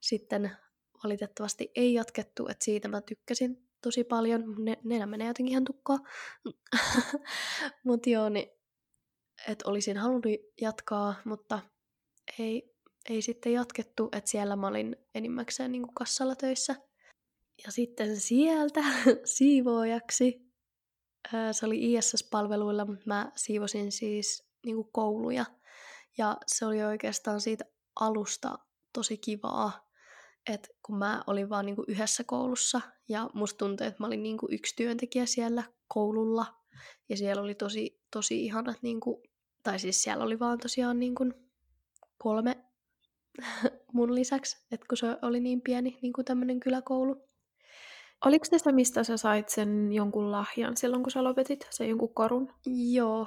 sitten 0.00 0.56
valitettavasti 1.04 1.70
ei 1.74 1.94
jatkettu, 1.94 2.48
että 2.48 2.64
siitä 2.64 2.88
mä 2.88 3.00
tykkäsin 3.00 3.68
tosi 3.82 4.04
paljon. 4.04 4.64
Ne, 4.64 4.78
nenä 4.84 5.06
menee 5.06 5.26
jotenkin 5.26 5.52
ihan 5.52 5.64
tukkoa. 5.64 5.98
mutta 7.86 8.10
joo, 8.10 8.28
niin, 8.28 8.48
että 9.48 9.70
olisin 9.70 9.96
halunnut 9.96 10.24
jatkaa, 10.60 11.14
mutta 11.24 11.58
ei, 12.38 12.76
ei 13.10 13.22
sitten 13.22 13.52
jatkettu, 13.52 14.08
että 14.12 14.30
siellä 14.30 14.56
mä 14.56 14.66
olin 14.66 14.96
enimmäkseen 15.14 15.72
niin 15.72 15.82
kuin 15.82 15.94
kassalla 15.94 16.36
töissä. 16.36 16.76
Ja 17.66 17.72
sitten 17.72 18.20
sieltä 18.20 18.80
siivoojaksi 19.24 20.52
se 21.52 21.66
oli 21.66 21.94
ISS-palveluilla, 21.94 22.84
mutta 22.84 23.02
mä 23.06 23.32
siivosin 23.36 23.92
siis 23.92 24.48
niin 24.66 24.76
kuin 24.76 24.88
kouluja. 24.92 25.44
Ja 26.18 26.36
se 26.46 26.66
oli 26.66 26.82
oikeastaan 26.82 27.40
siitä 27.40 27.64
alusta 28.00 28.58
tosi 28.92 29.18
kivaa, 29.18 29.91
että 30.50 30.68
kun 30.82 30.98
mä 30.98 31.22
olin 31.26 31.48
vaan 31.48 31.66
niin 31.66 31.76
kuin 31.76 31.84
yhdessä 31.88 32.24
koulussa 32.24 32.80
ja 33.08 33.30
musta 33.34 33.58
tuntui, 33.58 33.86
että 33.86 34.02
mä 34.02 34.06
olin 34.06 34.22
niin 34.22 34.38
kuin 34.38 34.54
yksi 34.54 34.76
työntekijä 34.76 35.26
siellä 35.26 35.62
koululla 35.88 36.46
ja 37.08 37.16
siellä 37.16 37.42
oli 37.42 37.54
tosi, 37.54 38.00
tosi 38.10 38.44
ihanat 38.44 38.82
niin 38.82 39.00
kuin 39.00 39.22
tai 39.62 39.78
siis 39.78 40.02
siellä 40.02 40.24
oli 40.24 40.38
vaan 40.38 40.58
tosiaan 40.58 41.00
niin 41.00 41.14
kuin 41.14 41.34
kolme 42.18 42.64
mun 43.92 44.14
lisäksi, 44.14 44.66
että 44.72 44.86
kun 44.88 44.98
se 44.98 45.16
oli 45.22 45.40
niin 45.40 45.62
pieni 45.62 45.98
niin 46.02 46.12
kuin 46.12 46.24
tämmöinen 46.24 46.60
kyläkoulu. 46.60 47.28
Oliko 48.24 48.44
se 48.44 48.72
mistä 48.72 49.04
sä 49.04 49.16
sait 49.16 49.48
sen 49.48 49.92
jonkun 49.92 50.32
lahjan 50.32 50.76
silloin, 50.76 51.02
kun 51.02 51.10
sä 51.10 51.24
lopetit, 51.24 51.66
sen 51.70 51.88
jonkun 51.88 52.14
korun? 52.14 52.52
Joo, 52.92 53.26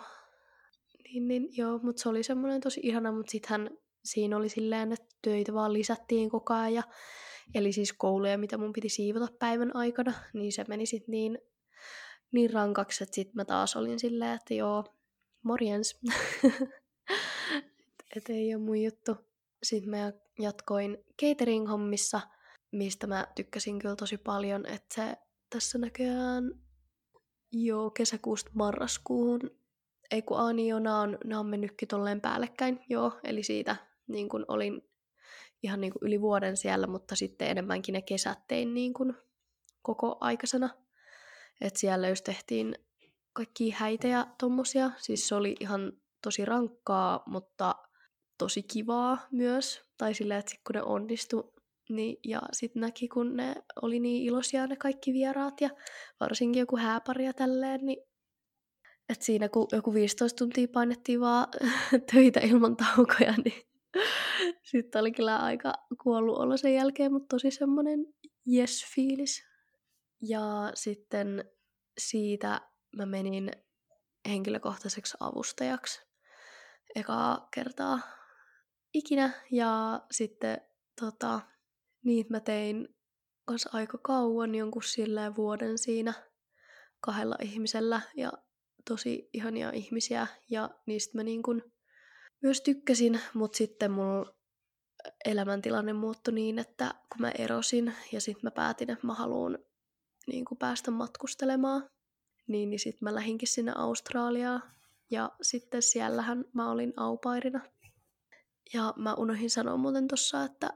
niin, 1.03 1.27
niin 1.27 1.47
joo, 1.57 1.79
mutta 1.83 2.01
se 2.01 2.09
oli 2.09 2.23
semmoinen 2.23 2.61
tosi 2.61 2.79
ihana, 2.83 3.11
mutta 3.11 3.31
sittenhän 3.31 3.69
siinä 4.05 4.37
oli 4.37 4.49
silleen, 4.49 4.91
että 4.91 5.15
töitä 5.21 5.53
vaan 5.53 5.73
lisättiin 5.73 6.29
koko 6.29 6.53
ajan. 6.53 6.73
Ja, 6.73 6.83
eli 7.55 7.71
siis 7.71 7.93
kouluja, 7.93 8.37
mitä 8.37 8.57
mun 8.57 8.73
piti 8.73 8.89
siivota 8.89 9.27
päivän 9.39 9.75
aikana, 9.75 10.13
niin 10.33 10.53
se 10.53 10.65
meni 10.67 10.85
sitten 10.85 11.11
niin, 11.11 11.37
niin 12.31 12.53
rankaksi, 12.53 13.03
että 13.03 13.15
sitten 13.15 13.35
mä 13.35 13.45
taas 13.45 13.75
olin 13.75 13.99
silleen, 13.99 14.35
että 14.35 14.53
joo, 14.53 14.83
morjens. 15.43 15.99
et 18.15 18.29
ei 18.29 18.55
ole 18.55 18.63
mun 18.63 18.83
juttu. 18.83 19.17
Sitten 19.63 19.89
mä 19.89 20.13
jatkoin 20.39 20.97
catering-hommissa, 21.21 22.21
mistä 22.71 23.07
mä 23.07 23.27
tykkäsin 23.35 23.79
kyllä 23.79 23.95
tosi 23.95 24.17
paljon, 24.17 24.65
että 24.65 24.95
se 24.95 25.17
tässä 25.49 25.77
näköjään 25.77 26.51
joo 27.51 27.89
kesäkuusta 27.89 28.51
marraskuuhun 28.53 29.51
ei 30.11 30.21
kun 30.21 30.39
Aani 30.39 30.73
on, 30.73 30.83
nämä 31.25 31.39
on 31.39 31.45
mennytkin 31.45 31.87
tolleen 31.87 32.21
päällekkäin, 32.21 32.79
joo, 32.89 33.19
eli 33.23 33.43
siitä 33.43 33.75
niin 34.07 34.29
kun 34.29 34.45
olin 34.47 34.81
ihan 35.63 35.81
niin 35.81 35.93
kuin 35.93 36.07
yli 36.07 36.21
vuoden 36.21 36.57
siellä, 36.57 36.87
mutta 36.87 37.15
sitten 37.15 37.47
enemmänkin 37.47 37.93
ne 37.93 38.01
kesät 38.01 38.39
tein 38.47 38.73
niin 38.73 38.93
kuin 38.93 39.13
koko 39.81 40.17
aikaisena. 40.21 40.69
Että 41.61 41.79
siellä 41.79 42.09
just 42.09 42.23
tehtiin 42.23 42.75
kaikki 43.33 43.69
häitä 43.69 44.07
ja 44.07 44.27
tommosia. 44.39 44.91
Siis 44.97 45.27
se 45.27 45.35
oli 45.35 45.55
ihan 45.59 45.93
tosi 46.21 46.45
rankkaa, 46.45 47.23
mutta 47.25 47.75
tosi 48.37 48.63
kivaa 48.63 49.27
myös. 49.31 49.81
Tai 49.97 50.13
silleen, 50.13 50.39
että 50.39 50.55
kun 50.67 50.73
ne 50.73 50.83
onnistui, 50.83 51.51
niin, 51.89 52.17
ja 52.23 52.41
sitten 52.51 52.81
näki, 52.81 53.07
kun 53.07 53.35
ne 53.35 53.55
oli 53.81 53.99
niin 53.99 54.23
iloisia 54.23 54.67
ne 54.67 54.75
kaikki 54.75 55.13
vieraat 55.13 55.61
ja 55.61 55.69
varsinkin 56.19 56.59
joku 56.59 56.77
hääpari 56.77 57.25
ja 57.25 57.33
tälleen, 57.33 57.85
niin 57.85 57.97
et 59.09 59.21
siinä 59.21 59.49
kun 59.49 59.67
joku 59.71 59.93
15 59.93 60.37
tuntia 60.37 60.67
painettiin 60.67 61.19
vaan 61.19 61.47
töitä 62.11 62.39
ilman 62.39 62.75
taukoja, 62.75 63.33
niin 63.43 63.74
sitten 64.71 64.99
oli 64.99 65.11
kyllä 65.11 65.37
aika 65.37 65.73
kuollut 66.03 66.37
olla 66.37 66.57
sen 66.57 66.73
jälkeen, 66.73 67.13
mutta 67.13 67.35
tosi 67.35 67.51
semmoinen 67.51 67.99
yes-fiilis. 68.53 69.43
Ja 70.21 70.71
sitten 70.73 71.51
siitä 71.97 72.61
mä 72.97 73.05
menin 73.05 73.51
henkilökohtaiseksi 74.29 75.17
avustajaksi 75.19 76.01
ekaa 76.95 77.47
kertaa 77.53 77.99
ikinä. 78.93 79.29
Ja 79.51 80.01
sitten 80.11 80.61
tota, 81.01 81.41
niin 82.03 82.25
mä 82.29 82.39
tein 82.39 82.87
kanssa 83.45 83.69
aika 83.73 83.97
kauan 83.97 84.55
jonkun 84.55 84.83
silleen 84.83 85.35
vuoden 85.35 85.77
siinä 85.77 86.13
kahdella 87.01 87.35
ihmisellä. 87.41 88.01
Ja 88.17 88.31
tosi 88.89 89.29
ihania 89.33 89.71
ihmisiä 89.71 90.27
ja 90.49 90.69
niistä 90.85 91.17
mä 91.17 91.23
niin 91.23 91.43
kuin 91.43 91.74
myös 92.45 92.61
tykkäsin, 92.61 93.19
mutta 93.33 93.57
sitten 93.57 93.91
mulla 93.91 94.35
elämäntilanne 95.25 95.93
muuttui 95.93 96.33
niin, 96.33 96.59
että 96.59 96.93
kun 96.93 97.21
mä 97.21 97.31
erosin 97.31 97.93
ja 98.11 98.21
sitten 98.21 98.43
mä 98.43 98.51
päätin, 98.51 98.91
että 98.91 99.07
mä 99.07 99.13
haluan 99.13 99.57
niin 100.27 100.45
päästä 100.59 100.91
matkustelemaan, 100.91 101.89
niin, 102.47 102.69
niin 102.69 102.79
sitten 102.79 102.99
mä 103.01 103.15
lähinkin 103.15 103.47
sinne 103.47 103.71
Australiaan 103.75 104.63
ja 105.11 105.31
sitten 105.41 105.81
siellähän 105.81 106.45
mä 106.53 106.71
olin 106.71 106.93
aupairina. 106.97 107.61
Ja 108.73 108.93
mä 108.97 109.13
unohdin 109.13 109.49
sanoa 109.49 109.77
muuten 109.77 110.07
tossa, 110.07 110.43
että 110.43 110.69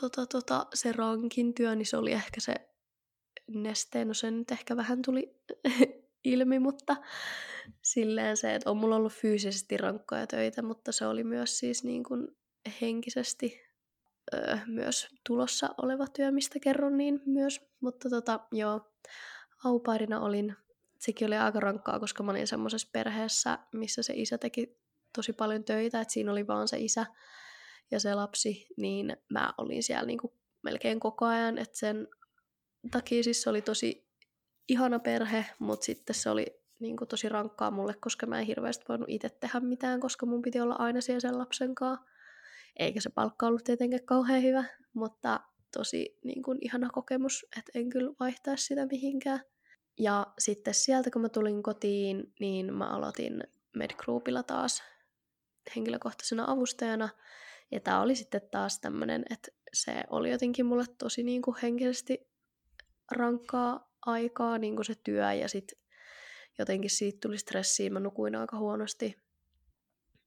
tota, 0.00 0.26
tota, 0.26 0.66
se 0.74 0.92
rankin 0.92 1.54
työ, 1.54 1.74
niin 1.74 1.86
se 1.86 1.96
oli 1.96 2.12
ehkä 2.12 2.40
se 2.40 2.54
nesteen, 3.48 4.08
no 4.08 4.14
se 4.14 4.30
nyt 4.30 4.50
ehkä 4.50 4.76
vähän 4.76 5.02
tuli 5.02 5.36
ilmi, 6.24 6.58
mutta 6.58 6.96
silleen 7.82 8.36
se, 8.36 8.54
että 8.54 8.70
on 8.70 8.76
mulla 8.76 8.96
ollut 8.96 9.12
fyysisesti 9.12 9.76
rankkoja 9.76 10.26
töitä, 10.26 10.62
mutta 10.62 10.92
se 10.92 11.06
oli 11.06 11.24
myös 11.24 11.58
siis 11.58 11.84
niin 11.84 12.04
kuin 12.04 12.28
henkisesti 12.80 13.60
öö, 14.34 14.56
myös 14.66 15.08
tulossa 15.26 15.74
oleva 15.82 16.06
työ, 16.06 16.30
mistä 16.30 16.58
kerron 16.58 16.96
niin 16.96 17.22
myös. 17.26 17.60
Mutta 17.80 18.10
tota, 18.10 18.40
joo, 18.52 18.92
aupairina 19.64 20.20
olin, 20.20 20.56
sekin 20.98 21.26
oli 21.26 21.36
aika 21.36 21.60
rankkaa, 21.60 22.00
koska 22.00 22.22
mä 22.22 22.30
olin 22.30 22.46
semmoisessa 22.46 22.88
perheessä, 22.92 23.58
missä 23.72 24.02
se 24.02 24.12
isä 24.16 24.38
teki 24.38 24.78
tosi 25.14 25.32
paljon 25.32 25.64
töitä, 25.64 26.00
että 26.00 26.14
siinä 26.14 26.32
oli 26.32 26.46
vaan 26.46 26.68
se 26.68 26.78
isä 26.78 27.06
ja 27.90 28.00
se 28.00 28.14
lapsi, 28.14 28.66
niin 28.76 29.16
mä 29.30 29.54
olin 29.58 29.82
siellä 29.82 30.06
niin 30.06 30.18
kuin 30.18 30.32
melkein 30.62 31.00
koko 31.00 31.26
ajan, 31.26 31.58
että 31.58 31.78
sen 31.78 32.08
takia 32.90 33.22
siis 33.22 33.42
se 33.42 33.50
oli 33.50 33.62
tosi 33.62 34.11
ihana 34.68 34.98
perhe, 34.98 35.46
mutta 35.58 35.84
sitten 35.84 36.14
se 36.14 36.30
oli 36.30 36.62
niin 36.80 36.96
kuin 36.96 37.08
tosi 37.08 37.28
rankkaa 37.28 37.70
mulle, 37.70 37.94
koska 38.00 38.26
mä 38.26 38.40
en 38.40 38.46
hirveästi 38.46 38.84
voinut 38.88 39.08
itse 39.08 39.28
tehdä 39.28 39.60
mitään, 39.60 40.00
koska 40.00 40.26
mun 40.26 40.42
piti 40.42 40.60
olla 40.60 40.74
aina 40.78 41.00
siellä 41.00 41.20
sen 41.20 41.38
lapsen 41.38 41.74
kanssa. 41.74 42.06
Eikä 42.76 43.00
se 43.00 43.10
palkka 43.10 43.46
ollut 43.46 43.64
tietenkään 43.64 44.04
kauhean 44.04 44.42
hyvä, 44.42 44.64
mutta 44.94 45.40
tosi 45.72 46.18
niin 46.24 46.42
kuin, 46.42 46.58
ihana 46.60 46.90
kokemus, 46.90 47.46
että 47.58 47.72
en 47.74 47.88
kyllä 47.90 48.12
vaihtaa 48.20 48.56
sitä 48.56 48.86
mihinkään. 48.86 49.40
Ja 49.98 50.26
sitten 50.38 50.74
sieltä 50.74 51.10
kun 51.10 51.22
mä 51.22 51.28
tulin 51.28 51.62
kotiin, 51.62 52.32
niin 52.40 52.74
mä 52.74 52.90
aloitin 52.90 53.44
MedGroupilla 53.76 54.42
taas 54.42 54.82
henkilökohtaisena 55.76 56.44
avustajana. 56.46 57.08
Ja 57.70 57.80
tää 57.80 58.00
oli 58.00 58.14
sitten 58.14 58.40
taas 58.50 58.80
tämmönen, 58.80 59.24
että 59.30 59.52
se 59.74 60.04
oli 60.10 60.30
jotenkin 60.30 60.66
mulle 60.66 60.84
tosi 60.98 61.22
niin 61.22 61.42
kuin 61.42 61.56
henkisesti 61.62 62.30
rankkaa 63.10 63.91
aikaa, 64.06 64.58
niin 64.58 64.76
kuin 64.76 64.86
se 64.86 64.94
työ, 65.04 65.32
ja 65.32 65.48
sitten 65.48 65.78
jotenkin 66.58 66.90
siitä 66.90 67.18
tuli 67.22 67.38
stressiä, 67.38 67.90
mä 67.90 68.00
nukuin 68.00 68.36
aika 68.36 68.58
huonosti. 68.58 69.16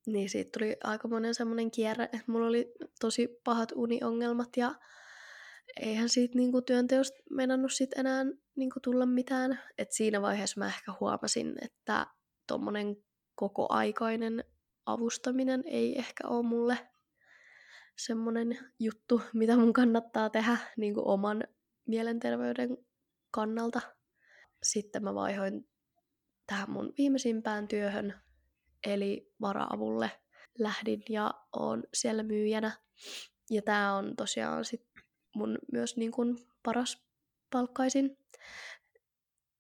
Niin 0.08 0.30
siitä 0.30 0.60
tuli 0.60 0.78
aika 0.84 1.08
monen 1.08 1.36
semmoinen 1.36 1.72
kierre, 1.72 2.04
että 2.04 2.24
mulla 2.28 2.48
oli 2.48 2.74
tosi 3.00 3.40
pahat 3.44 3.72
uniongelmat, 3.76 4.58
ja 4.58 4.76
eihän 5.82 6.10
siitä 6.10 6.38
kuin 6.52 6.66
työnteosta 6.66 7.18
menannut 7.30 7.74
sit 7.74 7.94
enää 7.94 8.26
niin 8.56 8.70
kuin 8.70 8.82
tulla 8.84 9.06
mitään. 9.06 9.60
Et 9.78 9.92
siinä 9.92 10.22
vaiheessa 10.22 10.60
mä 10.60 10.68
ehkä 10.68 10.94
huomasin, 11.00 11.56
että 11.62 12.08
tuommoinen 12.48 12.98
koko-aikainen 13.36 14.44
avustaminen 14.86 15.64
ei 15.66 16.00
ehkä 16.00 16.28
ole 16.28 16.46
mulle 16.46 16.78
semmoinen 17.98 18.58
juttu, 18.80 19.22
mitä 19.34 19.58
mun 19.58 19.74
kannattaa 19.74 20.30
tehdä 20.30 20.58
niin 20.78 20.94
kuin 20.94 21.08
oman 21.08 21.44
mielenterveyden 21.86 22.78
kannalta. 23.36 23.82
Sitten 24.64 25.04
mä 25.04 25.16
vaihoin 25.16 25.70
tähän 26.48 26.70
mun 26.70 26.94
viimeisimpään 26.98 27.68
työhön, 27.68 28.22
eli 28.88 29.34
vara-avulle 29.42 30.12
lähdin 30.60 31.04
ja 31.10 31.34
oon 31.60 31.84
siellä 31.94 32.24
myyjänä. 32.24 32.72
Ja 33.50 33.62
tää 33.62 33.96
on 33.96 34.16
tosiaan 34.16 34.66
sit 34.66 34.88
mun 35.36 35.58
myös 35.72 35.98
niin 35.98 36.12
kun 36.12 36.38
paras 36.64 37.06
palkkaisin. 37.52 38.18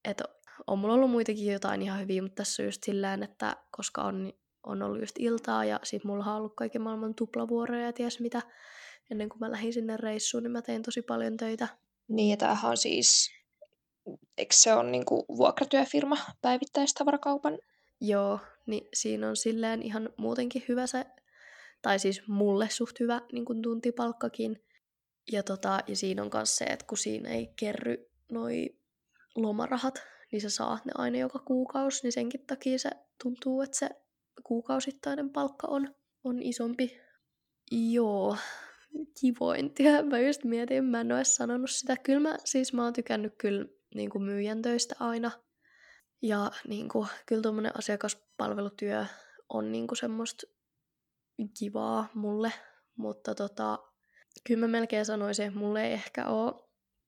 Et 0.05 0.21
on 0.67 0.80
mulla 0.80 0.93
ollut 0.93 1.11
muitakin 1.11 1.53
jotain 1.53 1.82
ihan 1.82 1.99
hyviä, 1.99 2.21
mutta 2.21 2.36
tässä 2.36 2.63
on 2.63 2.67
just 2.67 2.84
sillään, 2.84 3.23
että 3.23 3.57
koska 3.71 4.01
on, 4.01 4.34
on 4.63 4.82
ollut 4.82 4.99
just 4.99 5.15
iltaa 5.19 5.65
ja 5.65 5.80
sit 5.84 6.03
mulla 6.03 6.26
on 6.26 6.38
ollut 6.38 6.55
kaiken 6.55 6.82
maailman 6.82 7.15
tuplavuoroja 7.15 7.86
ja 7.86 7.93
ties 7.93 8.19
mitä, 8.19 8.41
ennen 9.11 9.30
kuin 9.30 9.39
mä 9.39 9.51
lähdin 9.51 9.73
sinne 9.73 9.97
reissuun, 9.97 10.43
niin 10.43 10.51
mä 10.51 10.61
tein 10.61 10.82
tosi 10.84 11.01
paljon 11.01 11.38
töitä. 11.38 11.67
Niin, 12.07 12.30
ja 12.30 12.38
tämähän 12.38 12.71
on 12.71 12.78
siis 12.78 13.32
eikö 14.38 14.56
se 14.56 14.74
ole 14.74 14.91
niin 14.91 15.06
vuokratyöfirma 15.38 16.18
päivittäistavarakaupan? 16.41 17.60
Joo, 18.01 18.39
niin 18.66 18.88
siinä 18.93 19.30
on 19.30 19.36
silleen 19.36 19.82
ihan 19.82 20.10
muutenkin 20.18 20.64
hyvä 20.68 20.88
se, 20.88 21.06
tai 21.82 21.99
siis 21.99 22.28
mulle 22.28 22.70
suht 22.70 22.99
hyvä 22.99 23.22
niin 23.32 23.45
kuin 23.45 23.62
tuntipalkkakin. 23.62 24.64
Ja, 25.32 25.43
tota, 25.43 25.80
ja 25.88 25.95
siinä 25.95 26.22
on 26.22 26.30
myös 26.34 26.56
se, 26.56 26.66
että 26.66 26.86
kun 26.86 26.97
siinä 26.97 27.30
ei 27.30 27.53
kerry 27.56 28.10
noi 28.32 28.70
lomarahat, 29.36 30.01
niin 30.32 30.41
sä 30.41 30.49
saat 30.49 30.86
ne 30.86 30.91
aina 30.95 31.18
joka 31.18 31.39
kuukausi, 31.39 32.03
niin 32.03 32.12
senkin 32.12 32.45
takia 32.47 32.80
se 32.80 32.89
tuntuu, 33.24 33.62
että 33.62 33.78
se 33.78 33.89
kuukausittainen 34.43 35.30
palkka 35.30 35.68
on, 35.68 35.95
on 36.24 36.41
isompi. 36.41 36.97
Joo, 37.72 38.38
kivointia. 39.22 40.03
Mä 40.03 40.20
just 40.20 40.43
mietin, 40.43 40.84
mä 40.84 41.01
en 41.01 41.12
ole 41.12 41.24
sanonut 41.24 41.70
sitä. 41.70 41.97
Kyllä 41.97 42.20
mä, 42.20 42.38
siis 42.45 42.74
mä 42.74 42.84
oon 42.84 42.93
tykännyt 42.93 43.34
kyllä 43.38 43.66
niin 43.96 44.10
kuin 44.10 44.24
myyjän 44.24 44.62
töistä 44.62 44.96
aina. 45.00 45.32
Ja 46.22 46.52
niin 46.68 46.89
kuin, 46.89 47.08
kyllä 47.26 47.41
tuommoinen 47.41 47.78
asiakaspalvelutyö 47.78 49.06
on 49.50 49.72
niin 49.72 49.88
kuin 49.88 49.98
semmoista 49.98 50.48
kivaa 51.60 52.08
mulle, 52.14 52.54
mutta 52.98 53.36
tota, 53.36 53.80
kyllä 54.48 54.60
mä 54.60 54.72
melkein 54.72 55.06
sanoisin, 55.06 55.46
että 55.46 55.60
mulle 55.60 55.88
ei 55.88 55.93
ehkä 55.93 56.28
ole 56.28 56.54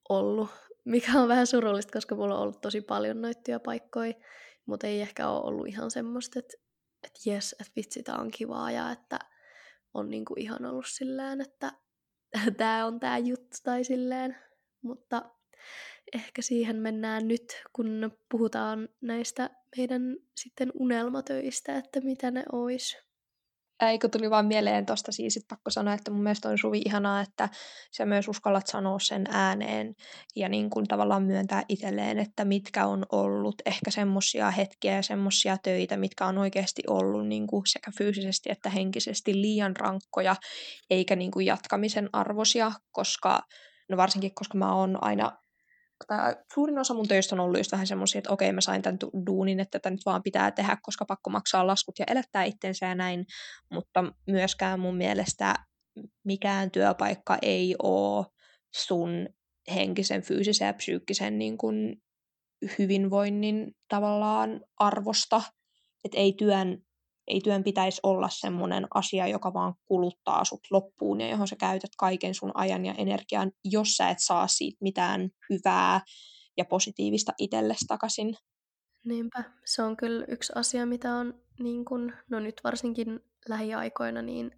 ollut, 0.10 0.50
mikä 0.86 1.12
on 1.22 1.28
vähän 1.28 1.48
surullista, 1.48 1.94
koska 1.94 2.16
mulla 2.16 2.36
on 2.36 2.42
ollut 2.42 2.62
tosi 2.62 2.82
paljon 2.82 3.22
noita 3.22 3.42
työpaikkoja, 3.42 4.14
mutta 4.66 4.88
ei 4.88 5.02
ehkä 5.02 5.30
ole 5.30 5.44
ollut 5.44 5.68
ihan 5.68 5.92
semmoista, 5.92 6.40
että 6.40 6.58
että 7.04 7.30
jes, 7.30 7.56
että 7.60 7.74
vitsi, 7.76 8.04
tää 8.04 8.16
on 8.16 8.32
kivaa 8.32 8.72
ja 8.72 8.92
että 8.92 9.20
on 9.94 10.10
niinku 10.10 10.34
ihan 10.38 10.66
ollut 10.66 10.86
silleen, 10.88 11.42
että 11.42 11.72
tämä 12.58 12.86
on 12.86 13.00
tämä 13.00 13.18
juttu 13.18 13.58
tai 13.64 13.84
silleen. 13.84 14.38
Mutta 14.82 15.32
ehkä 16.16 16.42
siihen 16.42 16.76
mennään 16.76 17.28
nyt, 17.28 17.64
kun 17.74 18.12
puhutaan 18.32 18.90
näistä 19.02 19.50
meidän 19.78 20.02
sitten 20.36 20.72
unelmatöistä, 20.80 21.78
että 21.78 22.02
mitä 22.02 22.32
ne 22.32 22.44
olisi. 22.52 22.98
Eikö 23.82 24.10
tuli 24.10 24.30
vaan 24.30 24.46
mieleen 24.46 24.86
tuosta 24.86 25.12
siis, 25.12 25.38
että 25.38 25.56
pakko 25.56 25.70
sanoa, 25.70 25.94
että 25.94 26.12
mun 26.12 26.24
mielestä 26.24 26.50
on 26.50 26.58
Suvi 26.58 26.82
ihanaa, 26.86 27.22
että 27.22 27.50
sä 27.92 28.06
myös 28.06 28.28
uskallat 28.28 28.68
sanoa 28.68 29.00
sen 29.00 29.24
ääneen 29.30 29.96
ja 30.36 30.50
niin 30.50 30.70
kuin 30.70 30.88
tavallaan 30.88 31.24
myöntää 31.24 31.64
itselleen, 31.70 32.20
että 32.20 32.46
mitkä 32.46 32.86
on 32.86 33.06
ollut 33.12 33.56
ehkä 33.66 33.92
semmoisia 33.92 34.52
hetkiä 34.52 34.96
ja 34.96 35.02
semmoisia 35.02 35.58
töitä, 35.64 35.98
mitkä 35.98 36.26
on 36.26 36.38
oikeasti 36.38 36.82
ollut 36.88 37.28
niin 37.28 37.48
kuin 37.48 37.64
sekä 37.66 37.92
fyysisesti 37.98 38.50
että 38.52 38.70
henkisesti 38.70 39.42
liian 39.42 39.76
rankkoja, 39.76 40.36
eikä 40.90 41.16
niin 41.16 41.32
kuin 41.32 41.46
jatkamisen 41.46 42.10
arvosia, 42.14 42.72
koska 42.92 43.40
no 43.90 43.98
varsinkin 43.98 44.32
koska 44.36 44.58
mä 44.58 44.76
oon 44.76 45.04
aina 45.04 45.32
tai 46.08 46.36
suurin 46.54 46.80
osa 46.80 46.94
mun 46.94 47.08
töistä 47.08 47.36
on 47.36 47.40
ollut 47.40 47.58
just 47.58 47.72
vähän 47.72 47.88
semmoisia, 47.88 48.20
että 48.20 48.34
okei 48.34 48.54
mä 48.54 48.62
sain 48.62 48.82
tämän 48.82 49.00
duunin, 49.26 49.60
että 49.60 49.80
tätä 49.80 49.90
nyt 49.90 50.06
vaan 50.06 50.24
pitää 50.24 50.52
tehdä, 50.52 50.78
koska 50.82 51.06
pakko 51.06 51.30
maksaa 51.30 51.68
laskut 51.68 52.00
ja 52.00 52.06
elättää 52.08 52.44
itsensä 52.44 52.86
ja 52.86 52.96
näin, 52.96 53.26
mutta 53.72 54.14
myöskään 54.28 54.80
mun 54.80 54.98
mielestä 54.98 55.56
mikään 56.26 56.72
työpaikka 56.72 57.38
ei 57.42 57.76
ole 57.84 58.26
sun 58.76 59.30
henkisen, 59.76 60.22
fyysisen 60.22 60.66
ja 60.66 60.74
psyykkisen 60.74 61.40
niin 61.40 61.58
kuin 61.58 62.02
hyvinvoinnin 62.80 63.72
tavallaan 63.90 64.62
arvosta, 64.80 65.42
että 66.06 66.18
ei 66.18 66.34
työn 66.34 66.87
ei 67.28 67.42
työn 67.42 67.64
pitäisi 67.64 68.00
olla 68.04 68.30
semmoinen 68.32 68.88
asia, 68.94 69.28
joka 69.28 69.54
vaan 69.54 69.74
kuluttaa 69.86 70.46
sut 70.46 70.60
loppuun 70.72 71.22
ja 71.22 71.30
johon 71.30 71.48
sä 71.48 71.56
käytät 71.56 71.92
kaiken 71.98 72.34
sun 72.34 72.52
ajan 72.54 72.86
ja 72.86 72.94
energian, 72.98 73.52
jos 73.64 73.98
sä 73.98 74.10
et 74.10 74.18
saa 74.20 74.48
siitä 74.48 74.78
mitään 74.82 75.30
hyvää 75.50 76.02
ja 76.58 76.66
positiivista 76.66 77.34
itsellesi 77.38 77.86
takaisin. 77.88 78.36
Niinpä, 79.06 79.44
se 79.66 79.84
on 79.84 79.98
kyllä 79.98 80.26
yksi 80.28 80.54
asia, 80.56 80.86
mitä 80.86 81.14
on 81.16 81.42
niin 81.60 81.86
kun, 81.86 82.14
no 82.30 82.40
nyt 82.40 82.62
varsinkin 82.64 83.20
lähiaikoina, 83.50 84.22
niin 84.22 84.52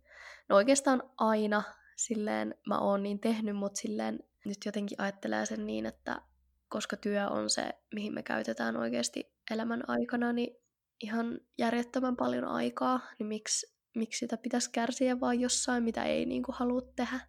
no 0.49 0.55
oikeastaan 0.55 1.03
aina 1.17 1.63
silleen 1.97 2.55
mä 2.67 2.79
oon 2.79 3.03
niin 3.03 3.19
tehnyt, 3.19 3.55
mutta 3.55 3.79
silleen 3.79 4.19
nyt 4.45 4.57
jotenkin 4.65 5.01
ajattelee 5.01 5.45
sen 5.45 5.67
niin, 5.67 5.85
että 5.85 6.21
koska 6.69 6.97
työ 6.97 7.27
on 7.27 7.49
se, 7.49 7.73
mihin 7.93 8.13
me 8.13 8.23
käytetään 8.23 8.77
oikeasti 8.77 9.33
elämän 9.51 9.89
aikana, 9.89 10.33
niin 10.33 10.55
ihan 11.03 11.39
järjettömän 11.57 12.15
paljon 12.15 12.45
aikaa, 12.45 12.99
niin 13.19 13.27
miksi, 13.27 13.75
miksi 13.95 14.19
sitä 14.19 14.37
pitäisi 14.37 14.71
kärsiä 14.71 15.19
vaan 15.19 15.39
jossain, 15.39 15.83
mitä 15.83 16.03
ei 16.03 16.25
niin 16.25 16.43
kuin 16.43 16.55
halua 16.55 16.81
tehdä. 16.95 17.19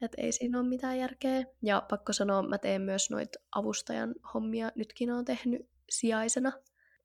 Että 0.00 0.22
ei 0.22 0.32
siinä 0.32 0.60
ole 0.60 0.68
mitään 0.68 0.98
järkeä. 0.98 1.44
Ja 1.62 1.82
pakko 1.88 2.12
sanoa, 2.12 2.42
mä 2.42 2.58
teen 2.58 2.82
myös 2.82 3.10
noita 3.10 3.38
avustajan 3.54 4.14
hommia. 4.34 4.72
Nytkin 4.74 5.10
on 5.10 5.24
tehnyt 5.24 5.68
sijaisena. 5.90 6.52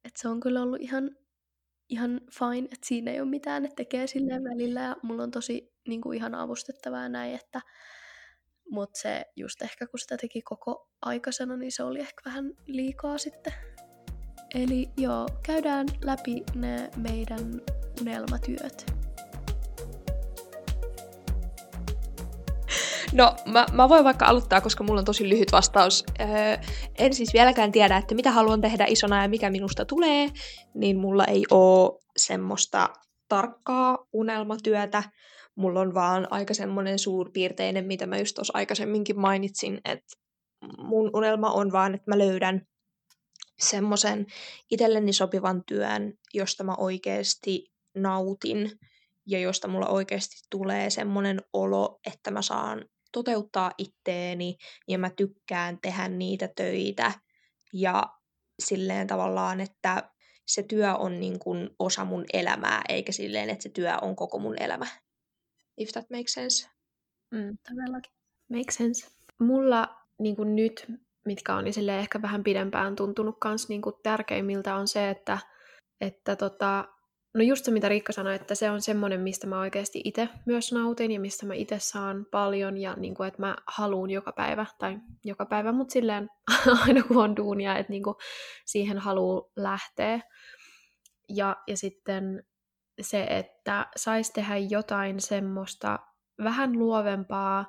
Että 0.04 0.22
se 0.22 0.28
on 0.28 0.40
kyllä 0.40 0.62
ollut 0.62 0.82
ihan, 0.82 1.16
ihan 1.90 2.22
fine, 2.40 2.66
että 2.66 2.88
siinä 2.88 3.12
ei 3.12 3.22
ole 3.22 3.30
mitään, 3.30 3.66
että 3.66 3.76
tekee 3.76 4.08
silleen 4.08 4.44
välillä. 4.44 4.82
Ja 4.82 4.96
mulla 5.04 5.24
on 5.24 5.32
tosi 5.32 5.74
niin 5.88 6.02
kuin 6.02 6.18
ihan 6.18 6.36
avustettavaa 6.36 7.10
näin, 7.10 7.36
että 7.36 7.62
mutta 8.72 9.00
se 9.00 9.26
just 9.36 9.62
ehkä 9.62 9.88
kun 9.88 10.00
sitä 10.00 10.18
teki 10.18 10.42
koko 10.42 10.90
aikaisena, 11.02 11.58
niin 11.58 11.72
se 11.72 11.84
oli 11.84 12.00
ehkä 12.00 12.22
vähän 12.26 12.54
liikaa 12.66 13.18
sitten. 13.18 13.54
Eli 14.56 14.90
joo, 14.98 15.28
käydään 15.44 15.88
läpi 16.04 16.44
ne 16.56 16.90
meidän 16.98 17.62
unelmatyöt. 18.02 19.00
No, 23.14 23.36
mä, 23.46 23.66
mä 23.72 23.90
voin 23.90 24.04
vaikka 24.04 24.26
aloittaa, 24.26 24.62
koska 24.62 24.84
mulla 24.84 25.00
on 25.00 25.06
tosi 25.06 25.30
lyhyt 25.30 25.52
vastaus. 25.52 26.04
Öö, 26.20 26.28
en 26.98 27.14
siis 27.14 27.34
vieläkään 27.34 27.72
tiedä, 27.72 27.98
että 27.98 28.16
mitä 28.16 28.32
haluan 28.32 28.62
tehdä 28.62 28.86
isona 28.88 29.22
ja 29.22 29.30
mikä 29.30 29.50
minusta 29.50 29.86
tulee, 29.86 30.30
niin 30.76 30.98
mulla 30.98 31.26
ei 31.26 31.44
oo 31.52 32.00
semmoista 32.18 32.90
tarkkaa 33.28 33.98
unelmatyötä. 34.14 35.04
Mulla 35.56 35.80
on 35.80 35.94
vaan 35.94 36.28
aika 36.30 36.54
semmoinen 36.54 37.00
suurpiirteinen, 37.00 37.86
mitä 37.86 38.08
mä 38.08 38.18
just 38.18 38.36
tuossa 38.36 38.54
aikaisemminkin 38.56 39.20
mainitsin, 39.20 39.82
että 39.86 40.16
mun 40.78 41.10
unelma 41.14 41.52
on 41.52 41.72
vaan, 41.72 41.96
että 41.96 42.12
mä 42.12 42.18
löydän 42.18 42.62
semmoisen 43.60 44.26
itselleni 44.72 45.14
sopivan 45.14 45.64
työn, 45.66 46.14
josta 46.34 46.64
mä 46.64 46.76
oikeasti 46.78 47.72
nautin 47.96 48.80
ja 49.28 49.40
josta 49.40 49.68
mulla 49.68 49.88
oikeasti 49.88 50.36
tulee 50.50 50.90
semmoinen 50.90 51.42
olo, 51.54 52.00
että 52.14 52.32
mä 52.32 52.42
saan 52.42 52.86
toteuttaa 53.12 53.72
itteeni 53.78 54.58
ja 54.88 54.98
mä 54.98 55.10
tykkään 55.10 55.80
tehdä 55.82 56.08
niitä 56.08 56.50
töitä 56.56 57.12
ja 57.74 58.04
silleen 58.60 59.08
tavallaan, 59.08 59.62
että 59.62 60.12
se 60.48 60.64
työ 60.64 60.96
on 60.96 61.20
niin 61.20 61.40
kuin 61.40 61.70
osa 61.80 62.06
mun 62.06 62.26
elämää, 62.34 62.82
eikä 62.90 63.12
silleen, 63.12 63.50
että 63.50 63.64
se 63.64 63.70
työ 63.70 63.98
on 64.02 64.16
koko 64.16 64.40
mun 64.40 64.62
elämä. 64.62 64.88
If 65.78 65.90
that 65.90 66.10
makes 66.10 66.34
sense. 66.34 66.68
Mm, 67.32 67.58
todellakin. 67.70 68.14
Makes 68.50 68.76
sense. 68.76 69.08
Mulla 69.40 69.96
niin 70.20 70.36
kuin 70.36 70.56
nyt 70.56 70.92
mitkä 71.30 71.56
on 71.56 71.64
niin 71.64 71.90
ehkä 71.90 72.22
vähän 72.22 72.44
pidempään 72.44 72.96
tuntunut 72.96 73.38
kans 73.40 73.70
niin 73.70 73.82
kuin 73.82 73.96
tärkeimmiltä, 74.04 74.76
on 74.76 74.88
se, 74.88 75.10
että, 75.10 75.38
että 76.02 76.36
tota, 76.36 76.86
no 77.34 77.44
just 77.44 77.66
se, 77.66 77.72
mitä 77.72 77.90
Riikka 77.90 78.14
sanoi, 78.14 78.36
että 78.36 78.56
se 78.56 78.70
on 78.70 78.82
semmoinen, 78.82 79.22
mistä 79.22 79.48
mä 79.48 79.60
oikeasti 79.60 80.02
itse 80.04 80.30
myös 80.46 80.72
nautin 80.72 81.12
ja 81.12 81.20
mistä 81.20 81.46
mä 81.46 81.54
itse 81.54 81.80
saan 81.80 82.26
paljon 82.32 82.78
ja 82.78 82.94
niin 82.94 83.16
kuin, 83.16 83.28
että 83.28 83.42
mä 83.42 83.56
haluun 83.68 84.10
joka 84.10 84.32
päivä, 84.32 84.66
tai 84.80 84.98
joka 85.24 85.46
päivä, 85.46 85.72
mutta 85.72 85.94
silleen 85.94 86.30
aina 86.86 87.04
kun 87.04 87.18
on 87.18 87.36
duunia, 87.36 87.78
että 87.78 87.92
niin 87.92 88.04
kuin 88.04 88.16
siihen 88.66 88.98
haluu 88.98 89.52
lähteä. 89.56 90.20
Ja, 91.30 91.56
ja 91.68 91.78
sitten 91.78 92.44
se, 93.02 93.24
että 93.24 93.88
saisi 93.96 94.34
tehdä 94.34 94.58
jotain 94.58 95.20
semmoista 95.20 96.00
vähän 96.44 96.80
luovempaa, 96.80 97.66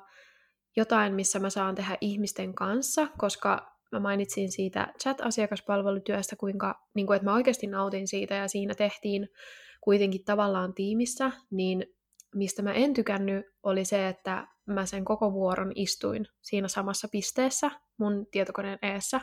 jotain, 0.75 1.13
missä 1.13 1.39
mä 1.39 1.49
saan 1.49 1.75
tehdä 1.75 1.97
ihmisten 2.01 2.53
kanssa, 2.53 3.07
koska 3.17 3.71
mä 3.91 3.99
mainitsin 3.99 4.51
siitä 4.51 4.93
chat-asiakaspalvelutyöstä, 5.03 6.35
kuinka, 6.35 6.87
niin 6.93 7.07
kuin, 7.07 7.15
että 7.15 7.25
mä 7.25 7.33
oikeasti 7.33 7.67
nautin 7.67 8.07
siitä 8.07 8.35
ja 8.35 8.47
siinä 8.47 8.75
tehtiin 8.75 9.29
kuitenkin 9.81 10.23
tavallaan 10.25 10.73
tiimissä, 10.73 11.31
niin 11.51 11.85
mistä 12.35 12.61
mä 12.61 12.73
en 12.73 12.93
tykännyt 12.93 13.45
oli 13.63 13.85
se, 13.85 14.07
että 14.07 14.47
mä 14.65 14.85
sen 14.85 15.05
koko 15.05 15.33
vuoron 15.33 15.71
istuin 15.75 16.27
siinä 16.41 16.67
samassa 16.67 17.07
pisteessä 17.11 17.71
mun 17.97 18.27
tietokoneen 18.31 18.79
eessä, 18.81 19.21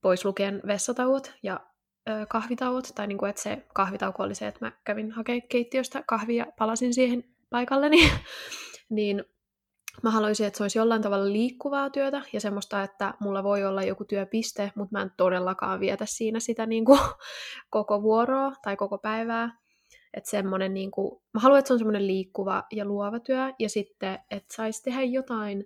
pois 0.00 0.24
lukien 0.24 0.62
vessatauot 0.66 1.34
ja 1.42 1.60
ö, 2.08 2.26
kahvitauot, 2.28 2.88
tai 2.94 3.06
niin 3.06 3.18
kuin, 3.18 3.30
että 3.30 3.42
se 3.42 3.66
kahvitauko 3.74 4.22
oli 4.22 4.34
se, 4.34 4.46
että 4.46 4.64
mä 4.64 4.72
kävin 4.84 5.12
hakemaan 5.12 5.48
keittiöstä 5.48 6.04
kahvia 6.06 6.44
ja 6.44 6.52
palasin 6.58 6.94
siihen 6.94 7.24
paikalleni, 7.50 8.10
niin 8.90 9.24
mä 10.02 10.10
haluaisin, 10.10 10.46
että 10.46 10.56
se 10.56 10.64
olisi 10.64 10.78
jollain 10.78 11.02
tavalla 11.02 11.32
liikkuvaa 11.32 11.90
työtä 11.90 12.22
ja 12.32 12.40
semmoista, 12.40 12.82
että 12.82 13.14
mulla 13.20 13.44
voi 13.44 13.64
olla 13.64 13.82
joku 13.82 14.04
työpiste, 14.04 14.72
mutta 14.74 14.98
mä 14.98 15.02
en 15.02 15.12
todellakaan 15.16 15.80
vietä 15.80 16.06
siinä 16.06 16.40
sitä 16.40 16.66
niin 16.66 16.84
kuin, 16.84 17.00
koko 17.70 18.02
vuoroa 18.02 18.52
tai 18.62 18.76
koko 18.76 18.98
päivää. 18.98 19.58
Että 20.14 20.30
semmoinen, 20.30 20.74
niin 20.74 20.90
kuin, 20.90 21.22
mä 21.34 21.40
haluan, 21.40 21.58
että 21.58 21.66
se 21.66 21.72
on 21.72 21.78
semmoinen 21.78 22.06
liikkuva 22.06 22.64
ja 22.72 22.84
luova 22.84 23.20
työ 23.20 23.52
ja 23.58 23.68
sitten, 23.68 24.18
että 24.30 24.54
saisi 24.54 24.82
tehdä 24.82 25.02
jotain, 25.02 25.64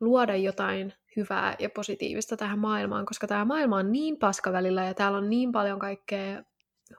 luoda 0.00 0.36
jotain 0.36 0.92
hyvää 1.16 1.56
ja 1.58 1.70
positiivista 1.70 2.36
tähän 2.36 2.58
maailmaan, 2.58 3.06
koska 3.06 3.26
tämä 3.26 3.44
maailma 3.44 3.76
on 3.76 3.92
niin 3.92 4.16
paska 4.16 4.52
välillä 4.52 4.84
ja 4.84 4.94
täällä 4.94 5.18
on 5.18 5.30
niin 5.30 5.52
paljon 5.52 5.78
kaikkea 5.78 6.42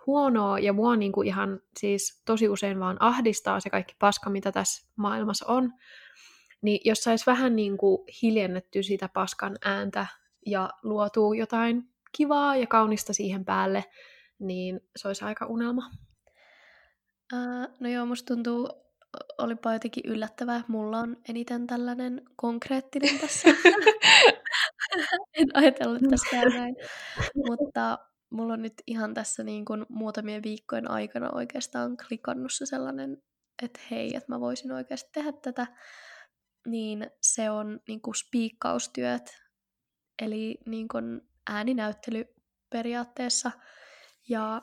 huonoa 0.08 0.60
ja 0.60 0.74
mua 0.74 0.96
niin 0.96 1.12
kuin 1.12 1.28
ihan 1.28 1.60
siis 1.80 2.22
tosi 2.26 2.50
usein 2.50 2.80
vaan 2.80 2.98
ahdistaa 3.00 3.60
se 3.60 3.70
kaikki 3.70 3.96
paska, 4.00 4.30
mitä 4.30 4.52
tässä 4.52 4.88
maailmassa 4.96 5.46
on. 5.46 5.74
Niin 6.62 6.82
jos 6.86 6.99
saisi 6.99 7.26
vähän 7.26 7.55
niin 7.55 7.78
kuin 7.78 7.97
hiljennetty 8.22 8.84
sitä 8.84 9.09
paskan 9.14 9.57
ääntä 9.66 10.07
ja 10.45 10.70
luotuu 10.84 11.34
jotain 11.34 11.84
kivaa 12.18 12.55
ja 12.55 12.68
kaunista 12.68 13.14
siihen 13.14 13.45
päälle, 13.45 13.86
niin 14.39 14.82
se 14.95 15.07
olisi 15.07 15.26
aika 15.26 15.45
unelma. 15.45 15.91
Uh, 17.34 17.78
no 17.80 17.89
joo, 17.89 18.05
musta 18.05 18.34
tuntuu, 18.34 18.70
olipa 19.38 19.74
jotenkin 19.74 20.03
yllättävää, 20.05 20.64
mulla 20.68 20.99
on 20.99 21.18
eniten 21.30 21.68
tällainen 21.68 22.22
konkreettinen 22.36 23.20
tässä. 23.20 23.49
en 25.39 25.47
ajatellut 25.53 26.01
tässä 26.09 26.41
näin. 26.41 26.76
Mutta 27.49 27.99
mulla 28.30 28.53
on 28.53 28.62
nyt 28.62 28.74
ihan 28.88 29.14
tässä 29.14 29.43
niin 29.43 29.66
kuin 29.66 29.86
muutamien 29.89 30.43
viikkojen 30.43 30.91
aikana 30.91 31.30
oikeastaan 31.32 31.97
klikannut 32.07 32.53
se 32.53 32.66
sellainen, 32.66 33.18
että 33.64 33.80
hei, 33.91 34.16
että 34.16 34.32
mä 34.32 34.39
voisin 34.39 34.72
oikeasti 34.72 35.09
tehdä 35.14 35.32
tätä 35.32 35.68
niin 36.68 37.12
se 37.22 37.49
on 37.49 37.80
niin 37.88 38.01
kuin 38.01 38.16
spiikkaustyöt, 38.16 39.41
eli 40.22 40.57
niin 40.66 40.88
kuin 40.88 41.22
ääninäyttely 41.49 42.26
periaatteessa. 42.70 43.51
Ja 44.30 44.62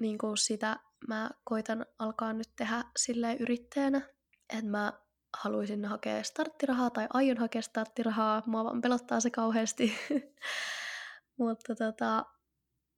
niin 0.00 0.18
kuin 0.18 0.36
sitä 0.36 0.80
mä 1.08 1.30
koitan 1.44 1.86
alkaa 1.98 2.32
nyt 2.32 2.48
tehdä 2.56 2.84
silleen 2.98 3.38
yrittäjänä, 3.38 4.00
että 4.48 4.70
mä 4.70 4.92
haluaisin 5.36 5.84
hakea 5.84 6.22
starttirahaa 6.22 6.90
tai 6.90 7.06
aion 7.12 7.38
hakea 7.38 7.62
starttirahaa. 7.62 8.42
Mua 8.46 8.64
vaan 8.64 8.80
pelottaa 8.80 9.20
se 9.20 9.30
kauheasti. 9.30 9.94
Mutta 11.38 11.74
tota, 11.74 12.24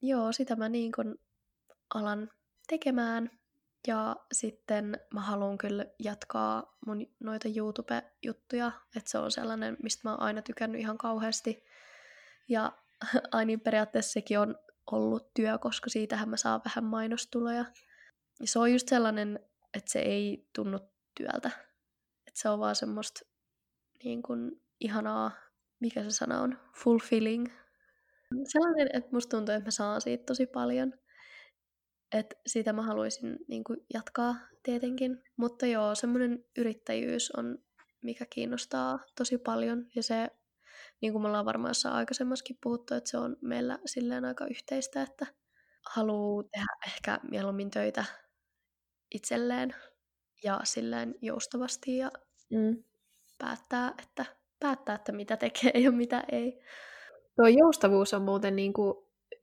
joo, 0.03 0.33
sitä 0.33 0.57
mä 0.57 0.69
niin 0.69 0.93
kun 0.93 1.19
alan 1.95 2.31
tekemään. 2.69 3.40
Ja 3.87 4.17
sitten 4.33 5.01
mä 5.15 5.21
haluan 5.21 5.59
kyllä 5.59 5.87
jatkaa 5.99 6.77
mun 6.87 7.07
noita 7.21 7.49
YouTube-juttuja, 7.57 8.73
että 8.97 9.11
se 9.11 9.19
on 9.19 9.31
sellainen, 9.31 9.77
mistä 9.83 10.09
mä 10.09 10.11
oon 10.11 10.23
aina 10.23 10.43
tykännyt 10.43 10.81
ihan 10.81 10.99
kauheasti. 10.99 11.65
Ja 12.49 12.73
aina 13.33 13.59
periaatteessa 13.65 14.13
sekin 14.13 14.39
on 14.39 14.59
ollut 14.91 15.35
työ, 15.35 15.59
koska 15.59 15.91
siitähän 15.91 16.29
mä 16.29 16.37
saan 16.37 16.61
vähän 16.65 16.85
mainostuloja. 16.85 17.65
Ja 18.41 18.47
se 18.47 18.59
on 18.59 18.73
just 18.73 18.89
sellainen, 18.89 19.41
että 19.75 19.93
se 19.93 19.99
ei 19.99 20.49
tunnu 20.55 20.79
työltä. 21.17 21.51
Että 22.27 22.41
se 22.41 22.49
on 22.49 22.59
vaan 22.59 22.77
semmoista 22.77 23.21
niin 24.05 24.23
kuin, 24.23 24.63
ihanaa, 24.81 25.31
mikä 25.81 26.03
se 26.03 26.11
sana 26.11 26.41
on, 26.41 26.59
fulfilling. 26.77 27.49
Sellainen, 28.45 28.89
että 28.93 29.11
musta 29.13 29.37
tuntuu, 29.37 29.55
että 29.55 29.67
mä 29.67 29.71
saan 29.71 30.01
siitä 30.01 30.25
tosi 30.25 30.47
paljon. 30.47 30.95
Että 32.13 32.37
sitä 32.47 32.73
mä 32.73 32.83
haluaisin 32.83 33.39
niin 33.49 33.65
kuin, 33.65 33.79
jatkaa 33.95 34.37
tietenkin. 34.63 35.23
Mutta 35.37 35.67
joo, 35.67 35.95
semmoinen 35.95 36.45
yrittäjyys 36.59 37.31
on, 37.31 37.59
mikä 38.03 38.27
kiinnostaa 38.31 38.99
tosi 39.17 39.39
paljon. 39.39 39.87
Ja 39.95 40.03
se, 40.03 40.31
niin 41.01 41.13
kuin 41.13 41.23
me 41.23 41.29
ollaan 41.29 41.45
varmaan 41.45 41.71
jossain 41.71 41.95
aikaisemmaskin 41.95 42.59
puhuttu, 42.63 42.95
että 42.95 43.11
se 43.11 43.19
on 43.19 43.37
meillä 43.41 43.79
silleen 43.87 44.25
aika 44.25 44.47
yhteistä, 44.47 45.03
että 45.03 45.27
haluaa 45.95 46.43
tehdä 46.43 46.77
ehkä 46.87 47.21
mieluummin 47.31 47.71
töitä 47.71 48.05
itselleen 49.15 49.75
ja 50.45 50.61
silleen 50.65 51.15
joustavasti 51.23 51.97
ja 51.97 52.11
mm. 52.51 52.85
päättää, 53.39 53.95
että, 54.03 54.25
päättää, 54.61 54.95
että 54.95 55.13
mitä 55.13 55.37
tekee 55.37 55.73
ja 55.75 55.93
mitä 55.93 56.25
ei. 56.33 56.63
Tuo 57.37 57.47
joustavuus 57.47 58.15
on 58.15 58.23
muuten 58.23 58.57
niin 58.57 58.73
kuin 58.73 58.95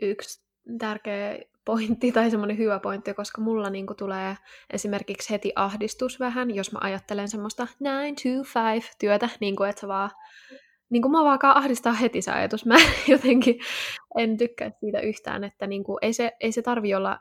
yksi 0.01 0.41
tärkeä 0.79 1.39
pointti 1.67 2.11
tai 2.11 2.31
semmoinen 2.31 2.57
hyvä 2.57 2.79
pointti, 2.79 3.13
koska 3.13 3.41
mulla 3.41 3.69
niin 3.69 3.87
kuin 3.87 3.97
tulee 3.97 4.37
esimerkiksi 4.73 5.29
heti 5.29 5.51
ahdistus 5.55 6.19
vähän, 6.19 6.55
jos 6.55 6.71
mä 6.71 6.79
ajattelen 6.81 7.27
semmoista 7.27 7.67
9 7.81 8.15
to 8.15 8.59
5 8.73 8.91
työtä, 8.99 9.29
niin 9.39 9.55
kuin 9.55 9.69
että 9.69 9.81
sä 9.81 9.87
vaan 9.87 10.11
niin 10.89 11.01
kuin 11.01 11.11
mä 11.11 11.23
vaan 11.23 11.39
ahdistaa 11.43 11.93
heti 11.93 12.21
se 12.21 12.31
ajatus. 12.31 12.65
Mä 12.65 12.75
jotenkin 13.07 13.59
en 14.17 14.37
tykkää 14.37 14.71
siitä 14.79 14.99
yhtään, 14.99 15.43
että 15.43 15.67
niin 15.67 15.83
kuin, 15.83 15.97
ei, 16.01 16.13
se, 16.13 16.31
ei 16.39 16.51
se 16.51 16.61
tarvi 16.61 16.95
olla 16.95 17.19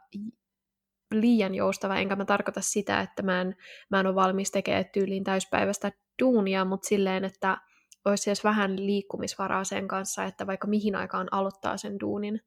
liian 1.14 1.54
joustava, 1.54 1.96
enkä 1.96 2.16
mä 2.16 2.24
tarkoita 2.24 2.60
sitä, 2.60 3.00
että 3.00 3.22
mä 3.22 3.40
en, 3.40 3.56
mä 3.90 4.00
en 4.00 4.06
ole 4.06 4.14
valmis 4.14 4.50
tekemään 4.50 4.84
tyyliin 4.92 5.24
täyspäiväistä 5.24 5.92
duunia, 6.22 6.64
mutta 6.64 6.88
silleen, 6.88 7.24
että 7.24 7.58
olisi 8.04 8.30
edes 8.30 8.44
vähän 8.44 8.86
liikkumisvaraa 8.86 9.64
sen 9.64 9.88
kanssa, 9.88 10.24
että 10.24 10.46
vaikka 10.46 10.66
mihin 10.66 10.96
aikaan 10.96 11.28
aloittaa 11.30 11.76
sen 11.76 12.00
duunin, 12.00 12.40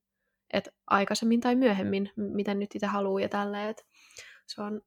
että 0.54 0.72
aikaisemmin 0.88 1.42
tai 1.42 1.56
myöhemmin, 1.56 2.12
miten 2.16 2.60
nyt 2.60 2.76
itse 2.76 2.88
haluaa 2.88 3.22
ja 3.22 3.30
tälleen, 3.30 3.70
että 3.70 3.84
se 4.48 4.62
on 4.62 4.82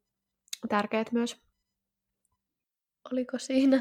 tärkeää 0.69 1.05
myös. 1.13 1.43
Oliko 3.13 3.39
siinä? 3.39 3.81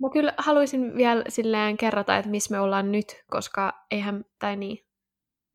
Mä 0.00 0.10
kyllä 0.12 0.34
haluaisin 0.38 0.96
vielä 0.96 1.24
silleen 1.28 1.76
kerrata, 1.76 2.16
että 2.16 2.30
missä 2.30 2.54
me 2.54 2.60
ollaan 2.60 2.92
nyt, 2.92 3.24
koska 3.30 3.86
eihän, 3.90 4.24
tai 4.38 4.56
niin, 4.56 4.86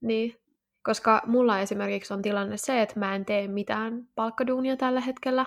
niin 0.02 0.36
koska 0.84 1.22
mulla 1.26 1.60
esimerkiksi 1.60 2.14
on 2.14 2.22
tilanne 2.22 2.58
se, 2.58 2.82
että 2.82 3.00
mä 3.00 3.16
en 3.16 3.26
tee 3.26 3.48
mitään 3.48 4.08
palkkaduunia 4.16 4.78
tällä 4.78 5.02
hetkellä, 5.02 5.46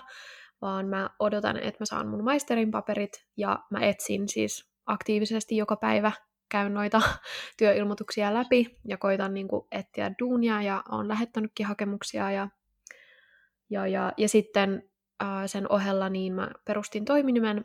vaan 0.62 0.86
mä 0.86 1.10
odotan, 1.18 1.56
että 1.56 1.76
mä 1.80 1.86
saan 1.86 2.08
mun 2.08 2.24
maisterin 2.24 2.70
paperit 2.70 3.26
ja 3.36 3.58
mä 3.70 3.80
etsin 3.80 4.28
siis 4.28 4.70
aktiivisesti 4.86 5.56
joka 5.56 5.76
päivä 5.76 6.12
käyn 6.50 6.74
noita 6.74 7.02
työilmoituksia 7.58 8.34
läpi 8.34 8.78
ja 8.88 8.96
koitan 8.96 9.34
niin 9.34 9.48
kuin, 9.48 9.66
etsiä 9.72 10.12
duunia 10.18 10.62
ja 10.62 10.82
on 10.88 11.08
lähettänytkin 11.08 11.66
hakemuksia 11.66 12.30
ja, 12.30 12.48
ja, 13.70 13.86
ja, 13.86 14.12
ja 14.16 14.28
sitten 14.28 14.90
ää, 15.20 15.46
sen 15.46 15.72
ohella 15.72 16.08
niin 16.08 16.32
mä 16.32 16.50
perustin 16.64 17.04
toiminimen 17.04 17.64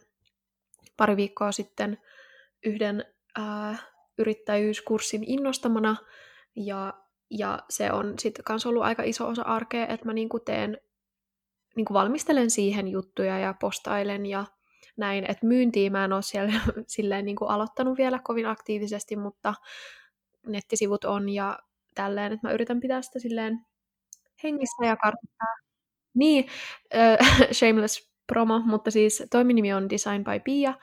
pari 0.98 1.16
viikkoa 1.18 1.52
sitten 1.52 1.98
yhden 2.66 3.06
ää, 3.38 3.78
yrittäjyyskurssin 4.18 5.24
innostamana 5.24 5.96
ja 6.56 6.94
ja 7.30 7.60
se 7.70 7.92
on 7.92 8.20
sitten 8.20 8.46
myös 8.50 8.66
ollut 8.66 8.84
aika 8.84 9.04
iso 9.04 9.28
osa 9.28 9.42
arkea, 9.42 9.88
että 9.88 10.06
mä 10.06 10.14
niinku 10.14 10.40
teen, 10.40 10.78
niinku 11.76 11.94
valmistelen 11.94 12.50
siihen 12.50 12.88
juttuja 12.88 13.40
ja 13.40 13.54
postailen 13.60 14.26
ja 14.26 14.46
näin, 14.98 15.32
että 15.32 15.46
myyntiä 15.46 15.90
mä 15.90 16.06
en 16.06 16.14
ole 16.14 16.22
siellä 16.22 16.54
silleen 16.88 17.26
niinku 17.26 17.46
aloittanut 17.46 17.98
vielä 17.98 18.20
kovin 18.24 18.46
aktiivisesti, 18.46 19.16
mutta 19.16 19.54
nettisivut 20.48 21.06
on 21.06 21.30
ja 21.30 21.60
tälleen, 21.96 22.34
että 22.34 22.48
mä 22.48 22.54
yritän 22.54 22.80
pitää 22.80 23.02
sitä 23.02 23.20
silleen 23.20 23.66
hengissä 24.44 24.86
ja 24.86 24.98
kartoittaa. 24.98 25.56
Niin, 26.14 26.48
äh, 26.96 27.18
shameless 27.60 28.12
promo, 28.28 28.60
mutta 28.60 28.92
siis 28.92 29.24
toiminimi 29.32 29.74
on 29.74 29.90
Design 29.90 30.24
by 30.24 30.40
Pia 30.44 30.74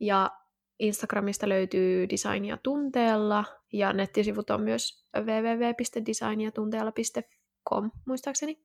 ja 0.00 0.30
Instagramista 0.78 1.48
löytyy 1.48 2.08
designia 2.08 2.58
tunteella 2.62 3.44
ja 3.72 3.92
nettisivut 3.92 4.50
on 4.50 4.62
myös 4.62 5.06
www.designiatunteella.com 5.16 7.90
muistaakseni. 8.06 8.64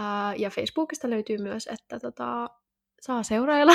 Uh, 0.00 0.40
ja 0.40 0.50
Facebookista 0.50 1.10
löytyy 1.10 1.38
myös, 1.38 1.66
että 1.66 2.00
tota, 2.00 2.50
saa 3.06 3.22
seurailla. 3.22 3.72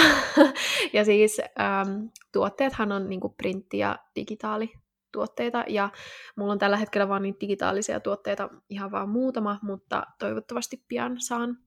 ja 0.93 1.05
siis 1.05 1.37
um, 1.39 2.09
tuotteethan 2.31 2.91
on 2.91 3.09
niinku 3.09 3.29
printti- 3.29 3.77
ja 3.77 3.99
digitaalituotteita, 4.15 5.63
ja 5.67 5.89
mulla 6.35 6.51
on 6.51 6.59
tällä 6.59 6.77
hetkellä 6.77 7.09
vain 7.09 7.23
niitä 7.23 7.39
digitaalisia 7.41 7.99
tuotteita 7.99 8.49
ihan 8.69 8.91
vaan 8.91 9.09
muutama, 9.09 9.59
mutta 9.61 10.03
toivottavasti 10.19 10.83
pian 10.87 11.21
saan 11.21 11.57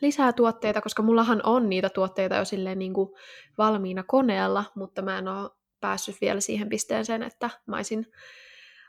lisää 0.00 0.32
tuotteita, 0.32 0.80
koska 0.80 1.02
mullahan 1.02 1.40
on 1.44 1.68
niitä 1.68 1.88
tuotteita 1.90 2.36
jo 2.36 2.44
silleen 2.44 2.78
niin 2.78 2.92
valmiina 3.58 4.02
koneella, 4.02 4.64
mutta 4.74 5.02
mä 5.02 5.18
en 5.18 5.28
ole 5.28 5.50
päässyt 5.80 6.16
vielä 6.20 6.40
siihen 6.40 6.68
pisteeseen, 6.68 7.22
että 7.22 7.50
mä 7.66 7.76
olisin 7.76 8.06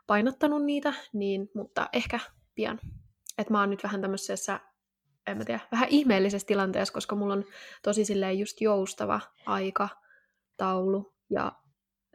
painottanut 0.08 0.64
niitä, 0.64 0.93
niin, 1.14 1.49
mutta 1.56 1.89
ehkä 1.93 2.20
pian. 2.56 2.80
Että 3.38 3.54
mä 3.54 3.60
oon 3.60 3.70
nyt 3.70 3.84
vähän 3.84 4.01
tämmöisessä, 4.01 4.60
en 5.28 5.38
mä 5.38 5.45
tiedä, 5.45 5.59
vähän 5.71 5.89
ihmeellisessä 5.89 6.47
tilanteessa, 6.47 6.93
koska 6.93 7.15
mulla 7.15 7.34
on 7.34 7.45
tosi 7.84 8.05
silleen 8.05 8.39
just 8.39 8.61
joustava 8.61 9.19
aika, 9.45 9.89
taulu 10.57 11.13
ja 11.30 11.51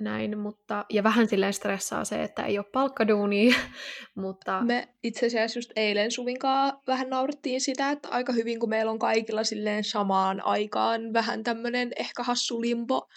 näin, 0.00 0.38
mutta, 0.38 0.84
ja 0.90 1.02
vähän 1.02 1.28
silleen 1.28 1.52
stressaa 1.52 2.04
se, 2.04 2.22
että 2.22 2.44
ei 2.44 2.58
ole 2.58 2.66
palkkaduunia, 2.72 3.56
mutta... 4.22 4.62
Me 4.62 4.88
itse 5.02 5.26
asiassa 5.26 5.58
just 5.58 5.70
eilen 5.76 6.10
Suvinkaan 6.10 6.80
vähän 6.86 7.10
naurettiin 7.10 7.60
sitä, 7.60 7.90
että 7.90 8.08
aika 8.08 8.32
hyvin, 8.32 8.60
kun 8.60 8.68
meillä 8.68 8.92
on 8.92 8.98
kaikilla 8.98 9.44
silleen 9.44 9.84
samaan 9.84 10.44
aikaan 10.44 11.12
vähän 11.12 11.44
tämmöinen 11.44 11.90
ehkä 11.96 12.22
hassu 12.22 12.60
limbo 12.60 13.08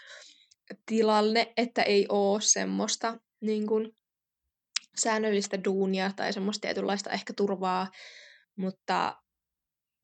tilanne, 0.85 1.53
että 1.57 1.83
ei 1.83 2.05
ole 2.09 2.41
semmoista 2.41 3.17
niin 3.41 3.67
kuin, 3.67 3.95
säännöllistä 4.95 5.63
duunia 5.63 6.11
tai 6.15 6.33
semmoista 6.33 6.61
tietynlaista 6.61 7.09
ehkä 7.09 7.33
turvaa, 7.33 7.87
mutta 8.55 9.20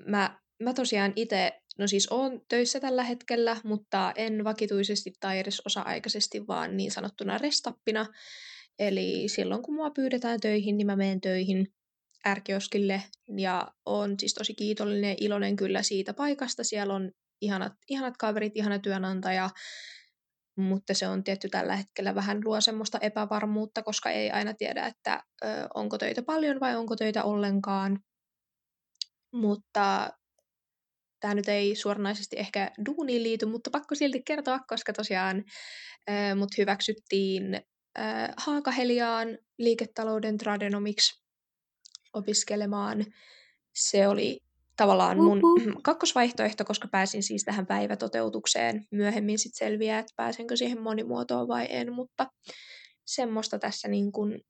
mä, 0.06 0.40
mä 0.64 0.74
tosiaan 0.74 1.14
itse 1.16 1.62
No 1.78 1.88
siis 1.88 2.08
oon 2.12 2.42
töissä 2.50 2.80
tällä 2.80 3.04
hetkellä, 3.04 3.58
mutta 3.64 4.14
en 4.16 4.44
vakituisesti 4.44 5.14
tai 5.20 5.40
edes 5.40 5.62
osa-aikaisesti, 5.66 6.48
vaan 6.48 6.78
niin 6.78 6.92
sanottuna 6.92 7.38
restappina. 7.38 8.06
Eli 8.80 9.24
silloin 9.28 9.62
kun 9.62 9.76
mua 9.76 9.90
pyydetään 9.92 10.40
töihin, 10.40 10.78
niin 10.78 10.88
mä 10.88 10.96
menen 10.96 11.22
töihin 11.22 11.68
ärkioskille 12.28 13.04
ja 13.38 13.68
on 13.86 14.16
siis 14.20 14.34
tosi 14.34 14.54
kiitollinen 14.54 15.10
ja 15.10 15.16
iloinen 15.20 15.56
kyllä 15.56 15.84
siitä 15.84 16.14
paikasta. 16.14 16.64
Siellä 16.64 16.94
on 16.94 17.12
ihanat, 17.42 17.74
ihanat 17.90 18.18
kaverit, 18.18 18.56
ihana 18.56 18.80
työnantaja, 18.80 19.50
mutta 20.58 20.94
se 20.94 21.08
on 21.08 21.24
tietty 21.24 21.50
tällä 21.50 21.76
hetkellä 21.76 22.16
vähän 22.16 22.42
luo 22.46 22.62
semmoista 22.62 22.98
epävarmuutta, 23.02 23.84
koska 23.84 24.10
ei 24.10 24.32
aina 24.32 24.54
tiedä, 24.54 24.86
että 24.86 25.24
ö, 25.46 25.48
onko 25.74 25.98
töitä 25.98 26.24
paljon 26.24 26.60
vai 26.60 26.76
onko 26.76 26.96
töitä 26.96 27.24
ollenkaan. 27.24 28.00
Mutta 29.32 30.10
tämä 31.20 31.34
nyt 31.34 31.48
ei 31.48 31.76
suoranaisesti 31.76 32.40
ehkä 32.40 32.72
duuniin 32.86 33.24
liity, 33.24 33.46
mutta 33.46 33.70
pakko 33.70 33.96
silti 33.96 34.22
kertoa, 34.26 34.60
koska 34.68 34.94
tosiaan 34.94 35.44
äh, 36.10 36.36
mut 36.36 36.50
hyväksyttiin 36.58 37.56
äh, 38.00 38.30
Haakaheliaan 38.38 39.28
liiketalouden 39.58 40.38
tradenomiksi 40.38 41.24
opiskelemaan. 42.14 43.06
Se 43.76 44.08
oli 44.08 44.40
tavallaan 44.78 45.18
mun 45.18 45.42
uh-huh. 45.44 45.82
kakkosvaihtoehto, 45.84 46.66
koska 46.66 46.88
pääsin 46.88 47.24
siis 47.24 47.44
tähän 47.44 47.68
päivätoteutukseen. 47.68 48.88
Myöhemmin 48.92 49.40
sitten 49.40 49.68
selviää, 49.68 50.00
että 50.00 50.14
pääsenkö 50.16 50.56
siihen 50.56 50.82
monimuotoon 50.82 51.48
vai 51.48 51.68
en, 51.70 51.94
mutta 51.94 52.28
semmoista 53.06 53.60
tässä 53.60 53.88
niin 53.88 54.12
kuin 54.12 54.42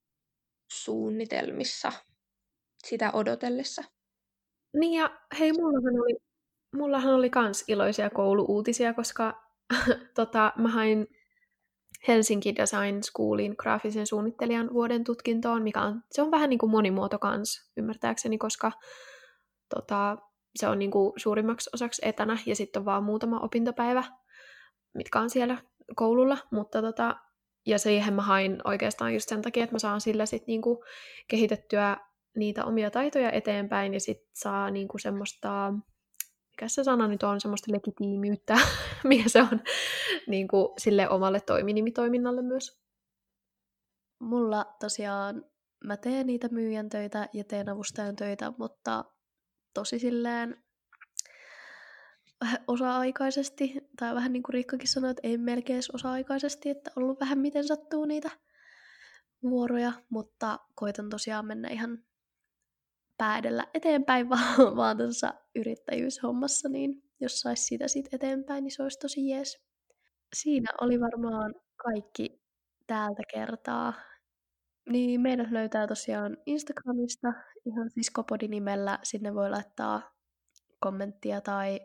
suunnitelmissa 0.71 1.91
sitä 2.87 3.11
odotellessa. 3.11 3.83
Niin 4.79 4.93
ja 4.93 5.09
hei, 5.39 5.53
mullahan 5.53 6.01
oli, 6.01 6.17
mullahan 6.75 7.13
oli 7.13 7.29
kans 7.29 7.63
iloisia 7.67 8.09
kouluuutisia, 8.09 8.93
koska 8.93 9.41
tota, 10.15 10.53
mä 10.57 10.69
hain 10.69 11.07
Helsinki 12.07 12.55
Design 12.55 13.03
Schoolin 13.03 13.55
graafisen 13.57 14.07
suunnittelijan 14.07 14.73
vuoden 14.73 15.03
tutkintoon, 15.03 15.63
mikä 15.63 15.81
on, 15.81 16.03
se 16.11 16.21
on 16.21 16.31
vähän 16.31 16.49
niin 16.49 16.59
kuin 16.59 16.69
monimuoto 16.69 17.19
kans, 17.19 17.71
ymmärtääkseni, 17.77 18.37
koska 18.37 18.71
tota, 19.75 20.17
se 20.55 20.67
on 20.67 20.79
niin 20.79 20.91
kuin 20.91 21.13
suurimmaksi 21.17 21.69
osaksi 21.73 22.01
etänä 22.05 22.37
ja 22.45 22.55
sitten 22.55 22.79
on 22.79 22.85
vaan 22.85 23.03
muutama 23.03 23.39
opintopäivä, 23.39 24.03
mitkä 24.93 25.19
on 25.19 25.29
siellä 25.29 25.57
koululla, 25.95 26.37
mutta 26.51 26.81
tota, 26.81 27.15
ja 27.65 27.79
siihen 27.79 28.13
mä 28.13 28.21
hain 28.21 28.57
oikeastaan 28.63 29.13
just 29.13 29.29
sen 29.29 29.41
takia, 29.41 29.63
että 29.63 29.75
mä 29.75 29.79
saan 29.79 30.01
sillä 30.01 30.25
sit 30.25 30.47
niinku 30.47 30.83
kehitettyä 31.27 31.97
niitä 32.37 32.65
omia 32.65 32.91
taitoja 32.91 33.31
eteenpäin 33.31 33.93
ja 33.93 33.99
sit 33.99 34.17
saa 34.33 34.71
niinku 34.71 34.97
semmoista, 34.97 35.73
mikä 36.49 36.67
se 36.67 36.83
sana 36.83 37.07
nyt 37.07 37.23
on, 37.23 37.41
semmoista 37.41 37.71
legitiimiyttä, 37.71 38.57
mikä 39.03 39.29
se 39.29 39.41
on 39.41 39.61
niinku 40.27 40.73
sille 40.77 41.09
omalle 41.09 41.39
toiminimitoiminnalle 41.39 42.41
myös. 42.41 42.81
Mulla 44.19 44.75
tosiaan, 44.79 45.45
mä 45.83 45.97
teen 45.97 46.27
niitä 46.27 46.47
myyjän 46.51 46.89
töitä 46.89 47.29
ja 47.33 47.43
teen 47.43 47.69
avustajan 47.69 48.15
töitä, 48.15 48.53
mutta 48.57 49.05
tosi 49.73 49.99
silleen 49.99 50.63
osa-aikaisesti, 52.67 53.73
tai 53.99 54.15
vähän 54.15 54.33
niin 54.33 54.43
kuin 54.43 54.53
Riikkakin 54.53 54.87
sanoi, 54.87 55.11
että 55.11 55.27
ei 55.27 55.37
melkein 55.37 55.81
osa-aikaisesti, 55.93 56.69
että 56.69 56.91
ollut 56.95 57.19
vähän 57.19 57.39
miten 57.39 57.67
sattuu 57.67 58.05
niitä 58.05 58.31
vuoroja, 59.43 59.93
mutta 60.09 60.59
koitan 60.75 61.09
tosiaan 61.09 61.45
mennä 61.45 61.69
ihan 61.69 62.06
päädellä 63.17 63.67
eteenpäin 63.73 64.29
vaan, 64.29 64.75
vaan 64.75 64.97
tuossa 64.97 65.33
yrittäjyyshommassa, 65.55 66.69
niin 66.69 67.03
jos 67.19 67.39
saisi 67.39 67.63
sitä 67.63 67.87
sitten 67.87 68.15
eteenpäin, 68.15 68.63
niin 68.63 68.71
se 68.71 68.83
olisi 68.83 68.99
tosi 68.99 69.29
jees. 69.29 69.57
Siinä 70.35 70.71
oli 70.81 70.99
varmaan 70.99 71.55
kaikki 71.83 72.41
tältä 72.87 73.23
kertaa. 73.33 73.93
Niin 74.89 75.21
meidät 75.21 75.51
löytää 75.51 75.87
tosiaan 75.87 76.37
Instagramista 76.45 77.33
ihan 77.65 77.89
siis 77.89 78.09
Kopodi-nimellä. 78.09 78.99
Sinne 79.03 79.33
voi 79.33 79.49
laittaa 79.49 80.11
kommenttia 80.79 81.41
tai 81.41 81.79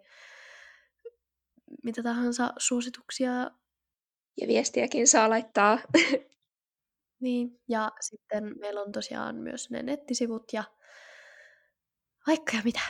mitä 1.84 2.02
tahansa 2.02 2.52
suosituksia. 2.58 3.50
Ja 4.40 4.48
viestiäkin 4.48 5.08
saa 5.08 5.30
laittaa. 5.30 5.78
niin, 7.22 7.60
ja 7.68 7.90
sitten 8.00 8.58
meillä 8.60 8.82
on 8.82 8.92
tosiaan 8.92 9.36
myös 9.36 9.70
ne 9.70 9.82
nettisivut 9.82 10.44
ja 10.52 10.64
vaikka 12.26 12.56
ja 12.56 12.62
mitä. 12.64 12.80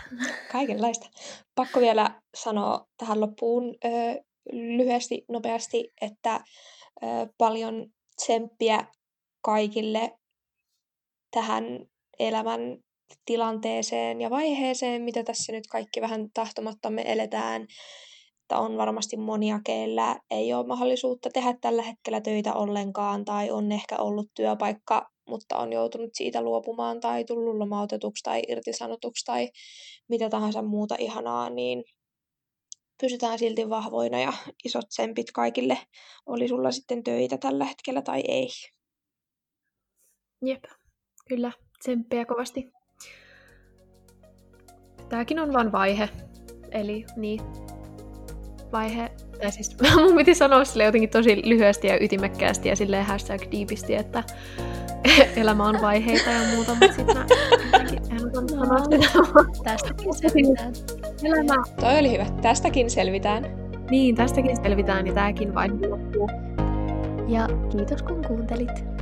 Kaikenlaista. 0.53 1.09
Pakko 1.55 1.81
vielä 1.81 2.21
sanoa 2.37 2.87
tähän 2.99 3.21
loppuun 3.21 3.75
ö, 3.85 3.89
lyhyesti, 4.53 5.25
nopeasti, 5.29 5.93
että 6.01 6.41
ö, 7.03 7.07
paljon 7.39 7.87
tsemppiä 8.17 8.85
kaikille 9.43 10.19
tähän 11.31 11.65
elämän 12.19 12.79
tilanteeseen 13.25 14.21
ja 14.21 14.31
vaiheeseen, 14.31 15.03
mitä 15.03 15.23
tässä 15.23 15.53
nyt 15.53 15.67
kaikki 15.67 16.01
vähän 16.01 16.29
tahtomattamme 16.35 17.13
eletään 17.13 17.67
että 18.53 18.61
on 18.61 18.77
varmasti 18.77 19.17
monia, 19.17 19.61
keillä 19.65 20.17
ei 20.31 20.55
ole 20.55 20.67
mahdollisuutta 20.67 21.31
tehdä 21.35 21.55
tällä 21.61 21.83
hetkellä 21.83 22.21
töitä 22.21 22.55
ollenkaan 22.55 23.25
tai 23.25 23.51
on 23.51 23.73
ehkä 23.73 23.97
ollut 23.97 24.27
työpaikka, 24.35 25.11
mutta 25.29 25.57
on 25.57 25.73
joutunut 25.73 26.11
siitä 26.15 26.43
luopumaan 26.43 27.01
tai 27.01 27.25
tullut 27.25 27.57
lomautetuksi 27.57 28.23
tai 28.23 28.43
irtisanotuksi 28.49 29.25
tai 29.25 29.51
mitä 30.09 30.31
tahansa 30.31 30.63
muuta 30.63 30.97
ihanaa, 30.99 31.51
niin 31.51 31.85
pysytään 33.01 33.39
silti 33.39 33.69
vahvoina 33.69 34.21
ja 34.21 34.33
isot 34.65 34.89
tsempit 34.89 35.33
kaikille, 35.33 35.79
oli 36.27 36.49
sulla 36.49 36.71
sitten 36.71 37.03
töitä 37.03 37.39
tällä 37.39 37.65
hetkellä 37.65 38.03
tai 38.03 38.23
ei. 38.29 38.49
Jep, 40.45 40.65
kyllä, 41.29 41.53
tsemppiä 41.79 42.25
kovasti. 42.25 42.71
Tämäkin 45.09 45.39
on 45.39 45.53
vain 45.53 45.73
vaihe, 45.73 46.09
eli 46.71 47.05
niin, 47.17 47.41
vaihe, 48.73 49.11
tai 49.41 49.53
siis 49.53 49.77
mun 50.03 50.17
piti 50.17 50.35
sanoa 50.35 50.65
sille 50.65 50.85
jotenkin 50.85 51.11
tosi 51.11 51.43
lyhyesti 51.45 51.87
ja 51.87 52.05
ytimekkäästi 52.05 52.69
ja 52.69 52.77
silleen 52.77 53.05
hashtag 53.05 53.41
deepisti, 53.53 53.95
että 53.95 54.25
elämä 55.37 55.65
on 55.65 55.79
vaiheita 55.83 56.31
ja 56.31 56.41
muuta, 56.55 56.71
mutta 56.71 56.97
sitten 56.97 57.17
mä 57.17 57.27
sitä. 57.89 58.15
Tästäkin 59.65 60.15
selvitään. 60.15 60.73
Elämä. 61.25 61.63
Toi 61.81 61.99
oli 61.99 62.13
hyvä. 62.13 62.27
Tästäkin 62.43 62.91
selvitään. 62.91 63.47
Niin, 63.91 64.15
tästäkin 64.15 64.57
selvitään 64.57 65.07
ja 65.07 65.13
tääkin 65.13 65.55
vain 65.55 65.91
loppuu. 65.91 66.31
Ja 67.29 67.49
kiitos 67.71 68.03
kun 68.03 68.25
kuuntelit. 68.27 69.02